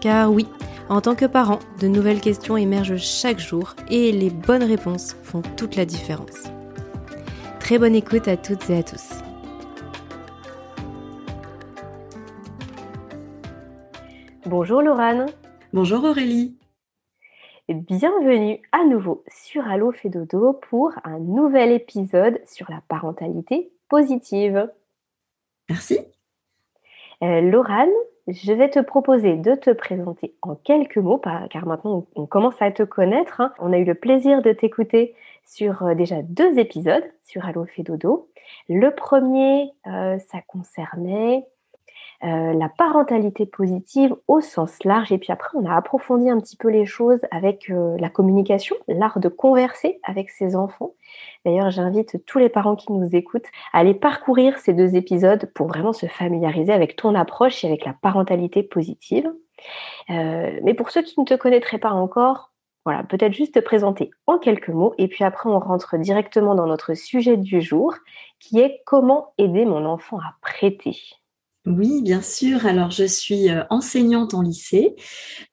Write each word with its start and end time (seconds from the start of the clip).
Car 0.00 0.32
oui, 0.32 0.46
en 0.88 1.00
tant 1.00 1.14
que 1.14 1.24
parent, 1.24 1.58
de 1.80 1.88
nouvelles 1.88 2.20
questions 2.20 2.56
émergent 2.56 2.96
chaque 2.96 3.38
jour 3.38 3.74
et 3.90 4.12
les 4.12 4.30
bonnes 4.30 4.62
réponses 4.62 5.16
font 5.22 5.42
toute 5.56 5.76
la 5.76 5.84
différence. 5.84 6.44
Très 7.58 7.78
bonne 7.78 7.94
écoute 7.94 8.28
à 8.28 8.36
toutes 8.36 8.70
et 8.70 8.78
à 8.78 8.82
tous. 8.82 9.10
Bonjour 14.46 14.80
Laurane. 14.80 15.26
Bonjour 15.72 16.04
Aurélie. 16.04 16.56
Bienvenue 17.68 18.62
à 18.72 18.84
nouveau 18.84 19.24
sur 19.28 19.68
Allo 19.68 19.92
Dodo 20.04 20.54
pour 20.70 20.92
un 21.04 21.18
nouvel 21.18 21.72
épisode 21.72 22.40
sur 22.46 22.70
la 22.70 22.80
parentalité 22.88 23.70
positive. 23.90 24.70
Merci. 25.68 25.98
Euh, 27.22 27.42
Laurane, 27.42 27.90
je 28.28 28.52
vais 28.52 28.68
te 28.68 28.78
proposer 28.78 29.36
de 29.36 29.54
te 29.54 29.70
présenter 29.70 30.34
en 30.42 30.54
quelques 30.54 30.98
mots, 30.98 31.20
car 31.50 31.66
maintenant 31.66 32.06
on 32.14 32.26
commence 32.26 32.60
à 32.60 32.70
te 32.70 32.82
connaître. 32.82 33.40
Hein. 33.40 33.52
On 33.58 33.72
a 33.72 33.78
eu 33.78 33.84
le 33.84 33.94
plaisir 33.94 34.42
de 34.42 34.52
t'écouter 34.52 35.14
sur 35.44 35.82
euh, 35.82 35.94
déjà 35.94 36.20
deux 36.22 36.58
épisodes 36.58 37.04
sur 37.24 37.46
Allo 37.46 37.66
Dodo. 37.78 38.28
Le 38.68 38.90
premier, 38.90 39.72
euh, 39.86 40.18
ça 40.18 40.38
concernait 40.46 41.46
euh, 42.24 42.52
la 42.52 42.68
parentalité 42.68 43.46
positive 43.46 44.14
au 44.26 44.40
sens 44.40 44.82
large. 44.84 45.12
Et 45.12 45.18
puis 45.18 45.32
après, 45.32 45.56
on 45.56 45.64
a 45.64 45.76
approfondi 45.76 46.28
un 46.28 46.40
petit 46.40 46.56
peu 46.56 46.68
les 46.68 46.84
choses 46.84 47.20
avec 47.30 47.70
euh, 47.70 47.96
la 48.00 48.08
communication, 48.08 48.74
l'art 48.88 49.20
de 49.20 49.28
converser 49.28 50.00
avec 50.02 50.30
ses 50.30 50.56
enfants. 50.56 50.94
D'ailleurs, 51.44 51.70
j'invite 51.70 52.24
tous 52.26 52.38
les 52.38 52.48
parents 52.48 52.74
qui 52.74 52.92
nous 52.92 53.14
écoutent 53.14 53.46
à 53.72 53.78
aller 53.78 53.94
parcourir 53.94 54.58
ces 54.58 54.72
deux 54.72 54.96
épisodes 54.96 55.48
pour 55.54 55.68
vraiment 55.68 55.92
se 55.92 56.06
familiariser 56.06 56.72
avec 56.72 56.96
ton 56.96 57.14
approche 57.14 57.64
et 57.64 57.68
avec 57.68 57.84
la 57.84 57.92
parentalité 57.92 58.64
positive. 58.64 59.32
Euh, 60.10 60.58
mais 60.64 60.74
pour 60.74 60.90
ceux 60.90 61.02
qui 61.02 61.20
ne 61.20 61.24
te 61.24 61.34
connaîtraient 61.34 61.78
pas 61.78 61.90
encore, 61.90 62.52
voilà, 62.84 63.04
peut-être 63.04 63.34
juste 63.34 63.54
te 63.54 63.60
présenter 63.60 64.10
en 64.26 64.38
quelques 64.38 64.70
mots 64.70 64.94
et 64.98 65.08
puis 65.08 65.22
après 65.22 65.50
on 65.50 65.58
rentre 65.58 65.98
directement 65.98 66.54
dans 66.54 66.66
notre 66.66 66.94
sujet 66.94 67.36
du 67.36 67.60
jour 67.60 67.94
qui 68.40 68.60
est 68.60 68.80
comment 68.86 69.34
aider 69.36 69.66
mon 69.66 69.84
enfant 69.84 70.18
à 70.18 70.36
prêter. 70.40 70.96
Oui, 71.68 72.00
bien 72.02 72.22
sûr. 72.22 72.64
Alors, 72.64 72.90
je 72.90 73.04
suis 73.04 73.50
euh, 73.50 73.62
enseignante 73.68 74.32
en 74.32 74.40
lycée, 74.40 74.96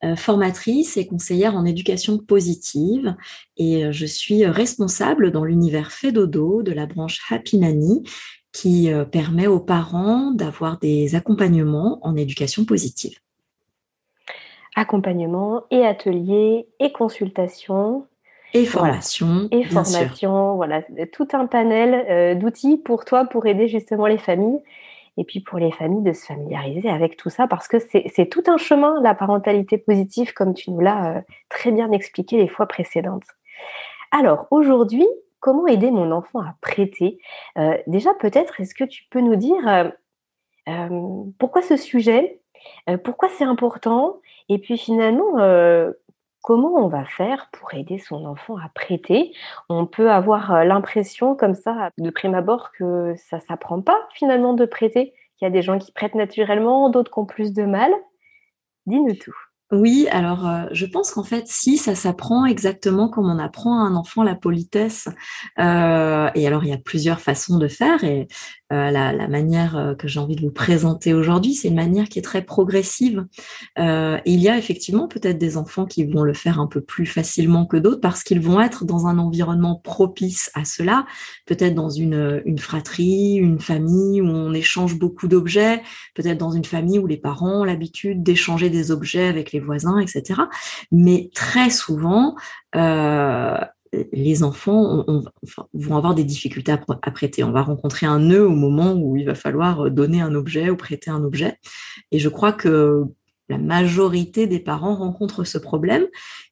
euh, 0.04 0.16
formatrice 0.16 0.96
et 0.96 1.06
conseillère 1.06 1.56
en 1.56 1.66
éducation 1.66 2.18
positive 2.18 3.16
et 3.58 3.84
euh, 3.84 3.92
je 3.92 4.06
suis 4.06 4.46
responsable 4.46 5.32
dans 5.32 5.44
l'univers 5.44 5.92
Fedodo 5.92 6.64
de 6.64 6.72
la 6.72 6.86
branche 6.86 7.22
Happy 7.30 7.58
Nanny 7.58 8.04
qui 8.54 8.90
permet 9.12 9.48
aux 9.48 9.60
parents 9.60 10.32
d'avoir 10.32 10.80
des 10.80 11.16
accompagnements 11.16 12.00
en 12.04 12.16
éducation 12.16 12.64
positive. 12.64 13.20
Accompagnement 14.78 15.64
et 15.72 15.86
ateliers 15.86 16.66
et 16.80 16.94
consultations. 16.94 18.08
Et 18.54 18.64
formation. 18.64 19.50
Et 19.52 19.66
formation, 19.66 20.56
voilà, 20.56 20.84
tout 21.12 21.28
un 21.34 21.48
panel 21.48 22.40
d'outils 22.40 22.78
pour 22.78 23.04
toi 23.04 23.26
pour 23.26 23.46
aider 23.46 23.68
justement 23.68 24.08
les 24.08 24.18
familles 24.18 24.62
et 25.18 25.24
puis 25.24 25.40
pour 25.40 25.60
les 25.60 25.72
familles 25.72 26.04
de 26.04 26.14
se 26.14 26.26
familiariser 26.26 26.90
avec 26.90 27.18
tout 27.18 27.30
ça 27.30 27.48
parce 27.48 27.68
que 27.68 27.78
c'est 27.80 28.30
tout 28.30 28.44
un 28.48 28.58
chemin, 28.58 29.02
la 29.02 29.16
parentalité 29.16 29.78
positive, 29.78 30.34
comme 30.34 30.54
tu 30.54 30.72
nous 30.72 30.80
l'as 30.80 31.18
euh, 31.18 31.22
très 31.50 31.72
bien 31.72 31.92
expliqué 31.92 32.38
les 32.38 32.48
fois 32.48 32.68
précédentes. 32.68 33.26
Alors 34.12 34.48
aujourd'hui, 34.52 35.08
comment 35.40 35.68
aider 35.68 35.92
mon 35.92 36.12
enfant 36.12 36.40
à 36.40 36.56
prêter? 36.62 37.20
Euh, 37.58 37.78
Déjà 37.88 38.14
peut-être, 38.14 38.60
est-ce 38.60 38.76
que 38.76 38.84
tu 38.84 39.04
peux 39.10 39.22
nous 39.22 39.36
dire 39.36 39.92
euh, 40.68 41.30
pourquoi 41.40 41.62
ce 41.62 41.78
sujet? 41.78 42.42
Pourquoi 43.04 43.30
c'est 43.30 43.44
important? 43.44 44.22
Et 44.50 44.58
puis 44.58 44.78
finalement, 44.80 45.38
comment 46.46 46.76
on 46.76 46.88
va 46.88 47.06
faire 47.06 47.50
pour 47.52 47.74
aider 47.74 47.98
son 47.98 48.24
enfant 48.24 48.56
à 48.58 48.70
prêter? 48.70 49.34
On 49.68 49.88
peut 49.88 50.12
avoir 50.12 50.54
euh, 50.54 50.64
l'impression 50.64 51.36
comme 51.36 51.56
ça, 51.56 51.90
de 51.98 52.10
prime 52.12 52.36
abord, 52.36 52.72
que 52.72 53.16
ça 53.18 53.40
s'apprend 53.40 53.82
pas 53.82 53.98
finalement 54.14 54.54
de 54.54 54.66
prêter. 54.66 55.16
Il 55.42 55.46
y 55.46 55.48
a 55.48 55.50
des 55.50 55.64
gens 55.64 55.80
qui 55.80 55.92
prêtent 55.92 56.14
naturellement, 56.14 56.92
d'autres 56.92 57.12
qui 57.12 57.18
ont 57.18 57.26
plus 57.26 57.52
de 57.52 57.64
mal. 57.64 57.92
Dis-nous 58.86 59.16
tout. 59.16 59.34
Oui, 59.72 60.08
alors 60.12 60.48
euh, 60.48 60.66
je 60.72 60.86
pense 60.86 61.12
qu'en 61.12 61.24
fait, 61.24 61.48
si 61.48 61.78
ça 61.78 61.96
s'apprend 61.96 62.46
exactement 62.46 63.10
comme 63.10 63.28
on 63.28 63.40
apprend 63.40 63.80
à 63.80 63.88
un 63.88 63.96
enfant 63.96 64.22
la 64.22 64.36
politesse, 64.36 65.10
euh, 65.58 66.30
et 66.36 66.46
alors 66.46 66.64
il 66.64 66.70
y 66.70 66.74
a 66.74 66.78
plusieurs 66.78 67.20
façons 67.20 67.58
de 67.58 67.68
faire, 67.68 68.04
et 68.04 68.28
euh, 68.74 68.92
la, 68.92 69.28
manière 69.28 69.96
que 69.98 70.08
j'ai 70.08 70.20
envie 70.20 70.36
de 70.36 70.42
vous 70.42 70.52
présenter 70.52 71.14
aujourd'hui, 71.14 71.54
c'est 71.54 71.68
une 71.68 71.76
manière 71.76 72.10
qui 72.10 72.20
est 72.20 72.24
très 72.24 72.44
progressive. 72.44 73.26
il 73.78 74.40
y 74.42 74.50
a 74.50 74.58
effectivement 74.58 75.08
peut-être 75.08 75.38
des 75.38 75.58
enfants 75.58 75.86
qui 75.86 76.06
vont 76.06 76.24
le 76.24 76.34
faire 76.34 76.60
un 76.60 76.68
peu 76.68 76.82
plus 76.82 77.06
facilement 77.06 77.66
que 77.66 77.78
d'autres 77.78 78.02
parce 78.02 78.24
qu'ils 78.24 78.40
vont 78.40 78.62
être 78.62 78.86
dans 78.86 79.08
un 79.08 79.18
environnement 79.18 79.76
propice 79.84 80.52
à 80.54 80.66
cela, 80.66 81.06
peut-être 81.46 81.76
dans 81.76 81.90
une, 81.90 82.42
une 82.46 82.60
fratrie, 82.60 83.36
une 83.36 83.60
famille 83.60 84.22
où 84.22 84.28
on 84.28 84.54
échange 84.54 84.98
beaucoup 84.98 85.28
d'objets, 85.28 85.82
peut-être 86.14 86.38
dans 86.38 86.52
une 86.52 86.66
famille 86.66 87.00
où 87.00 87.08
les 87.08 87.18
parents 87.18 87.62
ont 87.62 87.64
l'habitude 87.64 88.24
d'échanger 88.24 88.70
des 88.70 88.92
objets 88.92 89.28
avec 89.28 89.52
les 89.52 89.60
voisins, 89.60 90.00
etc. 90.00 90.42
Mais 90.92 91.30
très 91.34 91.70
souvent, 91.70 92.36
euh, 92.76 93.58
les 94.12 94.44
enfants 94.44 95.06
vont 95.74 95.98
avoir 95.98 96.16
des 96.16 96.24
difficultés 96.24 96.72
à, 96.72 97.12
prêter. 97.12 97.44
On 97.44 97.52
va 97.52 97.62
rencontrer 97.62 98.06
un 98.06 98.20
nœud 98.20 98.48
au 98.48 98.56
moment 98.56 98.94
où 98.94 99.16
il 99.18 99.26
va 99.26 99.36
falloir 99.36 99.90
donner 99.92 100.22
un 100.22 100.36
objet 100.36 100.70
ou 100.70 100.76
prêter 100.76 101.10
un 101.12 101.24
objet. 101.24 101.60
Et 102.12 102.20
je 102.20 102.30
crois 102.30 102.54
que 102.54 103.04
la 103.50 103.58
majorité 103.58 104.48
des 104.48 104.60
parents 104.60 104.96
rencontrent 104.96 105.44
ce 105.44 105.58
problème 105.58 106.08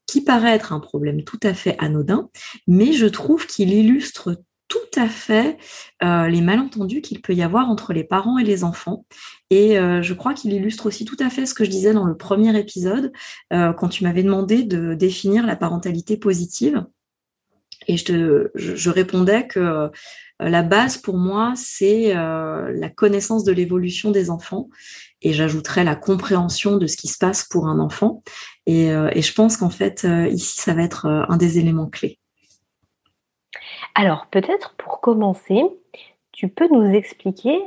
qui 0.06 0.22
paraît 0.22 0.54
être 0.54 0.74
un 0.74 0.80
problème 0.80 1.24
tout 1.24 1.40
à 1.44 1.54
fait 1.54 1.76
anodin, 1.80 2.30
mais 2.68 2.94
je 2.94 3.08
trouve 3.08 3.48
qu'il 3.48 3.74
illustre 3.74 4.38
tout 4.68 5.00
à 5.00 5.08
fait 5.08 5.58
euh, 6.04 6.28
les 6.28 6.42
malentendus 6.42 7.02
qu'il 7.02 7.22
peut 7.22 7.34
y 7.34 7.44
avoir 7.44 7.70
entre 7.70 7.94
les 7.94 8.04
parents 8.04 8.38
et 8.38 8.44
les 8.44 8.64
enfants. 8.64 9.06
Et 9.50 9.78
euh, 9.78 10.02
je 10.02 10.14
crois 10.14 10.34
qu'il 10.34 10.52
illustre 10.54 10.88
aussi 10.88 11.06
tout 11.06 11.18
à 11.20 11.30
fait 11.30 11.46
ce 11.46 11.54
que 11.54 11.64
je 11.64 11.70
disais 11.70 11.94
dans 11.94 12.06
le 12.06 12.18
premier 12.18 12.58
épisode, 12.58 13.12
euh, 13.52 13.74
quand 13.74 13.90
tu 13.90 14.04
m'avais 14.04 14.24
demandé 14.24 14.64
de 14.64 14.94
définir 14.94 15.46
la 15.46 15.56
parentalité 15.56 16.18
positive. 16.18 16.86
Et 17.88 17.98
je, 17.98 18.06
te, 18.06 18.52
je, 18.56 18.90
répondais 18.90 19.48
que 19.48 19.92
la 20.40 20.64
base 20.64 20.98
pour 20.98 21.18
moi, 21.18 21.54
c'est 21.56 22.14
la 22.14 22.90
connaissance 22.90 23.44
de 23.44 23.52
l'évolution 23.52 24.12
des 24.12 24.30
enfants. 24.30 24.70
Et 25.22 25.34
j'ajouterais 25.34 25.84
la 25.84 25.96
compréhension 25.96 26.78
de 26.78 26.88
ce 26.88 26.98
qui 26.98 27.08
se 27.08 27.18
passe 27.18 27.44
pour 27.46 27.68
un 27.68 27.80
enfant. 27.80 28.24
Et, 28.66 28.88
et 28.88 29.22
je 29.22 29.34
pense 29.34 29.58
qu'en 29.58 29.70
fait, 29.70 30.08
ici, 30.32 30.60
ça 30.60 30.74
va 30.74 30.84
être 30.84 31.06
un 31.06 31.38
des 31.38 31.60
éléments 31.60 31.88
clés. 31.88 32.20
Alors, 33.96 34.26
peut-être 34.32 34.74
pour 34.76 35.02
commencer, 35.02 35.62
tu 36.32 36.50
peux 36.50 36.68
nous 36.68 36.94
expliquer 36.94 37.60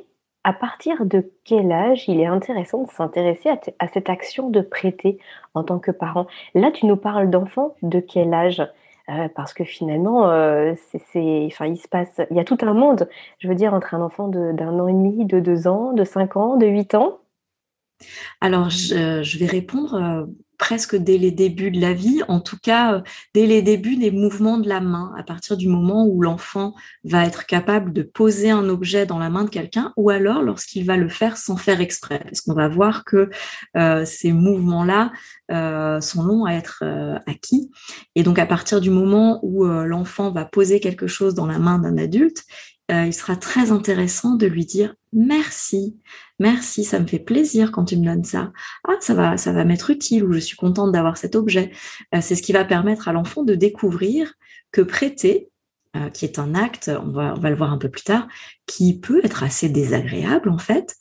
à 0.46 0.52
partir 0.52 1.04
de 1.04 1.32
quel 1.44 1.72
âge 1.72 2.08
il 2.08 2.20
est 2.20 2.26
intéressant 2.26 2.84
de 2.84 2.90
s'intéresser 2.90 3.50
à, 3.80 3.88
cette 3.88 4.08
action 4.08 4.48
de 4.48 4.60
prêter 4.60 5.18
en 5.54 5.64
tant 5.64 5.80
que 5.80 5.90
parent. 5.90 6.28
Là, 6.54 6.70
tu 6.70 6.86
nous 6.86 6.96
parles 6.96 7.30
d'enfants 7.30 7.74
de 7.82 7.98
quel 7.98 8.32
âge? 8.32 8.62
Euh, 9.08 9.28
parce 9.34 9.54
que 9.54 9.64
finalement, 9.64 10.30
euh, 10.30 10.74
c'est, 11.12 11.46
enfin, 11.46 11.66
il 11.66 11.76
se 11.76 11.86
passe, 11.86 12.20
il 12.30 12.36
y 12.36 12.40
a 12.40 12.44
tout 12.44 12.58
un 12.62 12.74
monde, 12.74 13.08
je 13.38 13.46
veux 13.46 13.54
dire, 13.54 13.72
entre 13.72 13.94
un 13.94 14.00
enfant 14.00 14.28
d'un 14.28 14.78
an 14.80 14.88
et 14.88 14.92
demi, 14.92 15.24
de 15.24 15.38
deux 15.38 15.68
ans, 15.68 15.92
de 15.92 16.02
cinq 16.04 16.36
ans, 16.36 16.56
de 16.56 16.66
huit 16.66 16.94
ans. 16.94 17.20
Alors, 18.40 18.68
je, 18.68 19.38
vais 19.38 19.46
répondre 19.46 19.94
euh, 19.94 20.26
presque 20.58 20.96
dès 20.96 21.18
les 21.18 21.30
débuts 21.30 21.70
de 21.70 21.80
la 21.80 21.92
vie, 21.92 22.22
en 22.28 22.40
tout 22.40 22.58
cas 22.60 22.94
euh, 22.94 23.00
dès 23.34 23.46
les 23.46 23.62
débuts 23.62 23.96
des 23.96 24.10
mouvements 24.10 24.58
de 24.58 24.68
la 24.68 24.80
main, 24.80 25.12
à 25.16 25.22
partir 25.22 25.56
du 25.56 25.68
moment 25.68 26.06
où 26.06 26.22
l'enfant 26.22 26.74
va 27.04 27.24
être 27.24 27.46
capable 27.46 27.92
de 27.92 28.02
poser 28.02 28.50
un 28.50 28.68
objet 28.68 29.06
dans 29.06 29.18
la 29.18 29.30
main 29.30 29.44
de 29.44 29.50
quelqu'un, 29.50 29.92
ou 29.96 30.10
alors 30.10 30.42
lorsqu'il 30.42 30.84
va 30.84 30.96
le 30.96 31.08
faire 31.08 31.36
sans 31.36 31.56
faire 31.56 31.80
exprès, 31.80 32.20
parce 32.24 32.40
qu'on 32.40 32.54
va 32.54 32.68
voir 32.68 33.04
que 33.04 33.30
euh, 33.76 34.04
ces 34.04 34.32
mouvements-là 34.32 35.12
euh, 35.50 36.00
sont 36.00 36.22
longs 36.22 36.44
à 36.44 36.52
être 36.52 36.82
acquis. 37.26 37.70
Et 38.14 38.22
donc 38.22 38.38
à 38.38 38.46
partir 38.46 38.80
du 38.80 38.90
moment 38.90 39.40
où 39.42 39.64
l'enfant 39.64 40.30
va 40.30 40.44
poser 40.44 40.80
quelque 40.80 41.06
chose 41.06 41.34
dans 41.34 41.46
la 41.46 41.58
main 41.58 41.78
d'un 41.78 41.98
adulte, 41.98 42.44
il 42.88 43.12
sera 43.12 43.36
très 43.36 43.72
intéressant 43.72 44.36
de 44.36 44.46
lui 44.46 44.64
dire 44.64 44.94
merci, 45.16 45.96
merci, 46.38 46.84
ça 46.84 47.00
me 47.00 47.06
fait 47.06 47.18
plaisir 47.18 47.72
quand 47.72 47.86
tu 47.86 47.96
me 47.96 48.04
donnes 48.04 48.24
ça. 48.24 48.52
Ah, 48.86 48.96
ça 49.00 49.14
va, 49.14 49.36
ça 49.36 49.52
va 49.52 49.64
m'être 49.64 49.90
utile 49.90 50.24
ou 50.24 50.32
je 50.32 50.38
suis 50.38 50.56
contente 50.56 50.92
d'avoir 50.92 51.16
cet 51.16 51.34
objet. 51.34 51.72
Euh, 52.14 52.20
c'est 52.20 52.36
ce 52.36 52.42
qui 52.42 52.52
va 52.52 52.64
permettre 52.64 53.08
à 53.08 53.12
l'enfant 53.12 53.42
de 53.42 53.54
découvrir 53.54 54.34
que 54.72 54.82
prêter, 54.82 55.48
euh, 55.96 56.10
qui 56.10 56.26
est 56.26 56.38
un 56.38 56.54
acte, 56.54 56.90
on 57.02 57.10
va, 57.10 57.34
on 57.36 57.40
va 57.40 57.50
le 57.50 57.56
voir 57.56 57.72
un 57.72 57.78
peu 57.78 57.88
plus 57.88 58.02
tard, 58.04 58.28
qui 58.66 58.98
peut 58.98 59.20
être 59.24 59.42
assez 59.42 59.68
désagréable 59.68 60.50
en 60.50 60.58
fait, 60.58 60.94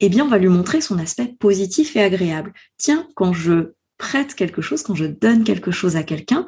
eh 0.00 0.08
bien, 0.08 0.24
on 0.24 0.28
va 0.28 0.38
lui 0.38 0.48
montrer 0.48 0.80
son 0.80 0.98
aspect 0.98 1.36
positif 1.38 1.96
et 1.96 2.02
agréable. 2.02 2.52
Tiens, 2.76 3.08
quand 3.14 3.32
je 3.32 3.72
prête 3.98 4.34
quelque 4.34 4.60
chose, 4.60 4.82
quand 4.82 4.96
je 4.96 5.04
donne 5.04 5.44
quelque 5.44 5.70
chose 5.70 5.94
à 5.94 6.02
quelqu'un, 6.02 6.44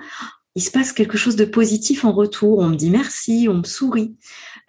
il 0.55 0.63
se 0.63 0.71
passe 0.71 0.93
quelque 0.93 1.17
chose 1.17 1.37
de 1.37 1.45
positif 1.45 2.05
en 2.05 2.13
retour. 2.13 2.59
On 2.59 2.69
me 2.69 2.77
dit 2.77 2.91
merci, 2.91 3.47
on 3.51 3.55
me 3.55 3.65
sourit. 3.65 4.17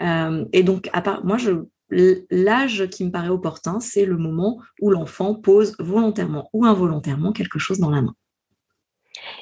Euh, 0.01 0.45
et 0.51 0.63
donc, 0.63 0.89
à 0.93 1.01
part, 1.01 1.23
moi, 1.25 1.37
l'âge 1.89 2.87
qui 2.89 3.05
me 3.05 3.11
paraît 3.11 3.29
opportun, 3.29 3.79
c'est 3.79 4.05
le 4.05 4.17
moment 4.17 4.59
où 4.81 4.89
l'enfant 4.89 5.35
pose 5.35 5.75
volontairement 5.79 6.49
ou 6.53 6.65
involontairement 6.65 7.31
quelque 7.31 7.59
chose 7.59 7.79
dans 7.79 7.91
la 7.91 8.01
main. 8.01 8.15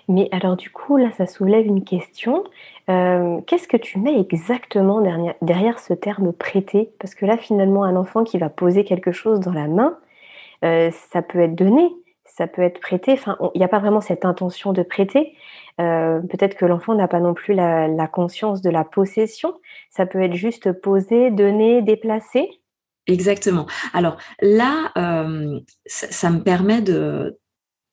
Mais 0.07 0.29
alors 0.31 0.55
du 0.55 0.69
coup, 0.69 0.97
là, 0.97 1.11
ça 1.11 1.25
soulève 1.25 1.65
une 1.65 1.83
question. 1.83 2.43
Euh, 2.89 3.41
qu'est-ce 3.47 3.67
que 3.67 3.77
tu 3.77 3.99
mets 3.99 4.19
exactement 4.19 5.01
derrière, 5.41 5.79
ce 5.79 5.93
terme 5.93 6.33
prêter 6.33 6.91
Parce 6.99 7.15
que 7.15 7.25
là, 7.25 7.37
finalement, 7.37 7.83
un 7.83 7.95
enfant 7.95 8.23
qui 8.23 8.37
va 8.37 8.49
poser 8.49 8.83
quelque 8.83 9.11
chose 9.11 9.39
dans 9.39 9.53
la 9.53 9.67
main, 9.67 9.97
euh, 10.63 10.91
ça 11.11 11.21
peut 11.21 11.39
être 11.39 11.55
donné, 11.55 11.89
ça 12.35 12.47
peut 12.47 12.63
être 12.63 12.79
prêté. 12.79 13.13
Enfin, 13.13 13.37
il 13.53 13.59
n'y 13.59 13.63
a 13.63 13.67
pas 13.67 13.79
vraiment 13.79 14.01
cette 14.01 14.25
intention 14.25 14.73
de 14.73 14.81
prêter. 14.81 15.35
Euh, 15.79 16.19
peut-être 16.21 16.55
que 16.55 16.65
l'enfant 16.65 16.95
n'a 16.95 17.07
pas 17.07 17.19
non 17.19 17.33
plus 17.33 17.53
la, 17.53 18.07
conscience 18.07 18.61
de 18.61 18.71
la 18.71 18.83
possession. 18.83 19.53
Ça 19.91 20.05
peut 20.05 20.21
être 20.21 20.33
juste 20.33 20.71
posé, 20.71 21.29
donné, 21.29 21.83
déplacé. 21.83 22.49
Exactement. 23.05 23.67
Alors 23.93 24.17
là, 24.41 24.91
euh, 24.97 25.59
ça, 25.85 26.29
me 26.29 26.41
permet 26.41 26.81
de 26.81 27.37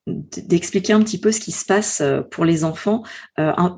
d'expliquer 0.06 0.94
un 0.94 1.00
petit 1.00 1.20
peu 1.20 1.30
ce 1.30 1.38
qui 1.38 1.52
se 1.52 1.64
passe 1.64 2.00
euh, 2.00 2.22
pour 2.22 2.44
les 2.44 2.64
enfants 2.64 3.02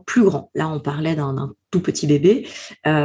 plus 0.06 0.22
grands. 0.22 0.50
Là, 0.54 0.68
on 0.68 0.78
parlait 0.78 1.16
d'un 1.16 1.54
tout 1.72 1.80
petit 1.80 2.06
bébé. 2.06 2.46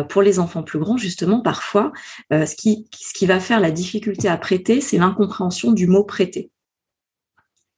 pour 0.10 0.22
les 0.22 0.40
enfants 0.40 0.62
plus 0.62 0.78
grands, 0.78 0.98
justement, 0.98 1.42
parfois, 1.42 1.92
ce, 2.32 2.56
qui, 2.56 2.88
ce 2.96 3.14
qui 3.14 3.26
va 3.26 3.40
faire 3.40 3.60
la 3.60 3.72
difficulté 3.72 4.28
à 4.28 4.38
prêter, 4.38 4.82
c'est 4.82 4.98
l'incompréhension 4.98 5.72
du 5.72 5.88
mot 5.88 6.04
prêter. 6.04 6.52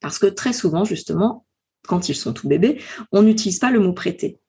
Parce 0.01 0.19
que 0.19 0.27
très 0.27 0.53
souvent, 0.53 0.85
justement, 0.85 1.45
quand 1.87 2.09
ils 2.09 2.15
sont 2.15 2.33
tout 2.33 2.47
bébés, 2.47 2.81
on 3.11 3.21
n'utilise 3.21 3.59
pas 3.59 3.71
le 3.71 3.79
mot 3.79 3.93
prêter. 3.93 4.39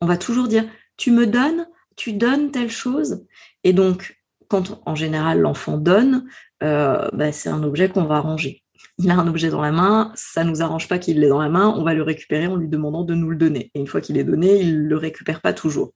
On 0.00 0.06
va 0.06 0.16
toujours 0.16 0.48
dire 0.48 0.64
tu 0.96 1.10
me 1.10 1.26
donnes, 1.26 1.66
tu 1.96 2.12
donnes 2.12 2.50
telle 2.50 2.70
chose. 2.70 3.24
Et 3.64 3.72
donc, 3.72 4.18
quand 4.48 4.82
en 4.84 4.94
général 4.94 5.40
l'enfant 5.40 5.78
donne, 5.78 6.26
euh, 6.62 7.08
bah, 7.12 7.32
c'est 7.32 7.48
un 7.48 7.62
objet 7.62 7.88
qu'on 7.88 8.04
va 8.04 8.20
ranger. 8.20 8.62
Il 8.98 9.10
a 9.10 9.14
un 9.14 9.28
objet 9.28 9.48
dans 9.48 9.62
la 9.62 9.72
main, 9.72 10.12
ça 10.14 10.44
ne 10.44 10.50
nous 10.50 10.62
arrange 10.62 10.88
pas 10.88 10.98
qu'il 10.98 11.20
l'ait 11.20 11.28
dans 11.28 11.40
la 11.40 11.48
main, 11.48 11.74
on 11.76 11.84
va 11.84 11.94
le 11.94 12.02
récupérer 12.02 12.46
en 12.46 12.56
lui 12.56 12.68
demandant 12.68 13.04
de 13.04 13.14
nous 13.14 13.30
le 13.30 13.36
donner. 13.36 13.70
Et 13.74 13.80
une 13.80 13.86
fois 13.86 14.00
qu'il 14.00 14.18
est 14.18 14.24
donné, 14.24 14.60
il 14.60 14.82
ne 14.82 14.88
le 14.88 14.96
récupère 14.96 15.40
pas 15.40 15.52
toujours. 15.52 15.92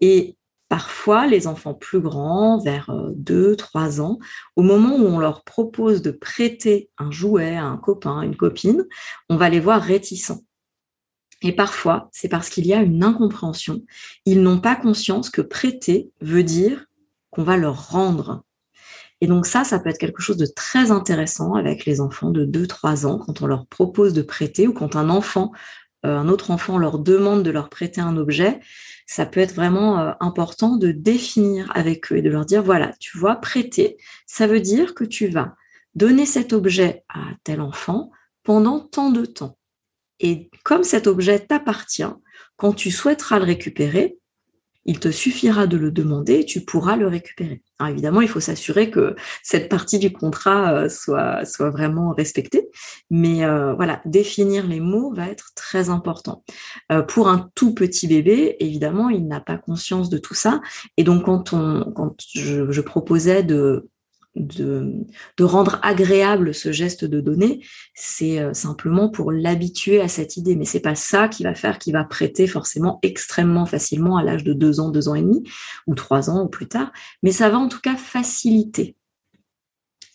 Et 0.00 0.36
Parfois, 0.72 1.26
les 1.26 1.46
enfants 1.48 1.74
plus 1.74 2.00
grands, 2.00 2.58
vers 2.58 2.88
2-3 2.88 4.00
euh, 4.00 4.02
ans, 4.02 4.18
au 4.56 4.62
moment 4.62 4.96
où 4.96 5.04
on 5.04 5.18
leur 5.18 5.44
propose 5.44 6.00
de 6.00 6.10
prêter 6.10 6.88
un 6.96 7.10
jouet 7.10 7.56
à 7.56 7.66
un 7.66 7.76
copain, 7.76 8.22
une 8.22 8.36
copine, 8.36 8.86
on 9.28 9.36
va 9.36 9.50
les 9.50 9.60
voir 9.60 9.82
réticents. 9.82 10.40
Et 11.42 11.52
parfois, 11.52 12.08
c'est 12.10 12.30
parce 12.30 12.48
qu'il 12.48 12.66
y 12.66 12.72
a 12.72 12.80
une 12.80 13.04
incompréhension. 13.04 13.82
Ils 14.24 14.40
n'ont 14.40 14.60
pas 14.60 14.74
conscience 14.74 15.28
que 15.28 15.42
prêter 15.42 16.10
veut 16.22 16.42
dire 16.42 16.86
qu'on 17.28 17.42
va 17.44 17.58
leur 17.58 17.90
rendre. 17.90 18.42
Et 19.20 19.26
donc 19.26 19.44
ça, 19.44 19.64
ça 19.64 19.78
peut 19.78 19.90
être 19.90 19.98
quelque 19.98 20.22
chose 20.22 20.38
de 20.38 20.46
très 20.46 20.90
intéressant 20.90 21.52
avec 21.52 21.84
les 21.84 22.00
enfants 22.00 22.30
de 22.30 22.46
2-3 22.46 23.04
ans 23.04 23.18
quand 23.18 23.42
on 23.42 23.46
leur 23.46 23.66
propose 23.66 24.14
de 24.14 24.22
prêter 24.22 24.66
ou 24.66 24.72
quand 24.72 24.96
un 24.96 25.10
enfant, 25.10 25.52
euh, 26.06 26.16
un 26.16 26.28
autre 26.28 26.50
enfant 26.50 26.78
leur 26.78 26.98
demande 26.98 27.42
de 27.42 27.50
leur 27.50 27.68
prêter 27.68 28.00
un 28.00 28.16
objet 28.16 28.58
ça 29.12 29.26
peut 29.26 29.40
être 29.40 29.54
vraiment 29.54 29.98
euh, 29.98 30.12
important 30.20 30.76
de 30.76 30.90
définir 30.90 31.70
avec 31.74 32.10
eux 32.10 32.16
et 32.16 32.22
de 32.22 32.30
leur 32.30 32.46
dire, 32.46 32.62
voilà, 32.62 32.94
tu 32.98 33.18
vois, 33.18 33.36
prêter, 33.36 33.98
ça 34.26 34.46
veut 34.46 34.60
dire 34.60 34.94
que 34.94 35.04
tu 35.04 35.26
vas 35.26 35.54
donner 35.94 36.24
cet 36.24 36.54
objet 36.54 37.04
à 37.10 37.20
tel 37.44 37.60
enfant 37.60 38.10
pendant 38.42 38.80
tant 38.80 39.10
de 39.10 39.26
temps. 39.26 39.58
Et 40.18 40.50
comme 40.64 40.82
cet 40.82 41.06
objet 41.06 41.40
t'appartient, 41.40 42.14
quand 42.56 42.72
tu 42.72 42.90
souhaiteras 42.90 43.38
le 43.38 43.44
récupérer, 43.44 44.18
il 44.84 44.98
te 44.98 45.10
suffira 45.10 45.66
de 45.66 45.76
le 45.76 45.90
demander 45.90 46.40
et 46.40 46.44
tu 46.44 46.60
pourras 46.60 46.96
le 46.96 47.06
récupérer. 47.06 47.62
Alors 47.78 47.92
évidemment, 47.92 48.20
il 48.20 48.28
faut 48.28 48.40
s'assurer 48.40 48.90
que 48.90 49.14
cette 49.42 49.68
partie 49.68 49.98
du 49.98 50.12
contrat 50.12 50.74
euh, 50.74 50.88
soit, 50.88 51.44
soit 51.44 51.70
vraiment 51.70 52.12
respectée, 52.12 52.68
mais 53.10 53.44
euh, 53.44 53.74
voilà, 53.74 54.00
définir 54.04 54.66
les 54.66 54.80
mots 54.80 55.12
va 55.14 55.28
être 55.28 55.52
très 55.54 55.88
important. 55.88 56.44
Euh, 56.90 57.02
pour 57.02 57.28
un 57.28 57.50
tout 57.54 57.74
petit 57.74 58.06
bébé, 58.06 58.56
évidemment, 58.60 59.08
il 59.08 59.26
n'a 59.26 59.40
pas 59.40 59.56
conscience 59.56 60.10
de 60.10 60.18
tout 60.18 60.34
ça, 60.34 60.60
et 60.96 61.04
donc 61.04 61.24
quand, 61.24 61.52
on, 61.52 61.92
quand 61.94 62.16
je 62.34 62.80
proposais 62.80 63.42
de 63.42 63.88
de, 64.34 65.04
rendre 65.40 65.78
agréable 65.82 66.54
ce 66.54 66.72
geste 66.72 67.04
de 67.04 67.20
donner, 67.20 67.64
c'est 67.94 68.38
euh, 68.38 68.54
simplement 68.54 69.08
pour 69.08 69.32
l'habituer 69.32 70.00
à 70.00 70.08
cette 70.08 70.36
idée. 70.36 70.56
Mais 70.56 70.64
c'est 70.64 70.80
pas 70.80 70.94
ça 70.94 71.28
qui 71.28 71.42
va 71.42 71.54
faire 71.54 71.78
qu'il 71.78 71.92
va 71.92 72.04
prêter 72.04 72.46
forcément 72.46 72.98
extrêmement 73.02 73.66
facilement 73.66 74.16
à 74.16 74.24
l'âge 74.24 74.44
de 74.44 74.52
deux 74.52 74.80
ans, 74.80 74.90
deux 74.90 75.08
ans 75.08 75.14
et 75.14 75.22
demi, 75.22 75.42
ou 75.86 75.94
trois 75.94 76.30
ans 76.30 76.44
ou 76.44 76.48
plus 76.48 76.68
tard. 76.68 76.92
Mais 77.22 77.32
ça 77.32 77.50
va 77.50 77.58
en 77.58 77.68
tout 77.68 77.80
cas 77.80 77.96
faciliter. 77.96 78.96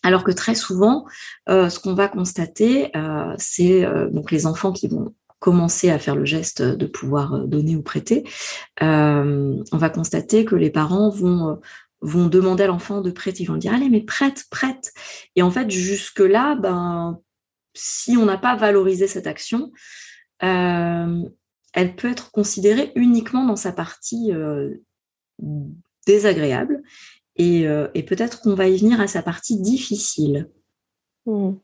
Alors 0.02 0.24
que 0.24 0.30
très 0.30 0.54
souvent, 0.54 1.04
euh, 1.48 1.68
ce 1.68 1.80
qu'on 1.80 1.94
va 1.94 2.08
constater, 2.08 2.96
euh, 2.96 3.34
c'est 3.36 3.84
donc 4.10 4.30
les 4.30 4.46
enfants 4.46 4.72
qui 4.72 4.88
vont 4.88 5.14
commencer 5.40 5.90
à 5.90 5.98
faire 5.98 6.16
le 6.16 6.24
geste 6.24 6.62
de 6.62 6.86
pouvoir 6.86 7.46
donner 7.46 7.76
ou 7.76 7.82
prêter, 7.82 8.24
on 8.80 9.62
va 9.72 9.90
constater 9.90 10.44
que 10.44 10.56
les 10.56 10.70
parents 10.70 11.10
vont 11.10 11.60
vont 12.00 12.26
demander 12.26 12.64
à 12.64 12.66
l'enfant 12.68 13.00
de 13.00 13.10
prêter. 13.10 13.42
Ils 13.42 13.46
vont 13.46 13.56
dire 13.56 13.74
allez 13.74 13.90
mais 13.90 14.02
prête, 14.02 14.44
prête. 14.50 14.92
Et 15.36 15.42
en 15.42 15.50
fait 15.50 15.70
jusque 15.70 16.20
là, 16.20 16.54
ben 16.54 17.20
si 17.74 18.16
on 18.16 18.24
n'a 18.24 18.38
pas 18.38 18.56
valorisé 18.56 19.06
cette 19.06 19.26
action, 19.26 19.70
euh, 20.42 21.22
elle 21.74 21.94
peut 21.94 22.10
être 22.10 22.30
considérée 22.32 22.92
uniquement 22.94 23.44
dans 23.44 23.56
sa 23.56 23.72
partie 23.72 24.32
euh, 24.32 24.74
désagréable 26.06 26.82
et, 27.36 27.66
euh, 27.68 27.88
et 27.94 28.02
peut-être 28.02 28.40
qu'on 28.40 28.54
va 28.54 28.68
y 28.68 28.78
venir 28.78 29.00
à 29.00 29.06
sa 29.06 29.22
partie 29.22 29.60
difficile. 29.60 30.48
Hmm. 31.26 31.56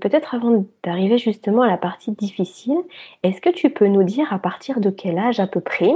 peut-être 0.00 0.34
avant 0.34 0.64
d'arriver 0.82 1.18
justement 1.18 1.60
à 1.60 1.66
la 1.66 1.76
partie 1.76 2.12
difficile, 2.12 2.78
est-ce 3.22 3.42
que 3.42 3.50
tu 3.50 3.68
peux 3.68 3.86
nous 3.86 4.02
dire 4.02 4.32
à 4.32 4.38
partir 4.38 4.80
de 4.80 4.88
quel 4.88 5.18
âge 5.18 5.40
à 5.40 5.46
peu 5.46 5.60
près 5.60 5.92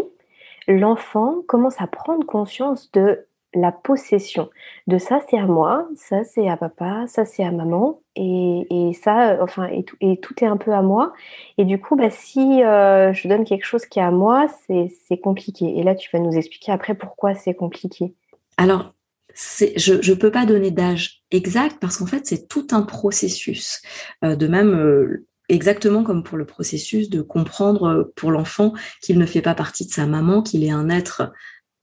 l'enfant 0.70 1.42
commence 1.46 1.80
à 1.80 1.86
prendre 1.86 2.24
conscience 2.24 2.90
de 2.92 3.26
la 3.54 3.72
possession. 3.72 4.48
De 4.86 4.98
ça, 4.98 5.20
c'est 5.28 5.38
à 5.38 5.46
moi, 5.46 5.88
ça, 5.96 6.22
c'est 6.22 6.48
à 6.48 6.56
papa, 6.56 7.04
ça, 7.08 7.24
c'est 7.24 7.42
à 7.42 7.50
maman, 7.50 8.00
et, 8.14 8.92
ça, 9.02 9.38
enfin, 9.40 9.66
et 9.66 9.84
tout, 9.84 10.34
est 10.40 10.46
un 10.46 10.56
peu 10.56 10.72
à 10.72 10.82
moi. 10.82 11.12
Et 11.58 11.64
du 11.64 11.80
coup, 11.80 11.96
bah, 11.96 12.10
si 12.10 12.62
euh, 12.62 13.12
je 13.12 13.26
donne 13.26 13.44
quelque 13.44 13.64
chose 13.64 13.86
qui 13.86 13.98
est 13.98 14.02
à 14.02 14.10
moi, 14.10 14.46
c'est 14.68 15.18
compliqué. 15.18 15.78
Et 15.78 15.82
là, 15.82 15.94
tu 15.94 16.08
vas 16.12 16.20
nous 16.20 16.36
expliquer 16.36 16.72
après 16.72 16.94
pourquoi 16.94 17.34
c'est 17.34 17.54
compliqué. 17.54 18.14
Alors, 18.56 18.92
je 19.34 20.10
ne 20.10 20.16
peux 20.16 20.30
pas 20.30 20.46
donner 20.46 20.70
d'âge 20.70 21.22
exact 21.30 21.78
parce 21.80 21.96
qu'en 21.96 22.06
fait, 22.06 22.26
c'est 22.26 22.48
tout 22.48 22.68
un 22.72 22.82
processus. 22.82 23.82
Euh, 24.24 24.36
de 24.36 24.46
même, 24.46 24.74
euh, 24.74 25.26
exactement 25.50 26.04
comme 26.04 26.22
pour 26.22 26.38
le 26.38 26.46
processus 26.46 27.10
de 27.10 27.20
comprendre 27.20 27.84
euh, 27.84 28.12
pour 28.16 28.30
l'enfant 28.30 28.72
qu'il 29.02 29.18
ne 29.18 29.26
fait 29.26 29.42
pas 29.42 29.54
partie 29.54 29.86
de 29.86 29.92
sa 29.92 30.06
maman, 30.06 30.42
qu'il 30.42 30.64
est 30.64 30.70
un 30.70 30.88
être 30.88 31.32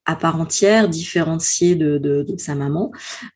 à 0.09 0.15
part 0.15 0.39
entière, 0.39 0.87
différencié 0.87 1.75
de, 1.75 2.25
sa 2.37 2.55
maman. 2.55 2.93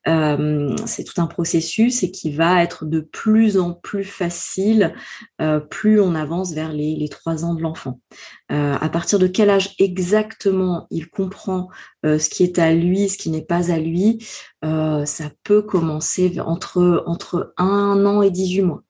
Euh, 0.08 0.74
c'est 0.86 1.04
tout 1.04 1.20
un 1.20 1.28
processus 1.28 2.02
et 2.02 2.12
qui 2.12 2.32
va 2.32 2.64
être 2.64 2.86
de 2.86 3.02
plus 3.02 3.58
en 3.58 3.74
plus 3.74 4.06
facile 4.06 4.94
euh, 5.42 5.60
plus 5.60 6.00
on 6.00 6.16
avance 6.16 6.54
vers 6.54 6.72
les, 6.72 7.10
trois 7.10 7.44
ans 7.44 7.56
de 7.56 7.62
l'enfant. 7.62 8.00
à 8.48 8.88
partir 8.88 9.20
de 9.20 9.28
quel 9.28 9.50
âge 9.50 9.76
exactement 9.80 10.88
il 10.92 11.10
comprend 11.10 11.68
ce 12.06 12.30
qui 12.30 12.44
est 12.44 12.58
à 12.58 12.74
lui, 12.74 13.10
ce 13.10 13.18
qui 13.18 13.32
n'est 13.32 13.42
pas 13.42 13.70
à 13.70 13.78
lui, 13.78 14.26
ça 14.64 15.30
peut 15.44 15.64
commencer 15.64 16.40
entre, 16.40 17.04
entre 17.06 17.54
un 17.58 18.06
an 18.06 18.22
et 18.22 18.32
18 18.32 18.62
mois. 18.62 18.84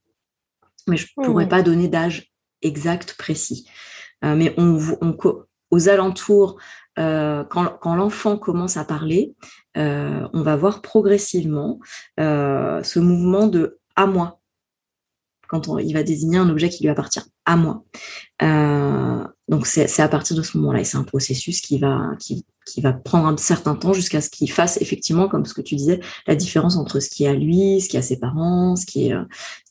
Mais 0.87 0.97
je 0.97 1.07
ne 1.17 1.25
pourrais 1.25 1.49
pas 1.49 1.61
donner 1.61 1.87
d'âge 1.87 2.31
exact 2.61 3.15
précis. 3.17 3.67
mais 4.21 4.53
on, 4.57 4.77
aux 5.71 5.89
alentours, 5.89 6.57
quand, 6.95 7.95
l'enfant 7.95 8.37
commence 8.37 8.77
à 8.77 8.85
parler, 8.85 9.35
on 9.75 10.41
va 10.41 10.55
voir 10.55 10.81
progressivement 10.81 11.79
ce 12.17 12.99
mouvement 12.99 13.47
de 13.47 13.79
à 13.95 14.05
moi 14.05 14.39
quand 15.47 15.79
il 15.79 15.93
va 15.93 16.03
désigner 16.03 16.37
un 16.37 16.49
objet 16.49 16.69
qui 16.69 16.83
lui 16.83 16.89
appartient 16.89 17.21
à 17.45 17.57
moi. 17.57 17.83
Euh, 19.51 19.55
donc 19.55 19.67
c'est 19.67 20.01
à 20.01 20.07
partir 20.07 20.35
de 20.35 20.41
ce 20.41 20.57
moment-là, 20.57 20.79
et 20.79 20.83
c'est 20.83 20.97
un 20.97 21.03
processus 21.03 21.61
qui 21.61 21.77
va, 21.77 22.11
qui, 22.19 22.45
va 22.77 22.93
prendre 22.93 23.27
un 23.27 23.37
certain 23.37 23.75
temps 23.75 23.93
jusqu'à 23.93 24.21
ce 24.21 24.29
qu'il 24.29 24.51
fasse 24.51 24.81
effectivement, 24.81 25.27
comme 25.27 25.45
ce 25.45 25.53
que 25.53 25.61
tu 25.61 25.75
disais, 25.75 25.99
la 26.27 26.35
différence 26.35 26.77
entre 26.77 26.99
ce 26.99 27.09
qui 27.09 27.25
est 27.25 27.27
à 27.27 27.33
lui, 27.33 27.81
ce 27.81 27.89
qui 27.89 27.97
est 27.97 27.99
à 27.99 28.03
ses 28.03 28.19
parents, 28.19 28.75
ce 28.75 28.85
qui 28.85 29.09
est, 29.09 29.13
euh, 29.13 29.23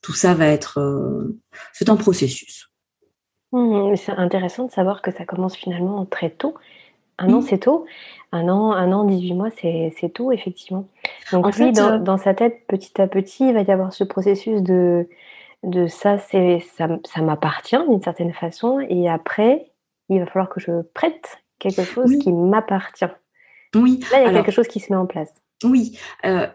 tout 0.02 0.12
ça 0.12 0.34
va 0.34 0.46
être, 0.46 0.78
euh, 0.78 1.38
c'est 1.72 1.88
un 1.88 1.96
processus. 1.96 2.68
Mmh, 3.52 3.96
c'est 3.96 4.12
intéressant 4.12 4.66
de 4.66 4.70
savoir 4.70 5.02
que 5.02 5.10
ça 5.10 5.24
commence 5.24 5.56
finalement 5.56 6.04
très 6.06 6.30
tôt. 6.30 6.54
Un 7.18 7.32
an, 7.32 7.40
mmh. 7.40 7.46
c'est 7.48 7.58
tôt. 7.58 7.84
Un 8.32 8.48
an, 8.48 8.72
un 8.72 8.92
an, 8.92 9.04
18 9.04 9.34
mois, 9.34 9.50
c'est 9.50 10.12
tôt, 10.14 10.30
effectivement. 10.30 10.86
Donc, 11.32 11.46
en 11.46 11.50
lui, 11.50 11.72
dans, 11.72 11.98
dans, 11.98 12.16
sa 12.16 12.32
tête, 12.32 12.64
petit 12.68 13.00
à 13.00 13.08
petit, 13.08 13.48
il 13.48 13.54
va 13.54 13.62
y 13.62 13.70
avoir 13.72 13.92
ce 13.92 14.04
processus 14.04 14.62
de, 14.62 15.08
de 15.64 15.86
ça, 15.86 16.18
c'est 16.18 16.60
ça, 16.76 16.88
ça 17.04 17.22
m'appartient 17.22 17.76
d'une 17.88 18.02
certaine 18.02 18.32
façon, 18.32 18.80
et 18.88 19.08
après, 19.08 19.69
il 20.16 20.20
va 20.20 20.26
falloir 20.26 20.48
que 20.48 20.60
je 20.60 20.82
prête 20.94 21.38
quelque 21.58 21.84
chose 21.84 22.16
qui 22.18 22.32
m'appartient. 22.32 23.04
Oui. 23.74 24.00
Là, 24.10 24.22
il 24.22 24.24
y 24.24 24.28
a 24.28 24.42
quelque 24.42 24.52
chose 24.52 24.68
qui 24.68 24.80
se 24.80 24.92
met 24.92 24.98
en 24.98 25.06
place. 25.06 25.32
Oui. 25.62 25.98
Euh, 26.24 26.46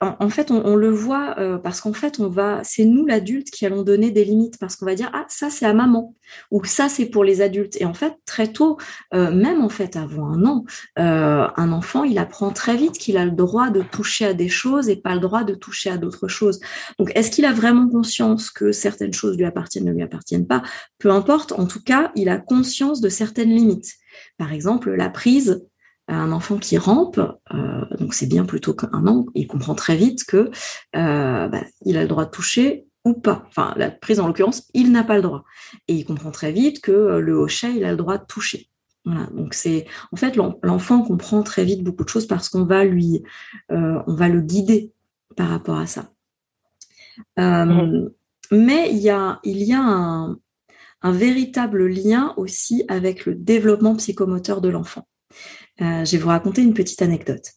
en, 0.00 0.30
fait, 0.30 0.50
on, 0.50 0.76
le 0.76 0.88
voit 0.88 1.34
euh, 1.38 1.58
parce 1.58 1.82
qu'en 1.82 1.92
fait, 1.92 2.20
on 2.20 2.28
va, 2.28 2.62
c'est 2.64 2.86
nous 2.86 3.04
l'adulte 3.04 3.50
qui 3.50 3.66
allons 3.66 3.82
donner 3.82 4.10
des 4.10 4.24
limites 4.24 4.58
parce 4.58 4.76
qu'on 4.76 4.86
va 4.86 4.94
dire 4.94 5.10
ah 5.12 5.26
ça 5.28 5.50
c'est 5.50 5.66
à 5.66 5.74
maman 5.74 6.14
ou 6.50 6.64
ça 6.64 6.88
c'est 6.88 7.06
pour 7.06 7.22
les 7.22 7.42
adultes. 7.42 7.76
Et 7.80 7.84
en 7.84 7.92
fait, 7.92 8.14
très 8.24 8.50
tôt, 8.50 8.78
euh, 9.12 9.30
même 9.30 9.60
en 9.60 9.68
fait 9.68 9.96
avant 9.96 10.28
un 10.28 10.46
an, 10.46 10.64
euh, 10.98 11.46
un 11.54 11.72
enfant 11.72 12.04
il 12.04 12.18
apprend 12.18 12.50
très 12.50 12.76
vite 12.76 12.96
qu'il 12.96 13.18
a 13.18 13.26
le 13.26 13.30
droit 13.30 13.68
de 13.68 13.82
toucher 13.82 14.24
à 14.24 14.32
des 14.32 14.48
choses 14.48 14.88
et 14.88 14.96
pas 14.96 15.14
le 15.14 15.20
droit 15.20 15.44
de 15.44 15.54
toucher 15.54 15.90
à 15.90 15.98
d'autres 15.98 16.28
choses. 16.28 16.60
Donc, 16.98 17.12
est-ce 17.14 17.30
qu'il 17.30 17.44
a 17.44 17.52
vraiment 17.52 17.86
conscience 17.86 18.50
que 18.50 18.72
certaines 18.72 19.12
choses 19.12 19.36
lui 19.36 19.44
appartiennent, 19.44 19.84
ne 19.84 19.92
lui 19.92 20.02
appartiennent 20.02 20.46
pas? 20.46 20.62
Peu 20.98 21.10
importe. 21.10 21.52
En 21.52 21.66
tout 21.66 21.82
cas, 21.82 22.10
il 22.14 22.30
a 22.30 22.38
conscience 22.38 23.02
de 23.02 23.10
certaines 23.10 23.50
limites. 23.50 23.92
Par 24.38 24.52
exemple, 24.52 24.90
la 24.94 25.10
prise 25.10 25.62
un 26.14 26.32
enfant 26.32 26.58
qui 26.58 26.78
rampe, 26.78 27.18
euh, 27.18 27.84
donc 27.98 28.14
c'est 28.14 28.26
bien 28.26 28.44
plutôt 28.44 28.74
qu'un 28.74 29.06
an, 29.06 29.26
il 29.34 29.46
comprend 29.46 29.74
très 29.74 29.96
vite 29.96 30.24
que 30.24 30.50
euh, 30.96 31.48
bah, 31.48 31.62
il 31.84 31.96
a 31.96 32.02
le 32.02 32.08
droit 32.08 32.24
de 32.24 32.30
toucher 32.30 32.86
ou 33.04 33.14
pas. 33.14 33.44
Enfin, 33.48 33.72
la 33.76 33.90
prise 33.90 34.20
en 34.20 34.26
l'occurrence, 34.26 34.68
il 34.74 34.92
n'a 34.92 35.04
pas 35.04 35.16
le 35.16 35.22
droit. 35.22 35.44
Et 35.88 35.94
il 35.94 36.04
comprend 36.04 36.30
très 36.30 36.52
vite 36.52 36.80
que 36.80 36.92
euh, 36.92 37.20
le 37.20 37.34
hochet, 37.34 37.74
il 37.74 37.84
a 37.84 37.90
le 37.90 37.96
droit 37.96 38.18
de 38.18 38.24
toucher. 38.24 38.68
Voilà. 39.04 39.26
Donc 39.34 39.54
c'est 39.54 39.86
en 40.12 40.16
fait 40.16 40.36
l'enfant 40.36 41.02
comprend 41.02 41.42
très 41.42 41.64
vite 41.64 41.82
beaucoup 41.82 42.04
de 42.04 42.08
choses 42.10 42.26
parce 42.26 42.50
qu'on 42.50 42.64
va 42.64 42.84
lui, 42.84 43.22
on 43.70 44.14
va 44.14 44.28
le 44.28 44.42
guider 44.42 44.92
par 45.36 45.48
rapport 45.48 45.78
à 45.78 45.86
ça. 45.86 46.10
Mais 48.52 48.90
il 48.90 48.98
y 48.98 49.08
a, 49.08 49.40
il 49.42 49.62
y 49.62 49.72
a 49.72 49.80
un, 49.80 50.36
un 51.02 51.12
véritable 51.12 51.86
lien 51.86 52.34
aussi 52.36 52.84
avec 52.88 53.24
le 53.24 53.34
développement 53.34 53.96
psychomoteur 53.96 54.60
de 54.60 54.68
l'enfant. 54.68 55.06
Euh, 55.80 56.04
je 56.04 56.12
vais 56.12 56.18
vous 56.18 56.28
raconter 56.28 56.62
une 56.62 56.74
petite 56.74 57.00
anecdote. 57.02 57.52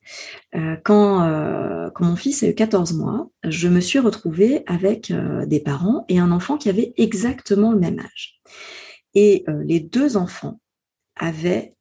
Euh, 0.56 0.78
quand, 0.84 1.24
euh, 1.24 1.90
quand, 1.94 2.06
mon 2.06 2.16
fils 2.16 2.44
a 2.44 2.48
eu 2.48 2.56
14 2.56 2.94
mois, 2.94 3.30
je 3.44 3.68
me 3.68 3.82
suis 3.82 4.00
retrouvée 4.00 4.64
avec 4.66 5.12
des 5.46 5.60
parents 5.60 6.06
et 6.10 6.20
un 6.20 6.32
enfant 6.32 6.58
qui 6.58 6.70
avait 6.70 6.94
exactement 6.98 7.72
le 7.72 7.80
même 7.80 8.00
âge. 8.00 8.40
Et 9.14 9.46
les 9.66 9.80
deux 9.80 10.18
enfants 10.18 10.60
avaient 11.16 11.76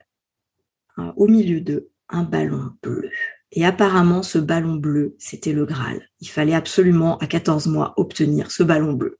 au 1.16 1.26
milieu 1.26 1.60
d'eux 1.60 1.90
un 2.08 2.24
ballon 2.24 2.72
bleu. 2.82 3.10
Et 3.52 3.64
apparemment, 3.64 4.22
ce 4.22 4.38
ballon 4.38 4.74
bleu, 4.74 5.14
c'était 5.18 5.52
le 5.52 5.64
Graal. 5.64 6.08
Il 6.20 6.28
fallait 6.28 6.54
absolument, 6.54 7.18
à 7.18 7.26
14 7.26 7.66
mois, 7.68 7.94
obtenir 7.96 8.50
ce 8.50 8.62
ballon 8.62 8.92
bleu. 8.92 9.18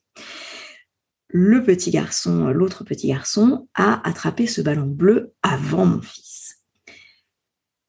Le 1.29 1.63
petit 1.63 1.91
garçon, 1.91 2.49
l'autre 2.49 2.85
petit 2.85 3.09
garçon, 3.09 3.69
a 3.75 4.07
attrapé 4.07 4.47
ce 4.47 4.61
ballon 4.61 4.87
bleu 4.87 5.33
avant 5.43 5.87
mon 5.87 6.03
fils. 6.03 6.32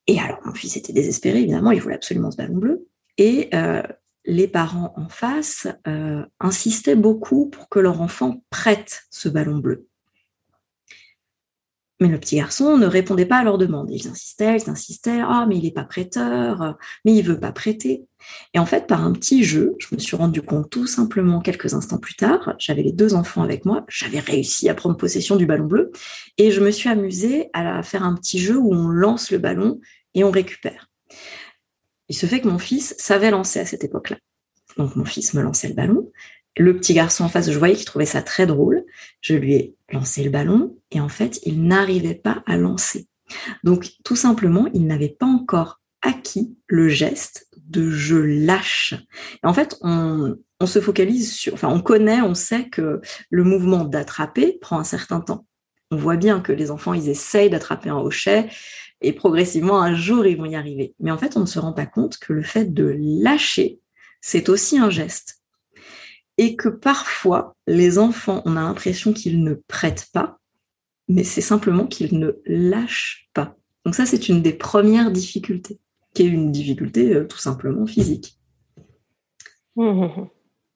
Et 0.08 0.20
alors, 0.20 0.40
mon 0.46 0.54
fils 0.54 0.76
était 0.76 0.94
désespéré, 0.94 1.40
évidemment, 1.40 1.72
il 1.72 1.82
voulait 1.82 1.96
absolument 1.96 2.32
ce 2.32 2.38
ballon 2.38 2.58
bleu. 2.58 2.88
Et 3.18 3.50
euh, 3.54 3.84
les 4.26 4.48
parents 4.48 4.94
en 4.98 5.08
face 5.08 5.68
euh, 5.88 6.26
insistaient 6.40 6.96
beaucoup 6.96 7.50
pour 7.50 7.70
que 7.70 7.80
leur 7.80 8.02
enfant 8.02 8.44
prête 8.50 9.04
ce 9.10 9.30
ballon 9.30 9.58
bleu. 9.58 9.88
Mais 12.00 12.08
le 12.08 12.20
petit 12.20 12.38
garçon 12.38 12.78
ne 12.78 12.88
répondait 12.88 13.26
pas 13.26 13.38
à 13.38 13.44
leurs 13.44 13.58
demandes. 13.58 13.90
Ils 13.92 14.08
insistaient, 14.08 14.58
ils 14.58 14.70
insistaient. 14.70 15.22
Ah, 15.22 15.46
mais 15.48 15.58
il 15.58 15.64
n'est 15.64 15.72
pas 15.72 15.84
prêteur, 15.84 16.78
mais 17.06 17.14
il 17.14 17.22
veut 17.22 17.40
pas 17.40 17.52
prêter. 17.52 18.06
Et 18.54 18.60
en 18.60 18.66
fait, 18.66 18.88
par 18.88 19.04
un 19.04 19.12
petit 19.14 19.44
jeu, 19.44 19.76
je 19.80 19.94
me 19.94 20.00
suis 20.00 20.16
rendu 20.16 20.42
compte 20.42 20.70
tout 20.70 20.88
simplement 20.88 21.40
quelques 21.40 21.74
instants 21.74 21.98
plus 21.98 22.16
tard, 22.16 22.56
j'avais 22.58 22.84
les 22.84 22.92
deux 22.92 23.14
enfants 23.14 23.44
avec 23.44 23.66
moi, 23.66 23.86
j'avais 23.90 24.20
réussi 24.20 24.70
à 24.70 24.74
prendre 24.74 24.98
possession 24.98 25.36
du 25.36 25.46
ballon 25.46 25.66
bleu, 25.66 25.92
et 26.38 26.52
je 26.52 26.62
me 26.62 26.72
suis 26.72 26.90
amusée 26.90 27.50
à 27.54 27.84
faire 27.84 28.04
un 28.04 28.16
petit 28.16 28.40
jeu 28.40 28.58
où 28.58 28.74
on 28.74 28.88
lance 28.88 29.32
le 29.32 29.38
ballon 29.38 29.80
et 30.14 30.24
on 30.24 30.32
récupère. 30.32 30.90
Il 32.10 32.16
se 32.16 32.26
fait 32.26 32.42
que 32.42 32.48
mon 32.48 32.60
fils 32.60 32.96
savait 32.98 33.32
lancer 33.32 33.60
à 33.60 33.66
cette 33.66 33.84
époque-là. 33.84 34.18
Donc 34.78 34.96
mon 34.96 35.06
fils 35.06 35.34
me 35.34 35.42
lançait 35.42 35.68
le 35.68 35.76
ballon, 35.76 36.12
le 36.58 36.76
petit 36.76 36.94
garçon 36.94 37.24
en 37.24 37.30
face, 37.30 37.52
je 37.52 37.58
voyais 37.58 37.76
qu'il 37.76 37.86
trouvait 37.86 38.06
ça 38.06 38.22
très 38.22 38.46
drôle. 38.46 38.86
Je 39.22 39.34
lui 39.34 39.54
ai 39.54 39.76
lancé 39.92 40.24
le 40.24 40.30
ballon 40.30 40.76
et 40.92 41.00
en 41.00 41.10
fait, 41.10 41.40
il 41.46 41.64
n'arrivait 41.64 42.16
pas 42.16 42.44
à 42.46 42.58
lancer. 42.58 43.08
Donc, 43.64 43.92
tout 44.04 44.16
simplement, 44.16 44.68
il 44.74 44.86
n'avait 44.86 45.10
pas 45.10 45.26
encore 45.26 45.82
acquis 46.02 46.56
le 46.68 46.90
geste 46.90 47.48
de 47.58 47.90
je 47.90 48.18
lâche. 48.18 48.94
Et 49.44 49.48
en 49.48 49.54
fait, 49.54 49.78
on, 49.82 50.38
se 50.66 50.80
focalise 50.80 51.34
sur, 51.34 51.54
enfin, 51.54 51.70
on 51.70 51.82
connaît, 51.82 52.22
on 52.22 52.36
sait 52.36 52.70
que 52.70 53.02
le 53.30 53.44
mouvement 53.44 53.84
d'attraper 53.84 54.58
prend 54.62 54.80
un 54.80 54.86
certain 54.86 55.20
temps. 55.20 55.46
On 55.92 55.98
voit 55.98 56.16
bien 56.16 56.40
que 56.40 56.54
les 56.54 56.72
enfants, 56.72 56.94
ils 56.94 57.10
essayent 57.10 57.50
d'attraper 57.50 57.90
un 57.90 57.98
hochet 57.98 58.50
et 59.02 59.12
progressivement, 59.12 59.82
un 59.82 59.94
jour, 59.94 60.26
ils 60.26 60.38
vont 60.38 60.46
y 60.46 60.56
arriver. 60.56 60.96
Mais 61.00 61.12
en 61.12 61.18
fait, 61.18 61.36
on 61.36 61.42
ne 61.42 61.46
se 61.46 61.60
rend 61.60 61.74
pas 61.74 61.86
compte 61.86 62.18
que 62.18 62.32
le 62.32 62.44
fait 62.44 62.74
de 62.74 62.96
lâcher, 62.98 63.82
c'est 64.22 64.48
aussi 64.48 64.78
un 64.78 64.90
geste 64.90 65.43
et 66.38 66.56
que 66.56 66.70
parfois, 66.70 67.56
les 67.68 67.98
enfants, 67.98 68.42
on 68.46 68.58
a 68.58 68.62
l'impression 68.62 69.14
qu'ils 69.14 69.44
ne 69.44 69.54
prêtent 69.54 70.10
pas, 70.14 70.40
mais 71.08 71.24
c'est 71.24 71.42
simplement 71.42 71.86
qu'ils 71.86 72.18
ne 72.18 72.32
lâchent 72.46 73.30
pas. 73.34 73.56
Donc 73.86 73.96
ça, 73.96 74.06
c'est 74.06 74.30
une 74.30 74.42
des 74.42 74.54
premières 74.54 75.12
difficultés, 75.12 75.80
qui 76.14 76.24
est 76.24 76.28
une 76.28 76.52
difficulté 76.52 77.14
euh, 77.14 77.26
tout 77.26 77.38
simplement 77.38 77.86
physique. 77.86 78.40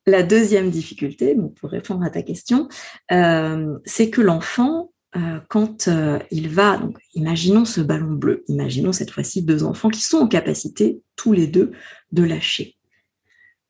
La 0.09 0.23
deuxième 0.23 0.69
difficulté, 0.69 1.35
pour 1.59 1.69
répondre 1.69 2.01
à 2.03 2.09
ta 2.09 2.21
question, 2.21 2.69
euh, 3.11 3.77
c'est 3.83 4.09
que 4.09 4.21
l'enfant, 4.21 4.93
euh, 5.17 5.41
quand 5.49 5.89
il 6.31 6.47
va, 6.47 6.77
donc 6.77 6.97
imaginons 7.13 7.65
ce 7.65 7.81
ballon 7.81 8.13
bleu, 8.13 8.45
imaginons 8.47 8.93
cette 8.93 9.11
fois-ci 9.11 9.41
deux 9.41 9.65
enfants 9.65 9.89
qui 9.89 10.01
sont 10.01 10.19
en 10.19 10.27
capacité, 10.29 11.01
tous 11.17 11.33
les 11.33 11.47
deux, 11.47 11.73
de 12.13 12.23
lâcher 12.23 12.76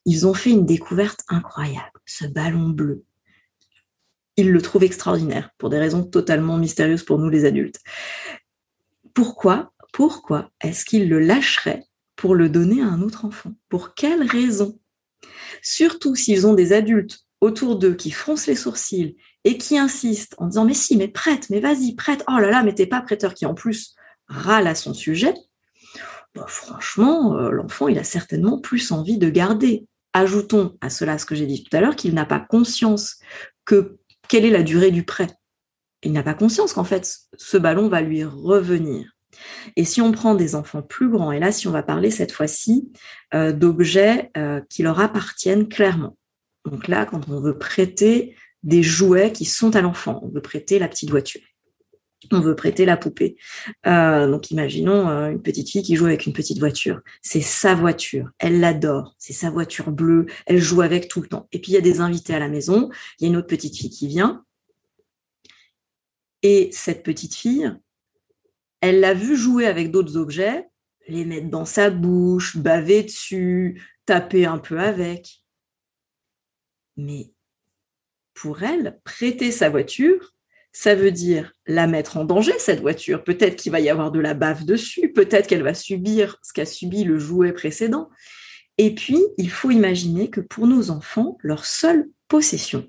ils 0.08 0.26
ont 0.26 0.34
fait 0.34 0.52
une 0.52 0.66
découverte 0.66 1.20
incroyable, 1.28 2.00
ce 2.06 2.26
ballon 2.26 2.70
bleu. 2.70 3.04
Ils 4.38 4.52
le 4.52 4.62
trouvent 4.62 4.86
extraordinaire 4.86 5.50
pour 5.58 5.70
des 5.70 5.78
raisons 5.78 6.02
totalement 6.02 6.58
mystérieuses 6.58 7.04
pour 7.04 7.20
nous 7.20 7.30
les 7.30 7.44
adultes. 7.44 7.82
Pourquoi 9.14 9.74
Pourquoi 9.92 10.50
est-ce 10.62 10.86
qu'ils 10.86 11.10
le 11.10 11.20
lâcheraient 11.20 11.84
pour 12.16 12.36
le 12.36 12.48
donner 12.48 12.82
à 12.82 12.86
un 12.86 13.02
autre 13.02 13.26
enfant? 13.26 13.52
Pour 13.68 13.96
quelle 13.96 14.24
raison? 14.24 14.80
Surtout 15.62 16.16
s'ils 16.16 16.48
ont 16.48 16.54
des 16.54 16.72
adultes 16.72 17.26
autour 17.42 17.78
d'eux 17.78 17.96
qui 17.96 18.12
froncent 18.12 18.48
les 18.48 18.56
sourcils 18.56 19.18
et 19.44 19.58
qui 19.58 19.78
insistent 19.78 20.36
en 20.38 20.48
disant 20.48 20.64
mais 20.64 20.74
si, 20.74 20.96
mais 20.96 21.10
prête, 21.10 21.50
mais 21.50 21.60
vas-y, 21.60 21.96
prête. 21.96 22.24
Oh 22.30 22.40
là 22.40 22.50
là, 22.50 22.64
mais 22.64 22.74
t'es 22.74 22.88
pas 22.88 23.02
prêteur 23.02 23.34
qui 23.34 23.46
en 23.46 23.54
plus 23.54 23.94
râle 24.30 24.68
à 24.68 24.76
son 24.76 24.94
sujet. 24.94 25.34
Bah, 26.34 26.46
franchement, 26.48 27.36
euh, 27.36 27.52
l'enfant, 27.52 27.90
il 27.90 28.00
a 28.00 28.06
certainement 28.06 28.58
plus 28.58 28.94
envie 28.94 29.18
de 29.18 29.30
garder 29.30 29.86
Ajoutons 30.14 30.78
à 30.82 30.90
cela 30.90 31.18
ce 31.18 31.26
que 31.26 31.36
j'ai 31.36 31.46
dit 31.46 31.64
tout 31.64 31.76
à 31.76 31.82
l'heure, 31.82 31.96
qu'il 31.96 32.14
n'a 32.14 32.26
pas 32.26 32.40
conscience 32.40 33.20
que 33.66 33.98
quelle 34.28 34.46
est 34.46 34.52
la 34.52 34.64
durée 34.64 34.92
du 34.92 35.04
prêt. 35.04 35.28
Il 36.04 36.12
n'a 36.12 36.24
pas 36.24 36.34
conscience 36.34 36.74
qu'en 36.74 36.84
fait, 36.84 37.18
ce 37.38 37.58
ballon 37.58 37.90
va 37.90 38.02
lui 38.02 38.24
revenir. 38.24 39.12
Et 39.76 39.86
si 39.86 40.02
on 40.02 40.12
prend 40.12 40.36
des 40.36 40.56
enfants 40.56 40.82
plus 40.82 41.10
grands, 41.10 41.32
et 41.32 41.40
là, 41.40 41.52
si 41.52 41.68
on 41.68 41.72
va 41.72 41.84
parler 41.84 42.12
cette 42.12 42.32
fois-ci 42.32 42.92
euh, 43.34 43.52
d'objets 43.52 44.32
euh, 44.38 44.62
qui 44.70 44.84
leur 44.84 45.00
appartiennent 45.00 45.68
clairement. 45.68 46.18
Donc 46.66 46.88
là, 46.88 47.06
quand 47.06 47.30
on 47.30 47.40
veut 47.40 47.58
prêter 47.58 48.36
des 48.64 48.84
jouets 48.84 49.32
qui 49.32 49.46
sont 49.46 49.76
à 49.76 49.82
l'enfant, 49.82 50.20
on 50.24 50.30
veut 50.30 50.42
prêter 50.42 50.80
la 50.80 50.88
petite 50.88 51.10
voiture. 51.10 51.42
On 52.32 52.40
veut 52.40 52.56
prêter 52.56 52.86
la 52.86 52.98
poupée. 52.98 53.38
Euh, 53.86 54.28
donc 54.28 54.52
imaginons 54.52 55.10
euh, 55.10 55.30
une 55.30 55.42
petite 55.42 55.70
fille 55.70 55.84
qui 55.84 55.96
joue 55.96 56.06
avec 56.06 56.26
une 56.26 56.34
petite 56.34 56.60
voiture. 56.60 57.02
C'est 57.22 57.42
sa 57.42 57.76
voiture, 57.76 58.32
elle 58.40 58.60
l'adore, 58.60 59.16
c'est 59.18 59.34
sa 59.34 59.50
voiture 59.50 59.92
bleue, 59.92 60.26
elle 60.46 60.60
joue 60.60 60.82
avec 60.82 61.08
tout 61.08 61.22
le 61.22 61.28
temps. 61.28 61.48
Et 61.52 61.60
puis 61.60 61.72
il 61.72 61.76
y 61.76 61.78
a 61.78 61.82
des 61.82 62.00
invités 62.00 62.34
à 62.34 62.40
la 62.40 62.50
maison, 62.50 62.90
il 63.20 63.24
y 63.24 63.26
a 63.28 63.30
une 63.30 63.38
autre 63.38 63.48
petite 63.48 63.78
fille 63.78 63.90
qui 63.90 64.08
vient. 64.08 64.44
Et 66.44 66.70
cette 66.72 67.04
petite 67.04 67.36
fille, 67.36 67.72
elle 68.82 69.00
l'a 69.00 69.14
vu 69.14 69.36
jouer 69.36 69.66
avec 69.66 69.92
d'autres 69.92 70.18
objets, 70.18 70.68
les 71.08 71.26
mettre 71.26 71.50
dans 71.50 71.66
sa 71.66 71.90
bouche, 71.90 72.58
baver 72.58 73.04
dessus, 73.04 73.82
taper 74.06 74.46
un 74.46 74.58
peu 74.58 74.80
avec. 74.80 75.44
Mais 76.96 77.32
pour 78.34 78.64
elle, 78.64 79.00
prêter 79.04 79.52
sa 79.52 79.70
voiture, 79.70 80.34
ça 80.80 80.94
veut 80.94 81.12
dire 81.12 81.54
la 81.66 81.88
mettre 81.88 82.18
en 82.18 82.24
danger, 82.24 82.54
cette 82.60 82.82
voiture. 82.82 83.24
Peut-être 83.24 83.56
qu'il 83.56 83.72
va 83.72 83.80
y 83.80 83.90
avoir 83.90 84.12
de 84.12 84.20
la 84.20 84.36
bave 84.36 84.64
dessus, 84.64 85.12
peut-être 85.12 85.48
qu'elle 85.48 85.64
va 85.64 85.74
subir 85.74 86.38
ce 86.44 86.54
qu'a 86.54 86.68
subi 86.68 87.04
le 87.04 87.18
jouet 87.18 87.52
précédent. 87.52 88.10
Et 88.78 88.94
puis, 88.94 89.20
il 89.40 89.50
faut 89.50 89.72
imaginer 89.72 90.30
que 90.30 90.40
pour 90.40 90.68
nos 90.68 90.92
enfants, 90.92 91.40
leur 91.42 91.66
seule 91.66 92.08
possession, 92.28 92.88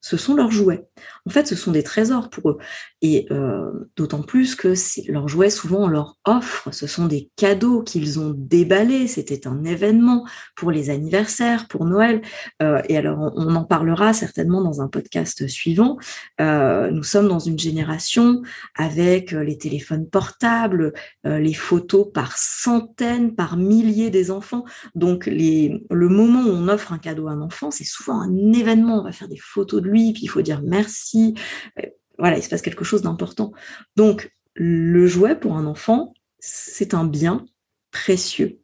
ce 0.00 0.16
sont 0.16 0.34
leurs 0.34 0.50
jouets. 0.50 0.86
En 1.26 1.30
fait, 1.30 1.46
ce 1.46 1.56
sont 1.56 1.72
des 1.72 1.82
trésors 1.82 2.30
pour 2.30 2.50
eux. 2.50 2.58
Et 3.02 3.26
euh, 3.30 3.70
d'autant 3.96 4.22
plus 4.22 4.54
que 4.54 4.74
leurs 5.10 5.28
jouets, 5.28 5.50
souvent, 5.50 5.84
on 5.84 5.88
leur 5.88 6.16
offre. 6.24 6.72
Ce 6.72 6.86
sont 6.86 7.06
des 7.06 7.30
cadeaux 7.36 7.82
qu'ils 7.82 8.20
ont 8.20 8.32
déballés. 8.36 9.08
C'était 9.08 9.46
un 9.46 9.64
événement 9.64 10.26
pour 10.56 10.70
les 10.70 10.90
anniversaires, 10.90 11.66
pour 11.68 11.84
Noël. 11.84 12.22
Euh, 12.62 12.80
et 12.88 12.96
alors, 12.96 13.32
on, 13.36 13.54
en 13.54 13.64
parlera 13.64 14.12
certainement 14.12 14.62
dans 14.62 14.80
un 14.82 14.88
podcast 14.88 15.48
suivant. 15.48 15.96
Euh, 16.40 16.90
nous 16.90 17.02
sommes 17.02 17.28
dans 17.28 17.40
une 17.40 17.58
génération 17.58 18.42
avec 18.76 19.32
les 19.32 19.58
téléphones 19.58 20.08
portables, 20.08 20.92
les 21.24 21.54
photos 21.54 22.06
par 22.12 22.36
centaines, 22.36 23.34
par 23.34 23.56
milliers 23.56 24.10
des 24.10 24.30
enfants. 24.30 24.64
Donc, 24.94 25.26
le 25.26 26.08
moment 26.08 26.42
où 26.42 26.50
on 26.50 26.68
offre 26.68 26.92
un 26.92 26.98
cadeau 26.98 27.28
à 27.28 27.32
un 27.32 27.40
enfant, 27.40 27.70
c'est 27.70 27.84
souvent 27.84 28.20
un 28.20 28.52
événement. 28.52 29.00
On 29.00 29.04
va 29.04 29.12
faire 29.12 29.28
des 29.28 29.38
photos 29.38 29.82
de 29.82 29.87
lui, 29.88 30.12
puis 30.12 30.22
il 30.22 30.28
faut 30.28 30.42
dire 30.42 30.62
merci. 30.62 31.34
Euh, 31.78 31.86
voilà, 32.18 32.36
il 32.36 32.42
se 32.42 32.48
passe 32.48 32.62
quelque 32.62 32.84
chose 32.84 33.02
d'important. 33.02 33.52
Donc, 33.96 34.30
le 34.54 35.06
jouet 35.06 35.36
pour 35.36 35.56
un 35.56 35.66
enfant, 35.66 36.14
c'est 36.40 36.94
un 36.94 37.04
bien 37.04 37.46
précieux. 37.90 38.58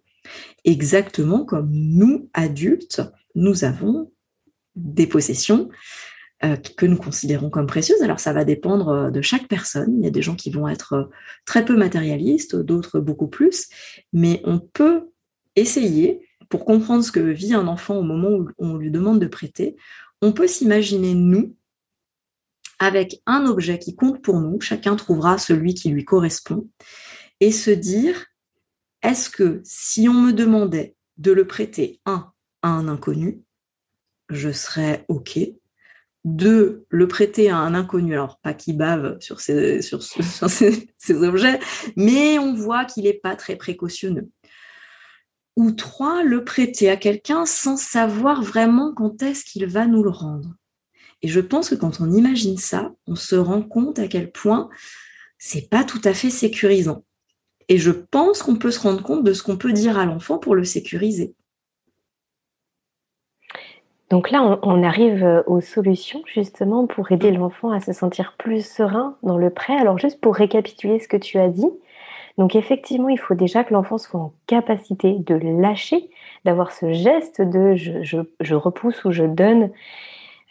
Exactement 0.65 1.45
comme 1.45 1.71
nous, 1.71 2.29
adultes, 2.35 3.03
nous 3.35 3.65
avons 3.65 4.11
des 4.75 5.07
possessions 5.07 5.69
euh, 6.45 6.57
que 6.57 6.87
nous 6.87 6.97
considérons 6.97 7.49
comme 7.49 7.67
précieuses. 7.67 8.03
Alors 8.03 8.19
ça 8.21 8.33
va 8.33 8.45
dépendre 8.45 8.89
euh, 8.89 9.11
de 9.11 9.23
chaque 9.23 9.47
personne. 9.47 9.97
Il 9.99 10.05
y 10.05 10.09
a 10.09 10.11
des 10.11 10.23
gens 10.23 10.35
qui 10.35 10.51
vont 10.51 10.69
être 10.69 11.11
très 11.47 11.65
peu 11.65 11.77
matérialistes, 11.77 12.57
d'autres 12.57 12.99
beaucoup 13.01 13.29
plus. 13.29 13.69
Mais 14.13 14.41
on 14.45 14.59
peut 14.59 15.11
essayer, 15.57 16.27
pour 16.49 16.65
comprendre 16.65 17.05
ce 17.05 17.13
que 17.13 17.21
vit 17.21 17.55
un 17.55 17.69
enfant 17.69 17.97
au 17.97 18.03
moment 18.03 18.31
où 18.31 18.49
on 18.59 18.77
lui 18.77 18.91
demande 18.91 19.21
de 19.21 19.27
prêter, 19.27 19.77
on 20.23 20.33
peut 20.33 20.47
s'imaginer 20.47 21.15
nous 21.15 21.57
avec 22.79 23.23
un 23.27 23.47
objet 23.47 23.79
qui 23.79 23.95
compte 23.95 24.23
pour 24.23 24.41
nous, 24.41 24.61
chacun 24.61 24.97
trouvera 24.97 25.39
celui 25.39 25.75
qui 25.75 25.91
lui 25.91 26.05
correspond, 26.05 26.69
et 27.41 27.53
se 27.53 27.71
dire, 27.71 28.27
est-ce 29.03 29.31
que 29.31 29.61
si 29.65 30.09
on 30.09 30.15
me 30.15 30.33
demandait 30.33 30.97
de 31.17 31.33
le 31.33 31.47
prêter, 31.47 32.01
un, 32.07 32.33
à 32.63 32.69
un 32.69 32.89
inconnu, 32.89 33.43
je 34.29 34.51
serais 34.51 35.05
OK. 35.09 35.39
Deux, 36.25 36.87
le 36.89 37.07
prêter 37.07 37.51
à 37.51 37.59
un 37.59 37.75
inconnu, 37.75 38.15
alors 38.15 38.39
pas 38.41 38.55
qui 38.55 38.73
bave 38.73 39.19
sur 39.21 39.41
sur, 39.43 39.61
objets, 41.23 41.61
mais 41.97 42.39
on 42.39 42.55
voit 42.55 42.87
qu'il 42.87 43.05
n'est 43.05 43.13
pas 43.13 43.37
très 43.37 43.57
précautionneux. 43.57 44.31
Ou 45.57 45.71
trois, 45.73 46.23
le 46.23 46.45
prêter 46.45 46.91
à 46.91 46.97
quelqu'un 46.97 47.47
sans 47.47 47.77
savoir 47.77 48.43
vraiment 48.43 48.93
quand 48.95 49.23
est-ce 49.23 49.45
qu'il 49.45 49.67
va 49.67 49.87
nous 49.87 50.03
le 50.03 50.11
rendre. 50.11 50.55
Et 51.23 51.29
je 51.29 51.41
pense 51.41 51.71
que 51.71 51.75
quand 51.75 52.01
on 52.01 52.11
imagine 52.11 52.59
ça, 52.59 52.93
on 53.07 53.15
se 53.15 53.37
rend 53.37 53.63
compte 53.63 53.99
à 53.99 54.09
quel 54.09 54.31
point 54.31 54.69
c'est 55.39 55.69
pas 55.69 55.85
tout 55.85 56.01
à 56.05 56.15
fait 56.15 56.31
sécurisant. 56.31 57.05
Et 57.69 57.79
je 57.79 57.91
pense 57.91 58.43
qu'on 58.43 58.57
peut 58.57 58.71
se 58.71 58.81
rendre 58.81 59.03
compte 59.03 59.25
de 59.25 59.33
ce 59.33 59.43
qu'on 59.43 59.57
peut 59.57 59.73
dire 59.73 59.99
à 59.99 60.05
l'enfant 60.05 60.39
pour 60.39 60.55
le 60.55 60.65
sécuriser. 60.65 61.35
Donc 64.11 64.31
là, 64.31 64.61
on, 64.63 64.83
arrive 64.83 65.25
euh, 65.25 65.43
aux 65.47 65.61
solutions 65.61 66.23
justement 66.27 66.87
pour 66.87 67.11
aider 67.11 67.31
l'enfant 67.31 67.71
à 67.71 67.81
se 67.81 67.93
sentir 67.93 68.35
plus 68.39 68.65
serein 68.65 69.17
dans 69.23 69.39
le 69.39 69.51
prêt. 69.51 69.77
Alors 69.77 69.99
juste 69.99 70.21
pour 70.21 70.37
récapituler 70.37 70.99
ce 71.01 71.09
que 71.09 71.17
tu 71.17 71.39
as 71.39 71.49
dit, 71.49 71.71
donc 72.37 72.57
effectivement, 72.57 73.09
il 73.09 73.19
faut 73.19 73.35
déjà 73.35 73.63
que 73.63 73.73
l'enfant 73.73 73.99
soit 73.99 74.21
en 74.21 74.35
capacité 74.47 75.17
de 75.19 75.35
lâcher, 75.35 76.11
d'avoir 76.45 76.73
ce 76.73 76.93
geste 76.93 77.41
de 77.41 77.75
je, 77.77 78.55
repousse 78.55 79.05
ou 79.05 79.13
je 79.13 79.25
donne. 79.25 79.71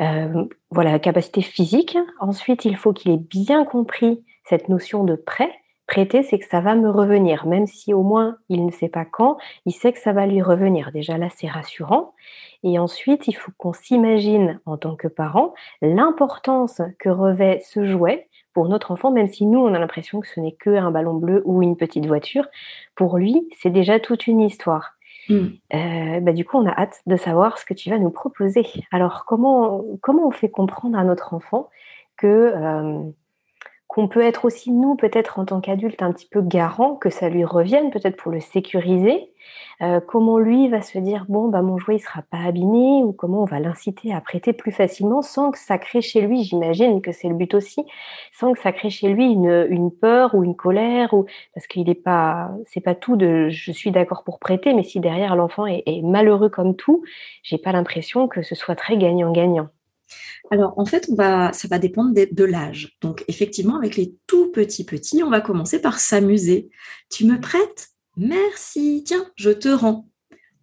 Euh, 0.01 0.45
voilà, 0.71 0.97
capacité 0.99 1.41
physique. 1.41 1.97
Ensuite, 2.19 2.65
il 2.65 2.77
faut 2.77 2.93
qu'il 2.93 3.11
ait 3.11 3.17
bien 3.17 3.65
compris 3.65 4.23
cette 4.45 4.69
notion 4.69 5.03
de 5.03 5.15
prêt. 5.15 5.51
Prêter, 5.85 6.23
c'est 6.23 6.39
que 6.39 6.47
ça 6.47 6.61
va 6.61 6.75
me 6.75 6.89
revenir, 6.89 7.45
même 7.45 7.67
si 7.67 7.93
au 7.93 8.03
moins 8.03 8.37
il 8.47 8.65
ne 8.65 8.71
sait 8.71 8.87
pas 8.87 9.03
quand, 9.03 9.37
il 9.65 9.73
sait 9.73 9.91
que 9.91 9.99
ça 9.99 10.13
va 10.13 10.25
lui 10.25 10.41
revenir. 10.41 10.91
Déjà 10.93 11.17
là, 11.17 11.27
c'est 11.35 11.49
rassurant. 11.49 12.13
Et 12.63 12.79
ensuite, 12.79 13.27
il 13.27 13.33
faut 13.33 13.51
qu'on 13.57 13.73
s'imagine 13.73 14.61
en 14.65 14.77
tant 14.77 14.95
que 14.95 15.09
parent 15.09 15.53
l'importance 15.81 16.81
que 16.99 17.09
revêt 17.09 17.61
ce 17.65 17.85
jouet 17.85 18.29
pour 18.53 18.69
notre 18.69 18.91
enfant, 18.91 19.11
même 19.11 19.27
si 19.27 19.45
nous, 19.45 19.59
on 19.59 19.73
a 19.73 19.79
l'impression 19.79 20.19
que 20.19 20.27
ce 20.27 20.39
n'est 20.39 20.53
qu'un 20.53 20.91
ballon 20.91 21.15
bleu 21.15 21.41
ou 21.45 21.61
une 21.61 21.75
petite 21.75 22.05
voiture, 22.05 22.45
pour 22.95 23.17
lui, 23.17 23.47
c'est 23.59 23.69
déjà 23.69 23.99
toute 23.99 24.27
une 24.27 24.41
histoire. 24.41 24.93
Hmm. 25.29 25.47
Euh, 25.73 26.19
bah, 26.19 26.33
du 26.33 26.45
coup, 26.45 26.57
on 26.57 26.67
a 26.67 26.71
hâte 26.71 27.01
de 27.05 27.15
savoir 27.15 27.57
ce 27.57 27.65
que 27.65 27.73
tu 27.73 27.89
vas 27.89 27.97
nous 27.97 28.11
proposer. 28.11 28.65
Alors, 28.91 29.25
comment, 29.25 29.83
comment 30.01 30.27
on 30.27 30.31
fait 30.31 30.49
comprendre 30.49 30.97
à 30.97 31.03
notre 31.03 31.33
enfant 31.33 31.69
que 32.17 32.27
euh, 32.27 32.99
qu'on 33.93 34.07
peut 34.07 34.23
être 34.23 34.45
aussi, 34.45 34.71
nous, 34.71 34.95
peut-être 34.95 35.37
en 35.37 35.45
tant 35.45 35.61
qu'adulte, 35.61 36.01
un 36.01 36.11
petit 36.11 36.25
peu 36.25 36.41
garant 36.41 36.95
que 36.95 37.11
ça 37.11 37.29
lui 37.29 37.45
revienne, 37.45 37.91
peut-être 37.91 38.17
pour 38.17 38.31
le 38.31 38.39
sécuriser. 38.39 39.29
Euh, 39.83 39.99
comment 39.99 40.39
lui 40.39 40.67
va 40.67 40.81
se 40.81 40.97
dire, 40.97 41.27
bon, 41.29 41.47
bah, 41.47 41.61
mon 41.61 41.77
jouet 41.77 41.95
ne 41.95 41.99
sera 41.99 42.23
pas 42.23 42.39
abîmé, 42.39 43.03
ou 43.03 43.11
comment 43.13 43.43
on 43.43 43.45
va 43.45 43.59
l'inciter 43.59 44.11
à 44.11 44.19
prêter 44.19 44.51
plus 44.51 44.71
facilement 44.71 45.21
sans 45.21 45.51
que 45.51 45.59
ça 45.59 45.77
crée 45.77 46.01
chez 46.01 46.21
lui, 46.21 46.43
j'imagine 46.43 47.03
que 47.03 47.11
c'est 47.11 47.27
le 47.27 47.35
but 47.35 47.53
aussi, 47.53 47.85
sans 48.31 48.53
que 48.53 48.59
ça 48.59 48.71
crée 48.71 48.89
chez 48.89 49.09
lui 49.09 49.25
une, 49.25 49.67
une 49.69 49.91
peur 49.91 50.33
ou 50.33 50.43
une 50.43 50.55
colère, 50.55 51.13
ou 51.13 51.27
parce 51.53 51.67
qu'il 51.67 51.85
n'est 51.85 51.93
pas, 51.93 52.49
c'est 52.65 52.81
pas 52.81 52.95
tout 52.95 53.15
de 53.15 53.49
je 53.49 53.71
suis 53.71 53.91
d'accord 53.91 54.23
pour 54.23 54.39
prêter, 54.39 54.73
mais 54.73 54.81
si 54.81 55.01
derrière 55.01 55.35
l'enfant 55.35 55.67
est, 55.67 55.83
est 55.85 56.01
malheureux 56.01 56.49
comme 56.49 56.75
tout, 56.75 57.03
j'ai 57.43 57.59
pas 57.59 57.71
l'impression 57.71 58.27
que 58.27 58.41
ce 58.41 58.55
soit 58.55 58.75
très 58.75 58.97
gagnant-gagnant. 58.97 59.69
Alors, 60.51 60.73
en 60.77 60.85
fait, 60.85 61.09
ça 61.17 61.67
va 61.69 61.79
dépendre 61.79 62.13
de, 62.13 62.43
l'âge. 62.43 62.97
Donc, 63.01 63.23
effectivement, 63.27 63.77
avec 63.77 63.95
les 63.95 64.15
tout 64.27 64.51
petits 64.51 64.85
petits, 64.85 65.23
on 65.23 65.29
va 65.29 65.41
commencer 65.41 65.79
par 65.79 65.99
s'amuser. 65.99 66.69
Tu 67.09 67.25
me 67.25 67.39
prêtes? 67.39 67.89
Merci. 68.17 69.03
Tiens, 69.05 69.25
je 69.35 69.49
te 69.49 69.69
rends. 69.69 70.07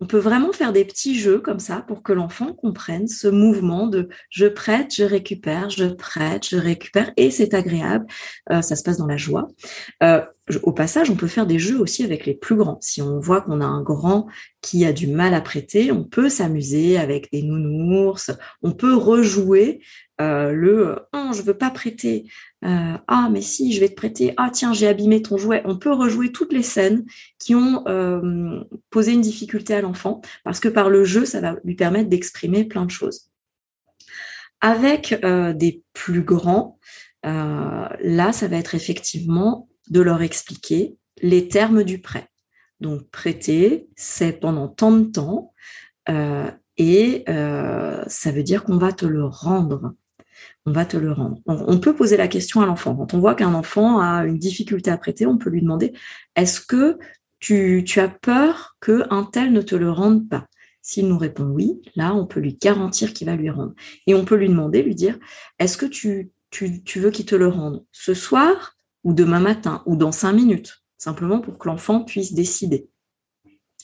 On 0.02 0.06
peut 0.06 0.18
vraiment 0.18 0.52
faire 0.52 0.72
des 0.72 0.86
petits 0.86 1.14
jeux 1.14 1.40
comme 1.40 1.58
ça 1.58 1.84
pour 1.86 2.02
que 2.02 2.12
l'enfant 2.12 2.54
comprenne 2.54 3.06
ce 3.06 3.28
mouvement 3.28 3.86
de 3.86 4.08
je 4.30 4.46
prête, 4.46 4.94
je 4.94 5.04
récupère, 5.04 5.68
je 5.68 5.84
prête, 5.84 6.48
je 6.48 6.56
récupère 6.56 7.12
et 7.18 7.30
c'est 7.30 7.52
agréable. 7.52 8.06
Euh, 8.50 8.62
ça 8.62 8.76
se 8.76 8.82
passe 8.82 8.96
dans 8.96 9.06
la 9.06 9.18
joie. 9.18 9.48
Euh, 10.02 10.22
au 10.62 10.72
passage, 10.72 11.10
on 11.10 11.16
peut 11.16 11.26
faire 11.26 11.46
des 11.46 11.58
jeux 11.58 11.80
aussi 11.80 12.04
avec 12.04 12.26
les 12.26 12.34
plus 12.34 12.56
grands. 12.56 12.78
Si 12.80 13.02
on 13.02 13.18
voit 13.18 13.40
qu'on 13.40 13.60
a 13.60 13.66
un 13.66 13.82
grand 13.82 14.26
qui 14.60 14.84
a 14.84 14.92
du 14.92 15.06
mal 15.06 15.34
à 15.34 15.40
prêter, 15.40 15.92
on 15.92 16.04
peut 16.04 16.28
s'amuser 16.28 16.98
avec 16.98 17.30
des 17.32 17.42
nounours, 17.42 18.30
on 18.62 18.72
peut 18.72 18.94
rejouer 18.94 19.80
euh, 20.20 20.52
le 20.52 20.98
oh, 21.14 21.30
je 21.34 21.40
veux 21.40 21.56
pas 21.56 21.70
prêter, 21.70 22.26
euh, 22.64 22.96
ah 23.06 23.28
mais 23.32 23.40
si 23.40 23.72
je 23.72 23.80
vais 23.80 23.88
te 23.88 23.94
prêter, 23.94 24.34
ah 24.36 24.50
tiens 24.52 24.74
j'ai 24.74 24.86
abîmé 24.86 25.22
ton 25.22 25.38
jouet. 25.38 25.62
On 25.64 25.78
peut 25.78 25.92
rejouer 25.92 26.30
toutes 26.30 26.52
les 26.52 26.62
scènes 26.62 27.06
qui 27.38 27.54
ont 27.54 27.84
posé 28.90 29.12
une 29.12 29.22
difficulté 29.22 29.74
à 29.74 29.80
l'enfant 29.80 30.20
parce 30.44 30.60
que 30.60 30.68
par 30.68 30.90
le 30.90 31.04
jeu 31.04 31.24
ça 31.24 31.40
va 31.40 31.56
lui 31.64 31.74
permettre 31.74 32.10
d'exprimer 32.10 32.64
plein 32.64 32.84
de 32.84 32.90
choses. 32.90 33.30
Avec 34.60 35.18
des 35.22 35.82
plus 35.94 36.22
grands, 36.22 36.78
là 37.24 38.32
ça 38.32 38.46
va 38.46 38.56
être 38.58 38.74
effectivement 38.74 39.69
de 39.90 40.00
leur 40.00 40.22
expliquer 40.22 40.96
les 41.22 41.48
termes 41.48 41.84
du 41.84 42.00
prêt. 42.00 42.28
Donc 42.80 43.08
prêter, 43.10 43.88
c'est 43.96 44.32
pendant 44.32 44.68
tant 44.68 44.92
de 44.92 45.04
temps 45.04 45.52
et 46.76 47.24
ça 47.26 48.32
veut 48.32 48.42
dire 48.42 48.64
qu'on 48.64 48.78
va 48.78 48.92
te 48.92 49.06
le 49.06 49.24
rendre 49.24 49.94
on 50.66 50.72
va 50.72 50.84
te 50.84 50.96
le 50.96 51.12
rendre. 51.12 51.38
On, 51.46 51.78
peut 51.78 51.94
poser 51.94 52.16
la 52.16 52.28
question 52.28 52.60
à 52.60 52.66
l'enfant. 52.66 52.94
Quand 52.94 53.14
on 53.14 53.20
voit 53.20 53.34
qu'un 53.34 53.54
enfant 53.54 53.98
a 53.98 54.24
une 54.24 54.38
difficulté 54.38 54.90
à 54.90 54.98
prêter, 54.98 55.26
on 55.26 55.38
peut 55.38 55.50
lui 55.50 55.62
demander 55.62 55.92
est-ce 56.36 56.60
que 56.60 56.98
tu, 57.38 57.84
as 57.96 58.08
peur 58.08 58.76
qu'un 58.80 59.24
tel 59.24 59.52
ne 59.52 59.62
te 59.62 59.74
le 59.74 59.90
rende 59.90 60.28
pas? 60.28 60.46
S'il 60.82 61.08
nous 61.08 61.18
répond 61.18 61.44
oui, 61.44 61.80
là, 61.94 62.14
on 62.14 62.26
peut 62.26 62.40
lui 62.40 62.56
garantir 62.60 63.12
qu'il 63.12 63.26
va 63.26 63.36
lui 63.36 63.50
rendre. 63.50 63.74
Et 64.06 64.14
on 64.14 64.24
peut 64.24 64.36
lui 64.36 64.48
demander, 64.48 64.82
lui 64.82 64.94
dire 64.94 65.18
est-ce 65.58 65.76
que 65.76 65.86
tu, 65.86 66.32
veux 66.96 67.10
qu'il 67.10 67.26
te 67.26 67.34
le 67.34 67.48
rende? 67.48 67.84
Ce 67.92 68.14
soir 68.14 68.76
ou 69.04 69.12
demain 69.12 69.40
matin 69.40 69.82
ou 69.86 69.96
dans 69.96 70.12
cinq 70.12 70.32
minutes, 70.32 70.82
simplement 70.98 71.40
pour 71.40 71.58
que 71.58 71.68
l'enfant 71.68 72.04
puisse 72.04 72.32
décider. 72.32 72.88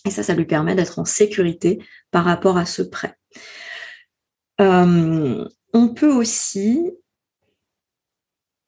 Et 0.04 0.10
ça, 0.10 0.22
ça 0.22 0.34
lui 0.34 0.44
permet 0.44 0.74
d'être 0.74 0.98
en 0.98 1.04
sécurité 1.04 1.82
par 2.10 2.24
rapport 2.24 2.58
à 2.58 2.66
ce 2.66 2.82
prêt. 2.82 3.18
Euh, 4.60 5.46
on 5.72 5.88
peut 5.88 6.12
aussi, 6.12 6.90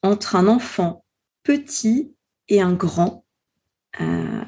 entre 0.02 0.36
un 0.36 0.48
enfant 0.48 1.04
petit 1.42 2.14
et 2.48 2.60
un 2.60 2.74
grand, 2.74 3.24
euh, 4.00 4.44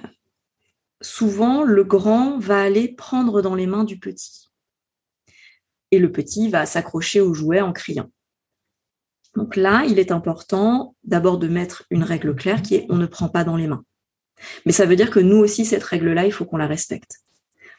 souvent 1.00 1.62
le 1.62 1.84
grand 1.84 2.38
va 2.38 2.60
aller 2.60 2.88
prendre 2.88 3.40
dans 3.40 3.54
les 3.54 3.66
mains 3.66 3.84
du 3.84 3.98
petit. 3.98 4.48
Et 5.92 5.98
le 5.98 6.12
petit 6.12 6.48
va 6.48 6.66
s'accrocher 6.66 7.20
au 7.20 7.34
jouet 7.34 7.60
en 7.60 7.72
criant. 7.72 8.10
Donc 9.36 9.56
là, 9.56 9.84
il 9.88 9.98
est 9.98 10.12
important 10.12 10.94
d'abord 11.04 11.38
de 11.38 11.48
mettre 11.48 11.84
une 11.90 12.02
règle 12.02 12.34
claire 12.34 12.62
qui 12.62 12.74
est 12.74 12.86
on 12.88 12.96
ne 12.96 13.06
prend 13.06 13.28
pas 13.28 13.44
dans 13.44 13.56
les 13.56 13.66
mains. 13.66 13.84
Mais 14.66 14.72
ça 14.72 14.86
veut 14.86 14.96
dire 14.96 15.10
que 15.10 15.20
nous 15.20 15.36
aussi, 15.36 15.64
cette 15.64 15.84
règle-là, 15.84 16.26
il 16.26 16.32
faut 16.32 16.44
qu'on 16.44 16.56
la 16.56 16.66
respecte. 16.66 17.18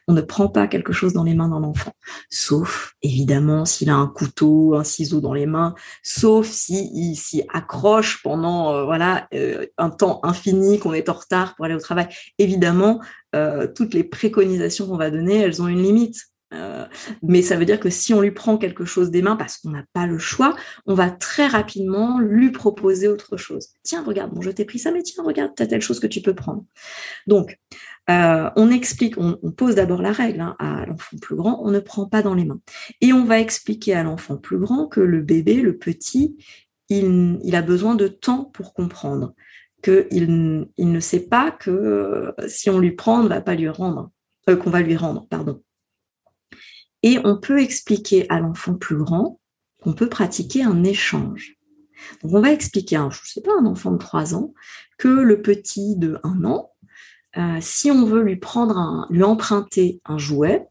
On 0.07 0.13
ne 0.13 0.21
prend 0.21 0.47
pas 0.47 0.67
quelque 0.67 0.93
chose 0.93 1.13
dans 1.13 1.23
les 1.23 1.35
mains 1.35 1.49
d'un 1.49 1.63
enfant, 1.63 1.93
sauf 2.29 2.95
évidemment 3.03 3.65
s'il 3.65 3.89
a 3.89 3.95
un 3.95 4.07
couteau, 4.07 4.73
un 4.73 4.83
ciseau 4.83 5.21
dans 5.21 5.33
les 5.33 5.45
mains, 5.45 5.75
sauf 6.01 6.47
s'il 6.47 7.15
s'y 7.15 7.43
accroche 7.53 8.21
pendant 8.23 8.73
euh, 8.73 8.83
voilà 8.83 9.27
euh, 9.33 9.67
un 9.77 9.91
temps 9.91 10.19
infini, 10.23 10.79
qu'on 10.79 10.93
est 10.93 11.07
en 11.07 11.13
retard 11.13 11.55
pour 11.55 11.65
aller 11.65 11.75
au 11.75 11.79
travail. 11.79 12.07
Évidemment, 12.39 12.99
euh, 13.35 13.67
toutes 13.67 13.93
les 13.93 14.03
préconisations 14.03 14.87
qu'on 14.87 14.97
va 14.97 15.11
donner, 15.11 15.37
elles 15.37 15.61
ont 15.61 15.67
une 15.67 15.83
limite. 15.83 16.30
Euh, 16.53 16.85
mais 17.23 17.41
ça 17.41 17.55
veut 17.55 17.65
dire 17.65 17.79
que 17.79 17.89
si 17.89 18.13
on 18.13 18.21
lui 18.21 18.31
prend 18.31 18.57
quelque 18.57 18.85
chose 18.85 19.09
des 19.09 19.21
mains 19.21 19.35
parce 19.35 19.57
qu'on 19.57 19.69
n'a 19.69 19.85
pas 19.93 20.05
le 20.05 20.17
choix, 20.17 20.55
on 20.85 20.93
va 20.93 21.09
très 21.09 21.47
rapidement 21.47 22.19
lui 22.19 22.51
proposer 22.51 23.07
autre 23.07 23.37
chose. 23.37 23.69
Tiens, 23.83 24.03
regarde, 24.03 24.33
bon, 24.33 24.41
je 24.41 24.51
t'ai 24.51 24.65
pris 24.65 24.79
ça, 24.79 24.91
mais 24.91 25.01
tiens, 25.03 25.23
regarde, 25.23 25.53
tu 25.55 25.63
as 25.63 25.67
telle 25.67 25.81
chose 25.81 25.99
que 25.99 26.07
tu 26.07 26.21
peux 26.21 26.35
prendre. 26.35 26.65
Donc, 27.27 27.57
euh, 28.09 28.49
on 28.55 28.71
explique, 28.71 29.15
on, 29.17 29.35
pose 29.51 29.75
d'abord 29.75 30.01
la 30.01 30.11
règle 30.11 30.41
hein, 30.41 30.55
à 30.59 30.85
l'enfant 30.85 31.17
plus 31.21 31.35
grand, 31.35 31.61
on 31.63 31.71
ne 31.71 31.79
prend 31.79 32.07
pas 32.07 32.21
dans 32.21 32.33
les 32.33 32.45
mains. 32.45 32.59
Et 32.99 33.13
on 33.13 33.23
va 33.23 33.39
expliquer 33.39 33.93
à 33.93 34.03
l'enfant 34.03 34.37
plus 34.37 34.57
grand 34.57 34.87
que 34.87 34.99
le 34.99 35.21
bébé, 35.21 35.61
le 35.61 35.77
petit, 35.77 36.37
il, 36.89 37.55
a 37.55 37.61
besoin 37.61 37.95
de 37.95 38.07
temps 38.07 38.45
pour 38.45 38.73
comprendre, 38.73 39.33
qu'il 39.81 40.67
il 40.77 40.91
ne 40.91 40.99
sait 40.99 41.27
pas 41.27 41.51
que 41.51 41.71
euh, 41.71 42.31
si 42.47 42.69
on 42.69 42.79
lui 42.79 42.91
prend, 42.91 43.21
on 43.21 43.23
ne 43.23 43.29
va 43.29 43.39
pas 43.39 43.55
lui 43.55 43.69
rendre, 43.69 44.11
qu'on 44.45 44.69
va 44.69 44.81
lui 44.81 44.97
rendre, 44.97 45.27
pardon. 45.29 45.61
Et 47.03 47.19
on 47.23 47.37
peut 47.37 47.61
expliquer 47.61 48.29
à 48.29 48.39
l'enfant 48.39 48.75
plus 48.75 48.97
grand 48.97 49.39
qu'on 49.81 49.93
peut 49.93 50.09
pratiquer 50.09 50.63
un 50.63 50.83
échange. 50.83 51.55
Donc 52.21 52.33
on 52.33 52.41
va 52.41 52.51
expliquer 52.51 52.97
à, 52.97 53.09
je 53.09 53.19
sais 53.23 53.41
pas, 53.41 53.51
un 53.59 53.65
enfant 53.65 53.91
de 53.91 53.97
3 53.97 54.35
ans 54.35 54.53
que 54.97 55.07
le 55.07 55.41
petit 55.41 55.95
de 55.95 56.19
1 56.23 56.43
an, 56.45 56.71
euh, 57.37 57.57
si 57.61 57.91
on 57.91 58.05
veut 58.05 58.21
lui 58.21 58.35
prendre 58.35 58.77
un, 58.77 59.07
lui 59.09 59.23
emprunter 59.23 60.01
un 60.05 60.17
jouet, 60.17 60.67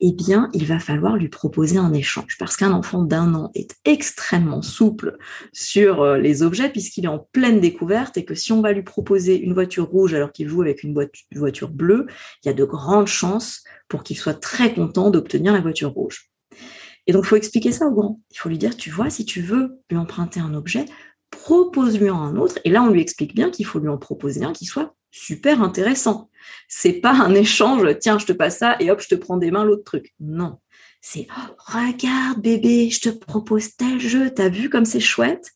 eh 0.00 0.12
bien, 0.12 0.48
il 0.52 0.64
va 0.64 0.78
falloir 0.78 1.16
lui 1.16 1.28
proposer 1.28 1.76
un 1.76 1.92
échange 1.92 2.36
parce 2.38 2.56
qu'un 2.56 2.72
enfant 2.72 3.02
d'un 3.02 3.34
an 3.34 3.50
est 3.54 3.76
extrêmement 3.84 4.62
souple 4.62 5.18
sur 5.52 6.02
euh, 6.02 6.18
les 6.18 6.42
objets 6.42 6.70
puisqu'il 6.70 7.04
est 7.04 7.08
en 7.08 7.26
pleine 7.32 7.60
découverte 7.60 8.16
et 8.16 8.24
que 8.24 8.34
si 8.34 8.52
on 8.52 8.60
va 8.60 8.72
lui 8.72 8.82
proposer 8.82 9.40
une 9.40 9.54
voiture 9.54 9.88
rouge 9.88 10.14
alors 10.14 10.32
qu'il 10.32 10.48
joue 10.48 10.62
avec 10.62 10.84
une 10.84 10.94
voiture 11.34 11.70
bleue, 11.70 12.06
il 12.44 12.48
y 12.48 12.50
a 12.50 12.54
de 12.54 12.64
grandes 12.64 13.08
chances 13.08 13.64
pour 13.88 14.04
qu'il 14.04 14.16
soit 14.16 14.40
très 14.40 14.72
content 14.72 15.10
d'obtenir 15.10 15.52
la 15.52 15.60
voiture 15.60 15.90
rouge. 15.90 16.30
Et 17.08 17.12
donc, 17.12 17.24
il 17.24 17.28
faut 17.28 17.36
expliquer 17.36 17.72
ça 17.72 17.86
au 17.86 17.90
grand. 17.90 18.20
Il 18.30 18.38
faut 18.38 18.50
lui 18.50 18.58
dire, 18.58 18.76
tu 18.76 18.90
vois, 18.90 19.08
si 19.08 19.24
tu 19.24 19.40
veux 19.40 19.80
lui 19.90 19.96
emprunter 19.96 20.40
un 20.40 20.54
objet, 20.54 20.84
propose-lui 21.30 22.10
un 22.10 22.36
autre. 22.36 22.58
Et 22.64 22.70
là, 22.70 22.82
on 22.82 22.90
lui 22.90 23.00
explique 23.00 23.34
bien 23.34 23.50
qu'il 23.50 23.64
faut 23.64 23.78
lui 23.78 23.88
en 23.88 23.96
proposer 23.96 24.44
un 24.44 24.52
qui 24.52 24.66
soit 24.66 24.94
super 25.10 25.62
intéressant. 25.62 26.30
C'est 26.68 26.94
pas 26.94 27.12
un 27.12 27.34
échange, 27.34 27.86
tiens, 27.98 28.18
je 28.18 28.26
te 28.26 28.32
passe 28.32 28.58
ça 28.58 28.76
et 28.80 28.90
hop, 28.90 29.00
je 29.00 29.08
te 29.08 29.14
prends 29.14 29.36
des 29.36 29.50
mains 29.50 29.64
l'autre 29.64 29.84
truc. 29.84 30.14
Non. 30.20 30.58
C'est, 31.00 31.26
oh, 31.30 31.54
regarde 31.58 32.40
bébé, 32.40 32.90
je 32.90 33.00
te 33.00 33.08
propose 33.08 33.76
tel 33.76 34.00
jeu, 34.00 34.30
t'as 34.30 34.48
vu 34.48 34.68
comme 34.68 34.84
c'est 34.84 35.00
chouette? 35.00 35.52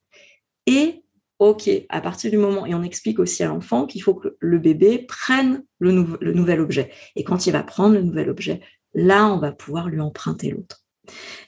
Et 0.67 1.03
ok, 1.39 1.69
à 1.89 2.01
partir 2.01 2.31
du 2.31 2.37
moment, 2.37 2.67
et 2.67 2.75
on 2.75 2.83
explique 2.83 3.19
aussi 3.19 3.43
à 3.43 3.49
l'enfant 3.49 3.87
qu'il 3.87 4.03
faut 4.03 4.15
que 4.15 4.37
le 4.39 4.59
bébé 4.59 5.01
prenne 5.01 5.65
le, 5.81 6.17
le 6.21 6.33
nouvel 6.33 6.61
objet. 6.61 6.93
Et 7.17 7.25
quand 7.25 7.47
il 7.47 7.53
va 7.53 7.65
prendre 7.65 7.95
le 7.95 8.03
nouvel 8.03 8.31
objet, 8.31 8.61
là, 8.95 9.27
on 9.27 9.39
va 9.39 9.53
pouvoir 9.53 9.89
lui 9.89 10.01
emprunter 10.01 10.51
l'autre. 10.51 10.85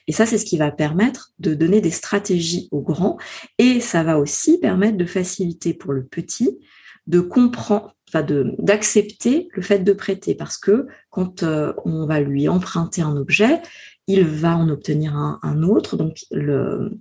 Et 0.07 0.11
ça, 0.11 0.25
c'est 0.25 0.37
ce 0.37 0.45
qui 0.45 0.57
va 0.57 0.71
permettre 0.71 1.31
de 1.39 1.53
donner 1.53 1.79
des 1.79 1.91
stratégies 1.91 2.67
au 2.71 2.81
grand. 2.81 3.17
Et 3.57 3.79
ça 3.79 4.03
va 4.03 4.19
aussi 4.19 4.59
permettre 4.59 4.97
de 4.97 5.05
faciliter 5.05 5.73
pour 5.73 5.93
le 5.93 6.05
petit 6.05 6.59
de 7.07 7.19
comprendre, 7.19 7.95
enfin 8.07 8.23
de 8.23 8.55
d'accepter 8.59 9.49
le 9.53 9.61
fait 9.61 9.79
de 9.79 9.93
prêter, 9.93 10.35
parce 10.35 10.57
que 10.57 10.87
quand 11.09 11.43
euh, 11.43 11.73
on 11.85 12.05
va 12.05 12.19
lui 12.19 12.47
emprunter 12.49 13.01
un 13.01 13.15
objet, 13.17 13.61
il 14.07 14.23
va 14.23 14.55
en 14.55 14.69
obtenir 14.69 15.15
un, 15.15 15.63
autre, 15.63 15.97
donc 15.97 16.19
le, 16.31 16.91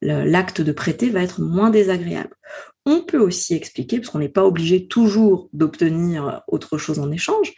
l'acte 0.00 0.62
de 0.62 0.72
prêter 0.72 1.10
va 1.10 1.22
être 1.22 1.42
moins 1.42 1.68
désagréable. 1.70 2.34
On 2.86 3.02
peut 3.02 3.18
aussi 3.18 3.54
expliquer, 3.54 3.98
parce 3.98 4.10
qu'on 4.10 4.18
n'est 4.18 4.28
pas 4.30 4.44
obligé 4.44 4.86
toujours 4.86 5.50
d'obtenir 5.52 6.42
autre 6.48 6.78
chose 6.78 6.98
en 6.98 7.10
échange, 7.10 7.54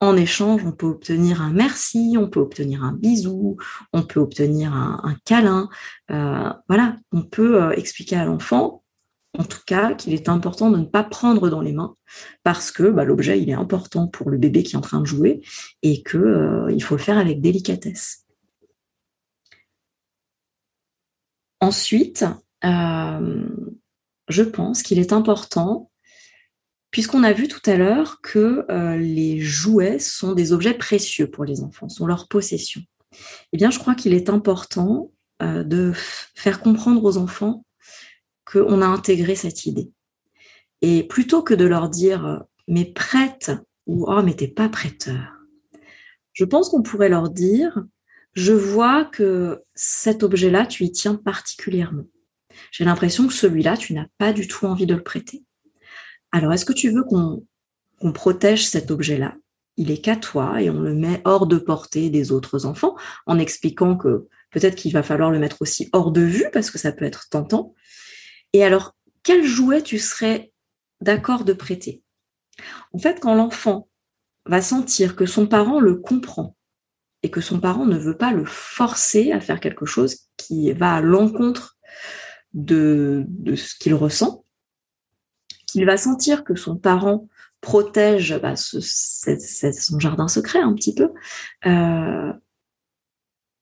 en 0.00 0.16
échange, 0.16 0.62
on 0.64 0.72
peut 0.72 0.86
obtenir 0.86 1.42
un 1.42 1.52
merci, 1.52 2.16
on 2.18 2.28
peut 2.28 2.40
obtenir 2.40 2.82
un 2.82 2.92
bisou, 2.92 3.58
on 3.92 4.02
peut 4.02 4.18
obtenir 4.18 4.72
un, 4.72 5.14
câlin. 5.26 5.68
Euh, 6.10 6.50
voilà, 6.68 6.96
on 7.12 7.22
peut 7.22 7.62
euh, 7.62 7.70
expliquer 7.72 8.16
à 8.16 8.24
l'enfant 8.24 8.79
en 9.38 9.44
tout 9.44 9.60
cas 9.66 9.94
qu'il 9.94 10.12
est 10.12 10.28
important 10.28 10.70
de 10.70 10.78
ne 10.78 10.84
pas 10.84 11.04
prendre 11.04 11.48
dans 11.50 11.60
les 11.60 11.72
mains 11.72 11.94
parce 12.42 12.70
que 12.70 12.90
bah, 12.90 13.04
l'objet 13.04 13.40
il 13.40 13.48
est 13.48 13.54
important 13.54 14.08
pour 14.08 14.30
le 14.30 14.38
bébé 14.38 14.62
qui 14.62 14.74
est 14.74 14.78
en 14.78 14.82
train 14.82 15.00
de 15.00 15.06
jouer 15.06 15.40
et 15.82 16.02
que 16.02 16.18
euh, 16.18 16.72
il 16.72 16.82
faut 16.82 16.96
le 16.96 17.02
faire 17.02 17.18
avec 17.18 17.40
délicatesse. 17.40 18.26
Ensuite, 21.60 22.24
euh, 22.64 23.48
je 24.28 24.42
pense 24.42 24.82
qu'il 24.82 24.98
est 24.98 25.12
important, 25.12 25.90
puisqu'on 26.90 27.22
a 27.22 27.32
vu 27.32 27.48
tout 27.48 27.60
à 27.70 27.76
l'heure 27.76 28.20
que 28.22 28.64
euh, 28.70 28.96
les 28.96 29.40
jouets 29.40 29.98
sont 29.98 30.32
des 30.32 30.52
objets 30.52 30.74
précieux 30.74 31.30
pour 31.30 31.44
les 31.44 31.62
enfants, 31.62 31.90
sont 31.90 32.06
leur 32.06 32.28
possession. 32.28 32.80
Eh 33.52 33.58
bien, 33.58 33.70
je 33.70 33.78
crois 33.78 33.94
qu'il 33.94 34.14
est 34.14 34.30
important 34.30 35.10
de 35.42 35.92
faire 36.34 36.60
comprendre 36.60 37.02
aux 37.02 37.16
enfants 37.16 37.64
qu'on 38.50 38.82
a 38.82 38.86
intégré 38.86 39.34
cette 39.34 39.66
idée. 39.66 39.90
Et 40.82 41.06
plutôt 41.06 41.42
que 41.42 41.54
de 41.54 41.66
leur 41.66 41.88
dire 41.88 42.44
mais 42.68 42.84
prête 42.84 43.52
ou 43.86 44.06
oh 44.08 44.22
mais 44.22 44.34
t'es 44.34 44.48
pas 44.48 44.68
prêteur, 44.68 45.40
je 46.32 46.44
pense 46.44 46.68
qu'on 46.68 46.82
pourrait 46.82 47.08
leur 47.08 47.30
dire 47.30 47.84
je 48.34 48.52
vois 48.52 49.04
que 49.04 49.62
cet 49.74 50.22
objet-là, 50.22 50.66
tu 50.66 50.84
y 50.84 50.92
tiens 50.92 51.16
particulièrement. 51.16 52.04
J'ai 52.70 52.84
l'impression 52.84 53.26
que 53.26 53.32
celui-là, 53.32 53.76
tu 53.76 53.92
n'as 53.92 54.06
pas 54.18 54.32
du 54.32 54.46
tout 54.46 54.66
envie 54.66 54.86
de 54.86 54.94
le 54.94 55.02
prêter. 55.02 55.44
Alors, 56.32 56.52
est-ce 56.52 56.64
que 56.64 56.72
tu 56.72 56.90
veux 56.90 57.02
qu'on 57.02 57.42
protège 58.12 58.66
cet 58.66 58.90
objet-là? 58.90 59.34
Il 59.76 59.90
est 59.90 60.00
qu'à 60.00 60.16
toi 60.16 60.62
et 60.62 60.70
on 60.70 60.80
le 60.80 60.94
met 60.94 61.22
hors 61.24 61.46
de 61.46 61.58
portée 61.58 62.10
des 62.10 62.32
autres 62.32 62.66
enfants 62.66 62.96
en 63.26 63.38
expliquant 63.38 63.96
que 63.96 64.28
peut-être 64.50 64.76
qu'il 64.76 64.92
va 64.92 65.02
falloir 65.02 65.30
le 65.30 65.38
mettre 65.38 65.62
aussi 65.62 65.88
hors 65.92 66.12
de 66.12 66.20
vue 66.20 66.46
parce 66.52 66.70
que 66.70 66.78
ça 66.78 66.92
peut 66.92 67.04
être 67.04 67.28
tentant. 67.30 67.74
Et 68.52 68.64
alors, 68.64 68.96
quel 69.22 69.44
jouet 69.44 69.82
tu 69.82 69.98
serais 69.98 70.52
d'accord 71.00 71.44
de 71.44 71.52
prêter? 71.52 72.02
En 72.92 72.98
fait, 72.98 73.20
quand 73.20 73.34
l'enfant 73.34 73.88
va 74.46 74.62
sentir 74.62 75.16
que 75.16 75.26
son 75.26 75.46
parent 75.46 75.80
le 75.80 75.96
comprend 75.96 76.56
et 77.22 77.30
que 77.30 77.40
son 77.40 77.60
parent 77.60 77.86
ne 77.86 77.98
veut 77.98 78.16
pas 78.16 78.32
le 78.32 78.44
forcer 78.44 79.32
à 79.32 79.40
faire 79.40 79.60
quelque 79.60 79.86
chose 79.86 80.28
qui 80.36 80.72
va 80.72 80.94
à 80.94 81.00
l'encontre 81.00 81.76
de, 82.54 83.26
ce 83.54 83.74
qu'il 83.76 83.94
ressent, 83.94 84.44
qu'il 85.66 85.84
va 85.84 85.96
sentir 85.96 86.44
que 86.44 86.54
son 86.54 86.76
parent 86.76 87.28
protège 87.60 88.38
bah, 88.40 88.56
son 88.56 89.98
jardin 89.98 90.28
secret 90.28 90.60
un 90.60 90.72
petit 90.72 90.94
peu, 90.94 91.10
euh, 91.66 92.32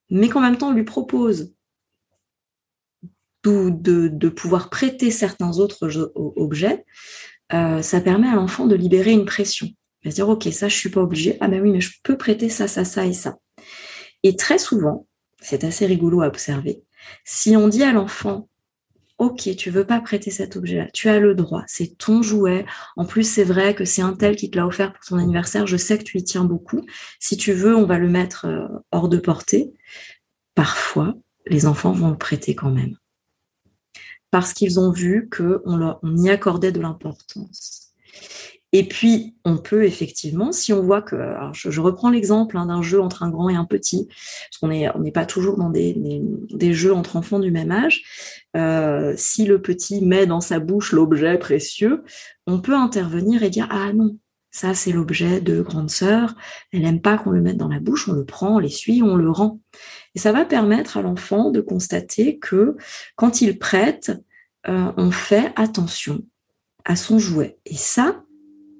mais 0.09 0.29
qu'en 0.29 0.39
même 0.39 0.57
temps 0.57 0.71
lui 0.71 0.85
propose 0.85 1.53
de, 3.43 4.29
pouvoir 4.29 4.69
prêter 4.69 5.11
certains 5.11 5.59
autres 5.59 6.11
objets, 6.15 6.85
euh, 7.53 7.81
ça 7.81 8.01
permet 8.01 8.27
à 8.27 8.35
l'enfant 8.35 8.67
de 8.67 8.75
libérer 8.75 9.11
une 9.11 9.25
pression. 9.25 9.67
Il 10.01 10.07
va 10.07 10.11
se 10.11 10.15
dire, 10.15 10.29
OK, 10.29 10.47
ça, 10.51 10.67
je 10.67 10.75
suis 10.75 10.89
pas 10.89 11.01
obligé. 11.01 11.37
Ah 11.39 11.47
ben 11.47 11.61
oui, 11.61 11.71
mais 11.71 11.81
je 11.81 11.91
peux 12.03 12.17
prêter 12.17 12.49
ça, 12.49 12.67
ça, 12.67 12.85
ça 12.85 13.05
et 13.05 13.13
ça. 13.13 13.37
Et 14.23 14.35
très 14.35 14.57
souvent, 14.57 15.07
c'est 15.41 15.63
assez 15.63 15.85
rigolo 15.85 16.21
à 16.21 16.27
observer, 16.27 16.83
si 17.23 17.55
on 17.55 17.67
dit 17.67 17.83
à 17.83 17.93
l'enfant, 17.93 18.49
OK, 19.17 19.53
tu 19.57 19.69
veux 19.69 19.85
pas 19.85 19.99
prêter 19.99 20.31
cet 20.31 20.55
objet-là, 20.55 20.87
tu 20.93 21.09
as 21.09 21.19
le 21.19 21.35
droit, 21.35 21.63
c'est 21.67 21.97
ton 21.97 22.21
jouet. 22.21 22.65
En 22.95 23.05
plus, 23.05 23.23
c'est 23.23 23.43
vrai 23.43 23.75
que 23.75 23.83
c'est 23.83 24.01
un 24.01 24.13
tel 24.13 24.37
qui 24.37 24.49
te 24.49 24.57
l'a 24.57 24.65
offert 24.65 24.93
pour 24.93 25.03
ton 25.03 25.17
anniversaire, 25.17 25.67
je 25.67 25.75
sais 25.75 25.97
que 25.97 26.03
tu 26.03 26.17
y 26.17 26.23
tiens 26.23 26.45
beaucoup. 26.45 26.85
Si 27.19 27.35
tu 27.35 27.51
veux, 27.51 27.75
on 27.75 27.85
va 27.85 27.97
le 27.97 28.07
mettre 28.07 28.45
euh, 28.45 28.67
hors 28.91 29.09
de 29.09 29.17
portée. 29.17 29.73
Parfois, 30.55 31.15
les 31.47 31.65
enfants 31.65 31.91
vont 31.91 32.11
le 32.11 32.17
prêter 32.17 32.55
quand 32.55 32.71
même. 32.71 32.95
Parce 34.31 34.53
qu'ils 34.53 34.79
ont 34.79 34.91
vu 34.91 35.29
qu'on 35.29 35.97
on 36.01 36.17
y 36.17 36.29
accordait 36.29 36.71
de 36.71 36.81
l'importance. 36.81 37.89
Et 38.71 38.87
puis, 38.87 39.35
on 39.45 39.57
peut 39.57 39.83
effectivement, 39.85 40.51
si 40.51 40.73
on 40.73 40.83
voit 40.83 41.01
que, 41.01 41.15
je, 41.53 41.81
reprends 41.81 42.11
l'exemple 42.11 42.55
hein, 42.55 42.67
d'un 42.67 42.83
jeu 42.83 43.01
entre 43.01 43.23
un 43.23 43.29
grand 43.29 43.49
et 43.49 43.55
un 43.55 43.65
petit, 43.65 44.07
parce 44.07 44.57
qu'on 44.61 44.67
n'est 44.67 45.11
pas 45.11 45.25
toujours 45.25 45.57
dans 45.57 45.71
des, 45.71 45.95
des, 46.51 46.73
jeux 46.73 46.93
entre 46.93 47.15
enfants 47.15 47.39
du 47.39 47.49
même 47.49 47.71
âge, 47.71 48.03
euh, 48.55 49.13
si 49.17 49.45
le 49.45 49.59
petit 49.59 50.05
met 50.05 50.27
dans 50.27 50.41
sa 50.41 50.59
bouche 50.59 50.91
l'objet 50.91 51.39
précieux, 51.39 52.03
on 52.45 52.59
peut 52.59 52.75
intervenir 52.75 53.41
et 53.41 53.49
dire, 53.49 53.67
ah 53.71 53.91
non, 53.91 54.17
ça 54.51 54.75
c'est 54.75 54.91
l'objet 54.91 55.41
de 55.41 55.61
grande 55.61 55.89
sœur, 55.89 56.35
elle 56.71 56.81
n'aime 56.81 57.01
pas 57.01 57.17
qu'on 57.17 57.31
le 57.31 57.41
mette 57.41 57.57
dans 57.57 57.67
la 57.67 57.79
bouche, 57.79 58.07
on 58.07 58.13
le 58.13 58.25
prend, 58.25 58.55
on 58.55 58.59
l'essuie, 58.59 59.01
on 59.01 59.15
le 59.15 59.31
rend. 59.31 59.59
Et 60.15 60.19
ça 60.19 60.31
va 60.31 60.45
permettre 60.45 60.97
à 60.97 61.01
l'enfant 61.01 61.51
de 61.51 61.61
constater 61.61 62.39
que 62.39 62.75
quand 63.15 63.41
il 63.41 63.59
prête, 63.59 64.11
euh, 64.67 64.91
on 64.97 65.11
fait 65.11 65.51
attention 65.55 66.23
à 66.85 66.95
son 66.95 67.19
jouet. 67.19 67.57
Et 67.65 67.75
ça, 67.75 68.23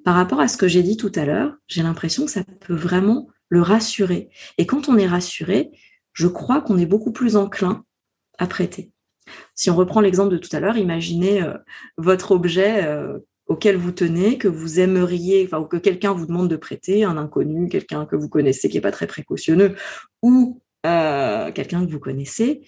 par 0.03 0.15
rapport 0.15 0.39
à 0.39 0.47
ce 0.47 0.57
que 0.57 0.67
j'ai 0.67 0.83
dit 0.83 0.97
tout 0.97 1.11
à 1.15 1.25
l'heure, 1.25 1.55
j'ai 1.67 1.83
l'impression 1.83 2.25
que 2.25 2.31
ça 2.31 2.43
peut 2.61 2.75
vraiment 2.75 3.27
le 3.49 3.61
rassurer. 3.61 4.29
Et 4.57 4.65
quand 4.65 4.89
on 4.89 4.97
est 4.97 5.07
rassuré, 5.07 5.71
je 6.13 6.27
crois 6.27 6.61
qu'on 6.61 6.77
est 6.77 6.85
beaucoup 6.85 7.11
plus 7.11 7.35
enclin 7.35 7.83
à 8.37 8.47
prêter. 8.47 8.91
Si 9.53 9.69
on 9.69 9.75
reprend 9.75 10.01
l'exemple 10.01 10.31
de 10.31 10.37
tout 10.37 10.53
à 10.55 10.59
l'heure, 10.59 10.77
imaginez 10.77 11.43
euh, 11.43 11.53
votre 11.97 12.31
objet 12.31 12.85
euh, 12.85 13.19
auquel 13.47 13.77
vous 13.77 13.91
tenez, 13.91 14.37
que 14.37 14.47
vous 14.47 14.79
aimeriez, 14.79 15.49
ou 15.53 15.65
que 15.65 15.77
quelqu'un 15.77 16.13
vous 16.13 16.25
demande 16.25 16.49
de 16.49 16.55
prêter, 16.55 17.03
un 17.03 17.17
inconnu, 17.17 17.67
quelqu'un 17.67 18.05
que 18.05 18.15
vous 18.15 18.29
connaissez 18.29 18.69
qui 18.69 18.77
n'est 18.77 18.81
pas 18.81 18.91
très 18.91 19.07
précautionneux, 19.07 19.75
ou 20.21 20.61
euh, 20.85 21.51
quelqu'un 21.51 21.85
que 21.85 21.91
vous 21.91 21.99
connaissez, 21.99 22.61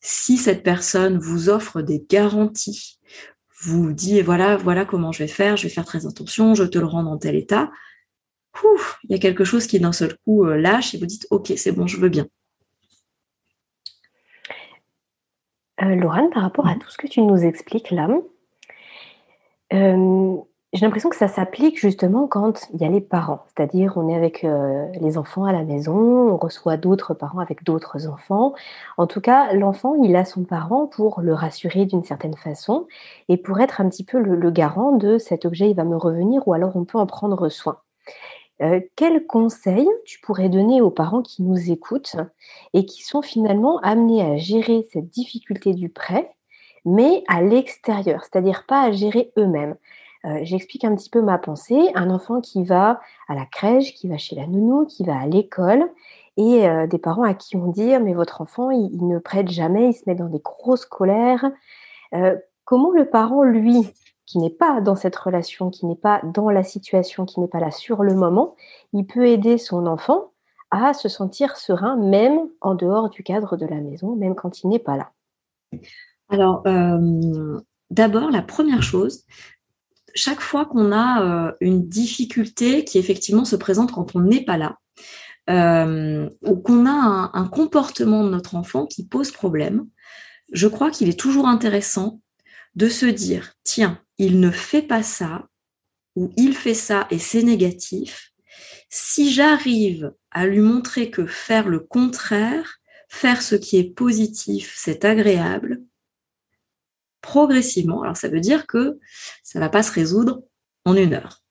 si 0.00 0.36
cette 0.36 0.62
personne 0.62 1.18
vous 1.18 1.48
offre 1.48 1.82
des 1.82 2.04
garanties 2.08 2.98
vous 3.60 3.92
dit 3.92 4.22
voilà, 4.22 4.56
voilà 4.56 4.84
comment 4.84 5.12
je 5.12 5.18
vais 5.18 5.28
faire, 5.28 5.56
je 5.56 5.64
vais 5.64 5.68
faire 5.68 5.84
très 5.84 6.06
attention, 6.06 6.54
je 6.54 6.64
te 6.64 6.78
le 6.78 6.86
rends 6.86 7.02
dans 7.02 7.18
tel 7.18 7.34
état. 7.34 7.70
il 9.04 9.10
y 9.10 9.14
a 9.14 9.18
quelque 9.18 9.44
chose 9.44 9.66
qui 9.66 9.80
d'un 9.80 9.92
seul 9.92 10.16
coup 10.24 10.44
euh, 10.44 10.56
lâche 10.56 10.94
et 10.94 10.98
vous 10.98 11.06
dites 11.06 11.26
ok, 11.30 11.52
c'est 11.56 11.72
bon, 11.72 11.86
je 11.86 11.96
veux 11.96 12.08
bien. 12.08 12.26
Euh, 15.82 15.94
Laurent, 15.94 16.28
par 16.30 16.42
rapport 16.42 16.66
à 16.66 16.74
mmh. 16.74 16.78
tout 16.80 16.90
ce 16.90 16.98
que 16.98 17.06
tu 17.06 17.20
nous 17.20 17.44
expliques 17.44 17.90
là, 17.90 18.08
euh, 19.72 20.36
j'ai 20.74 20.84
l'impression 20.84 21.08
que 21.08 21.16
ça 21.16 21.28
s'applique 21.28 21.78
justement 21.80 22.26
quand 22.26 22.68
il 22.74 22.80
y 22.82 22.84
a 22.84 22.88
les 22.88 23.00
parents, 23.00 23.44
c'est-à-dire 23.46 23.94
on 23.96 24.06
est 24.08 24.14
avec 24.14 24.44
euh, 24.44 24.86
les 25.00 25.16
enfants 25.16 25.44
à 25.44 25.52
la 25.52 25.64
maison, 25.64 25.96
on 25.96 26.36
reçoit 26.36 26.76
d'autres 26.76 27.14
parents 27.14 27.38
avec 27.38 27.64
d'autres 27.64 28.06
enfants. 28.06 28.52
En 28.98 29.06
tout 29.06 29.22
cas, 29.22 29.54
l'enfant, 29.54 29.94
il 30.02 30.14
a 30.14 30.26
son 30.26 30.44
parent 30.44 30.86
pour 30.86 31.22
le 31.22 31.32
rassurer 31.32 31.86
d'une 31.86 32.04
certaine 32.04 32.36
façon 32.36 32.86
et 33.30 33.38
pour 33.38 33.60
être 33.60 33.80
un 33.80 33.88
petit 33.88 34.04
peu 34.04 34.18
le, 34.18 34.50
garant 34.50 34.92
de 34.92 35.16
cet 35.16 35.46
objet, 35.46 35.70
il 35.70 35.76
va 35.76 35.84
me 35.84 35.96
revenir 35.96 36.46
ou 36.46 36.52
alors 36.52 36.76
on 36.76 36.84
peut 36.84 36.98
en 36.98 37.06
prendre 37.06 37.48
soin. 37.48 37.78
Euh, 38.60 38.80
quel 38.94 39.26
conseil 39.26 39.88
tu 40.04 40.20
pourrais 40.20 40.50
donner 40.50 40.82
aux 40.82 40.90
parents 40.90 41.22
qui 41.22 41.42
nous 41.42 41.70
écoutent 41.70 42.16
et 42.74 42.84
qui 42.84 43.02
sont 43.04 43.22
finalement 43.22 43.78
amenés 43.78 44.20
à 44.20 44.36
gérer 44.36 44.86
cette 44.92 45.08
difficulté 45.08 45.72
du 45.72 45.88
prêt, 45.88 46.30
mais 46.84 47.24
à 47.28 47.40
l'extérieur, 47.40 48.22
c'est-à-dire 48.24 48.66
pas 48.66 48.82
à 48.82 48.92
gérer 48.92 49.32
eux-mêmes? 49.38 49.76
Euh, 50.28 50.40
j'explique 50.42 50.84
un 50.84 50.94
petit 50.94 51.10
peu 51.10 51.22
ma 51.22 51.38
pensée. 51.38 51.90
Un 51.94 52.10
enfant 52.10 52.40
qui 52.40 52.64
va 52.64 53.00
à 53.28 53.34
la 53.34 53.46
crèche, 53.46 53.94
qui 53.94 54.08
va 54.08 54.18
chez 54.18 54.36
la 54.36 54.46
nounou, 54.46 54.84
qui 54.86 55.04
va 55.04 55.18
à 55.18 55.26
l'école, 55.26 55.90
et 56.36 56.68
euh, 56.68 56.86
des 56.86 56.98
parents 56.98 57.24
à 57.24 57.34
qui 57.34 57.56
on 57.56 57.68
dit 57.68 57.98
mais 57.98 58.14
votre 58.14 58.40
enfant 58.40 58.70
il, 58.70 59.06
ne 59.06 59.18
prête 59.18 59.48
jamais, 59.48 59.90
il 59.90 59.94
se 59.94 60.02
met 60.06 60.14
dans 60.14 60.28
des 60.28 60.40
grosses 60.40 60.86
colères. 60.86 61.50
Euh, 62.14 62.36
comment 62.64 62.90
le 62.90 63.08
parent, 63.08 63.42
lui, 63.42 63.88
qui 64.26 64.38
n'est 64.38 64.50
pas 64.50 64.80
dans 64.80 64.96
cette 64.96 65.16
relation, 65.16 65.70
qui 65.70 65.86
n'est 65.86 65.96
pas 65.96 66.20
dans 66.22 66.50
la 66.50 66.62
situation, 66.62 67.24
qui 67.24 67.40
n'est 67.40 67.48
pas 67.48 67.60
là 67.60 67.70
sur 67.70 68.02
le 68.02 68.14
moment, 68.14 68.54
il 68.92 69.06
peut 69.06 69.26
aider 69.26 69.56
son 69.56 69.86
enfant 69.86 70.32
à 70.70 70.92
se 70.92 71.08
sentir 71.08 71.56
serein, 71.56 71.96
même 71.96 72.40
en 72.60 72.74
dehors 72.74 73.08
du 73.08 73.22
cadre 73.22 73.56
de 73.56 73.64
la 73.64 73.80
maison, 73.80 74.14
même 74.16 74.34
quand 74.34 74.62
il 74.62 74.68
n'est 74.68 74.78
pas 74.78 74.98
là? 74.98 75.10
Alors, 76.28 76.62
d'abord, 77.90 78.30
la 78.30 78.42
première 78.42 78.82
chose, 78.82 79.24
chaque 80.14 80.40
fois 80.40 80.66
qu'on 80.66 80.92
a 80.92 81.22
euh, 81.22 81.52
une 81.60 81.88
difficulté 81.88 82.84
qui 82.84 82.98
effectivement 82.98 83.44
se 83.44 83.56
présente 83.56 83.92
quand 83.92 84.14
on 84.14 84.20
n'est 84.20 84.44
pas 84.44 84.56
là, 84.56 84.78
euh, 85.50 86.28
ou 86.42 86.56
qu'on 86.56 86.86
a 86.86 87.30
un, 87.32 87.48
comportement 87.48 88.24
de 88.24 88.30
notre 88.30 88.54
enfant 88.54 88.86
qui 88.86 89.06
pose 89.06 89.30
problème, 89.30 89.86
je 90.52 90.68
crois 90.68 90.90
qu'il 90.90 91.08
est 91.08 91.18
toujours 91.18 91.48
intéressant 91.48 92.20
de 92.74 92.88
se 92.88 93.06
dire, 93.06 93.54
tiens, 93.64 94.00
il 94.18 94.40
ne 94.40 94.50
fait 94.50 94.82
pas 94.82 95.02
ça, 95.02 95.46
ou 96.16 96.32
il 96.36 96.54
fait 96.54 96.74
ça 96.74 97.06
et 97.10 97.18
c'est 97.18 97.42
négatif. 97.42 98.32
Si 98.90 99.32
j'arrive 99.32 100.12
à 100.30 100.46
lui 100.46 100.60
montrer 100.60 101.10
que 101.10 101.26
faire 101.26 101.68
le 101.68 101.80
contraire, 101.80 102.78
faire 103.08 103.42
ce 103.42 103.54
qui 103.54 103.78
est 103.78 103.94
positif, 103.94 104.74
c'est 104.76 105.04
agréable, 105.04 105.82
progressivement. 107.20 108.02
Alors 108.02 108.16
ça 108.16 108.28
veut 108.28 108.40
dire 108.40 108.66
que 108.66 108.98
ça 109.42 109.60
va 109.60 109.68
pas 109.68 109.82
se 109.82 109.92
résoudre 109.92 110.42
en 110.84 110.94
une 110.94 111.14
heure. 111.14 111.42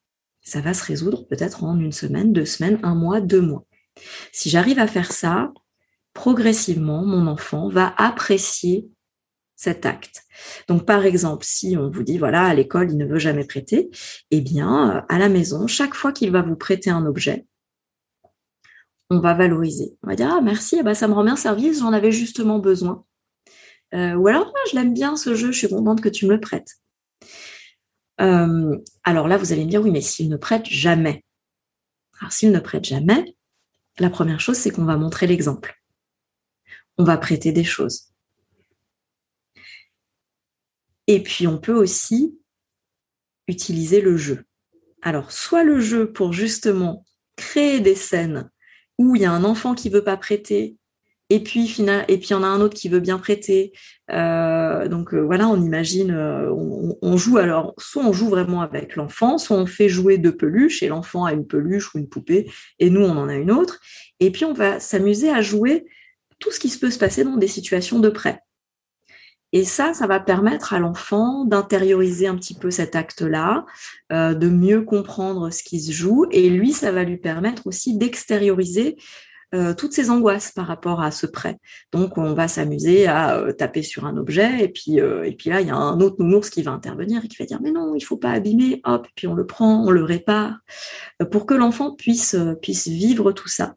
Ça 0.41 0.61
va 0.61 0.73
se 0.73 0.83
résoudre 0.83 1.27
peut-être 1.27 1.63
en 1.63 1.77
une 1.79 1.91
semaine, 1.91 2.31
deux 2.31 2.45
semaines, 2.45 2.79
un 2.83 2.95
mois, 2.95 3.19
deux 3.19 3.41
mois. 3.41 3.65
Si 4.31 4.49
j'arrive 4.49 4.79
à 4.79 4.87
faire 4.87 5.11
ça, 5.11 5.51
progressivement, 6.13 7.05
mon 7.05 7.27
enfant 7.27 7.69
va 7.69 7.93
apprécier 7.97 8.87
cet 9.55 9.85
acte. 9.85 10.23
Donc, 10.67 10.85
par 10.85 11.05
exemple, 11.05 11.43
si 11.43 11.75
on 11.77 11.89
vous 11.89 12.03
dit, 12.03 12.17
voilà, 12.17 12.45
à 12.45 12.53
l'école, 12.53 12.91
il 12.91 12.97
ne 12.97 13.05
veut 13.05 13.19
jamais 13.19 13.43
prêter, 13.43 13.89
eh 14.31 14.39
bien, 14.39 15.03
à 15.09 15.19
la 15.19 15.29
maison, 15.29 15.67
chaque 15.67 15.95
fois 15.95 16.13
qu'il 16.13 16.31
va 16.31 16.43
vous 16.43 16.55
prêter 16.55 16.91
un 16.91 17.05
objet, 17.05 17.45
on 19.09 19.19
va 19.19 19.33
valoriser. 19.33 19.97
On 20.03 20.07
va 20.07 20.15
dire, 20.15 20.31
ah, 20.31 20.41
merci, 20.41 20.77
eh 20.79 20.83
ben, 20.83 20.93
ça 20.93 21.07
me 21.07 21.13
rend 21.13 21.23
bien 21.23 21.35
service, 21.35 21.79
j'en 21.79 21.91
avais 21.91 22.11
justement 22.11 22.59
besoin. 22.59 23.03
Euh, 23.93 24.15
ou 24.15 24.27
alors, 24.27 24.51
ah, 24.53 24.69
je 24.69 24.75
l'aime 24.75 24.93
bien 24.93 25.15
ce 25.15 25.35
jeu, 25.35 25.51
je 25.51 25.57
suis 25.59 25.69
contente 25.69 26.01
que 26.01 26.09
tu 26.09 26.25
me 26.25 26.33
le 26.33 26.39
prêtes. 26.39 26.75
Euh, 28.19 28.77
alors 29.03 29.27
là, 29.27 29.37
vous 29.37 29.53
allez 29.53 29.65
me 29.65 29.69
dire, 29.69 29.81
oui, 29.81 29.91
mais 29.91 30.01
s'il 30.01 30.29
ne 30.29 30.37
prête 30.37 30.65
jamais. 30.65 31.23
Alors 32.19 32.31
s'il 32.31 32.51
ne 32.51 32.59
prête 32.59 32.83
jamais, 32.83 33.35
la 33.99 34.09
première 34.09 34.39
chose, 34.39 34.57
c'est 34.57 34.71
qu'on 34.71 34.85
va 34.85 34.97
montrer 34.97 35.27
l'exemple. 35.27 35.79
On 36.97 37.03
va 37.03 37.17
prêter 37.17 37.51
des 37.51 37.63
choses. 37.63 38.11
Et 41.07 41.23
puis, 41.23 41.47
on 41.47 41.57
peut 41.57 41.75
aussi 41.75 42.37
utiliser 43.47 44.01
le 44.01 44.17
jeu. 44.17 44.45
Alors, 45.01 45.31
soit 45.31 45.63
le 45.63 45.79
jeu 45.79 46.11
pour 46.11 46.33
justement 46.33 47.05
créer 47.37 47.79
des 47.79 47.95
scènes 47.95 48.49
où 48.97 49.15
il 49.15 49.21
y 49.21 49.25
a 49.25 49.31
un 49.31 49.43
enfant 49.43 49.73
qui 49.73 49.89
veut 49.89 50.03
pas 50.03 50.17
prêter 50.17 50.75
et 51.29 51.43
puis, 51.43 51.67
final, 51.67 52.05
et 52.07 52.17
puis, 52.17 52.29
il 52.29 52.31
y 52.31 52.35
en 52.35 52.43
a 52.43 52.47
un 52.47 52.61
autre 52.61 52.75
qui 52.75 52.87
veut 52.87 53.01
bien 53.01 53.17
prêter. 53.17 53.73
Euh, 54.11 54.87
donc 54.87 55.13
euh, 55.13 55.19
voilà, 55.19 55.49
on 55.49 55.61
imagine, 55.61 56.11
euh, 56.11 56.49
on, 57.01 57.17
joue 57.17 57.37
alors, 57.37 57.73
soit 57.77 58.03
on 58.03 58.13
joue 58.13 58.29
vraiment 58.29 58.61
avec 58.61 58.95
l'enfant, 58.95 59.37
soit 59.37 59.57
on 59.57 59.65
fait 59.65 59.89
jouer 59.89 60.17
deux 60.17 60.35
peluches 60.35 60.81
et 60.83 60.87
l'enfant 60.87 61.25
a 61.25 61.33
une 61.33 61.45
peluche 61.45 61.93
ou 61.93 61.97
une 61.97 62.07
poupée 62.07 62.49
et 62.79 62.89
nous, 62.89 63.01
on 63.01 63.17
en 63.17 63.27
a 63.27 63.35
une 63.35 63.51
autre. 63.51 63.81
Et 64.21 64.31
puis, 64.31 64.45
on 64.45 64.53
va 64.53 64.79
s'amuser 64.79 65.29
à 65.29 65.41
jouer 65.41 65.85
tout 66.39 66.51
ce 66.51 66.59
qui 66.61 66.69
se 66.69 66.79
peut 66.79 66.91
se 66.91 66.99
passer 66.99 67.25
dans 67.25 67.35
des 67.35 67.47
situations 67.47 67.99
de 67.99 68.09
prêt. 68.09 68.39
Et 69.51 69.65
ça, 69.65 69.93
ça 69.93 70.07
va 70.07 70.19
permettre 70.19 70.73
à 70.73 70.79
l'enfant 70.79 71.45
d'intérioriser 71.45 72.27
un 72.27 72.35
petit 72.35 72.53
peu 72.53 72.69
cet 72.69 72.95
acte-là, 72.95 73.65
de 74.11 74.49
mieux 74.49 74.81
comprendre 74.81 75.51
ce 75.51 75.63
qui 75.63 75.79
se 75.79 75.93
joue. 75.93 76.25
Et 76.31 76.49
lui, 76.49 76.73
ça 76.73 76.91
va 76.91 77.05
lui 77.05 77.15
permettre 77.15 77.65
aussi 77.65 77.97
d'extérioriser 77.97 78.97
euh, 79.55 79.73
toutes 79.73 79.93
ces 79.93 80.09
angoisses 80.09 80.51
par 80.51 80.67
rapport 80.67 81.01
à 81.01 81.09
ce 81.09 81.25
prêt. 81.25 81.57
Donc, 81.93 82.17
on 82.17 82.33
va 82.33 82.49
s'amuser 82.49 83.07
à 83.07 83.37
euh, 83.37 83.53
taper 83.53 83.81
sur 83.81 84.05
un 84.05 84.17
objet, 84.17 84.65
et 84.65 84.67
puis, 84.67 84.99
euh, 84.99 85.23
et 85.23 85.31
puis 85.31 85.49
là, 85.49 85.61
il 85.61 85.67
y 85.67 85.69
a 85.69 85.75
un 85.75 86.01
autre 86.01 86.17
nounours 86.19 86.49
qui 86.49 86.63
va 86.63 86.71
intervenir 86.71 87.23
et 87.23 87.29
qui 87.29 87.37
va 87.37 87.45
dire 87.45 87.61
mais 87.61 87.71
non, 87.71 87.95
il 87.95 88.01
faut 88.01 88.17
pas 88.17 88.31
abîmer. 88.31 88.81
Hop, 88.83 89.07
puis 89.15 89.25
on 89.25 89.35
le 89.35 89.45
prend, 89.47 89.85
on 89.85 89.89
le 89.89 90.03
répare, 90.03 90.57
pour 91.31 91.45
que 91.45 91.53
l'enfant 91.53 91.95
puisse 91.95 92.35
puisse 92.61 92.87
vivre 92.87 93.31
tout 93.31 93.47
ça. 93.47 93.75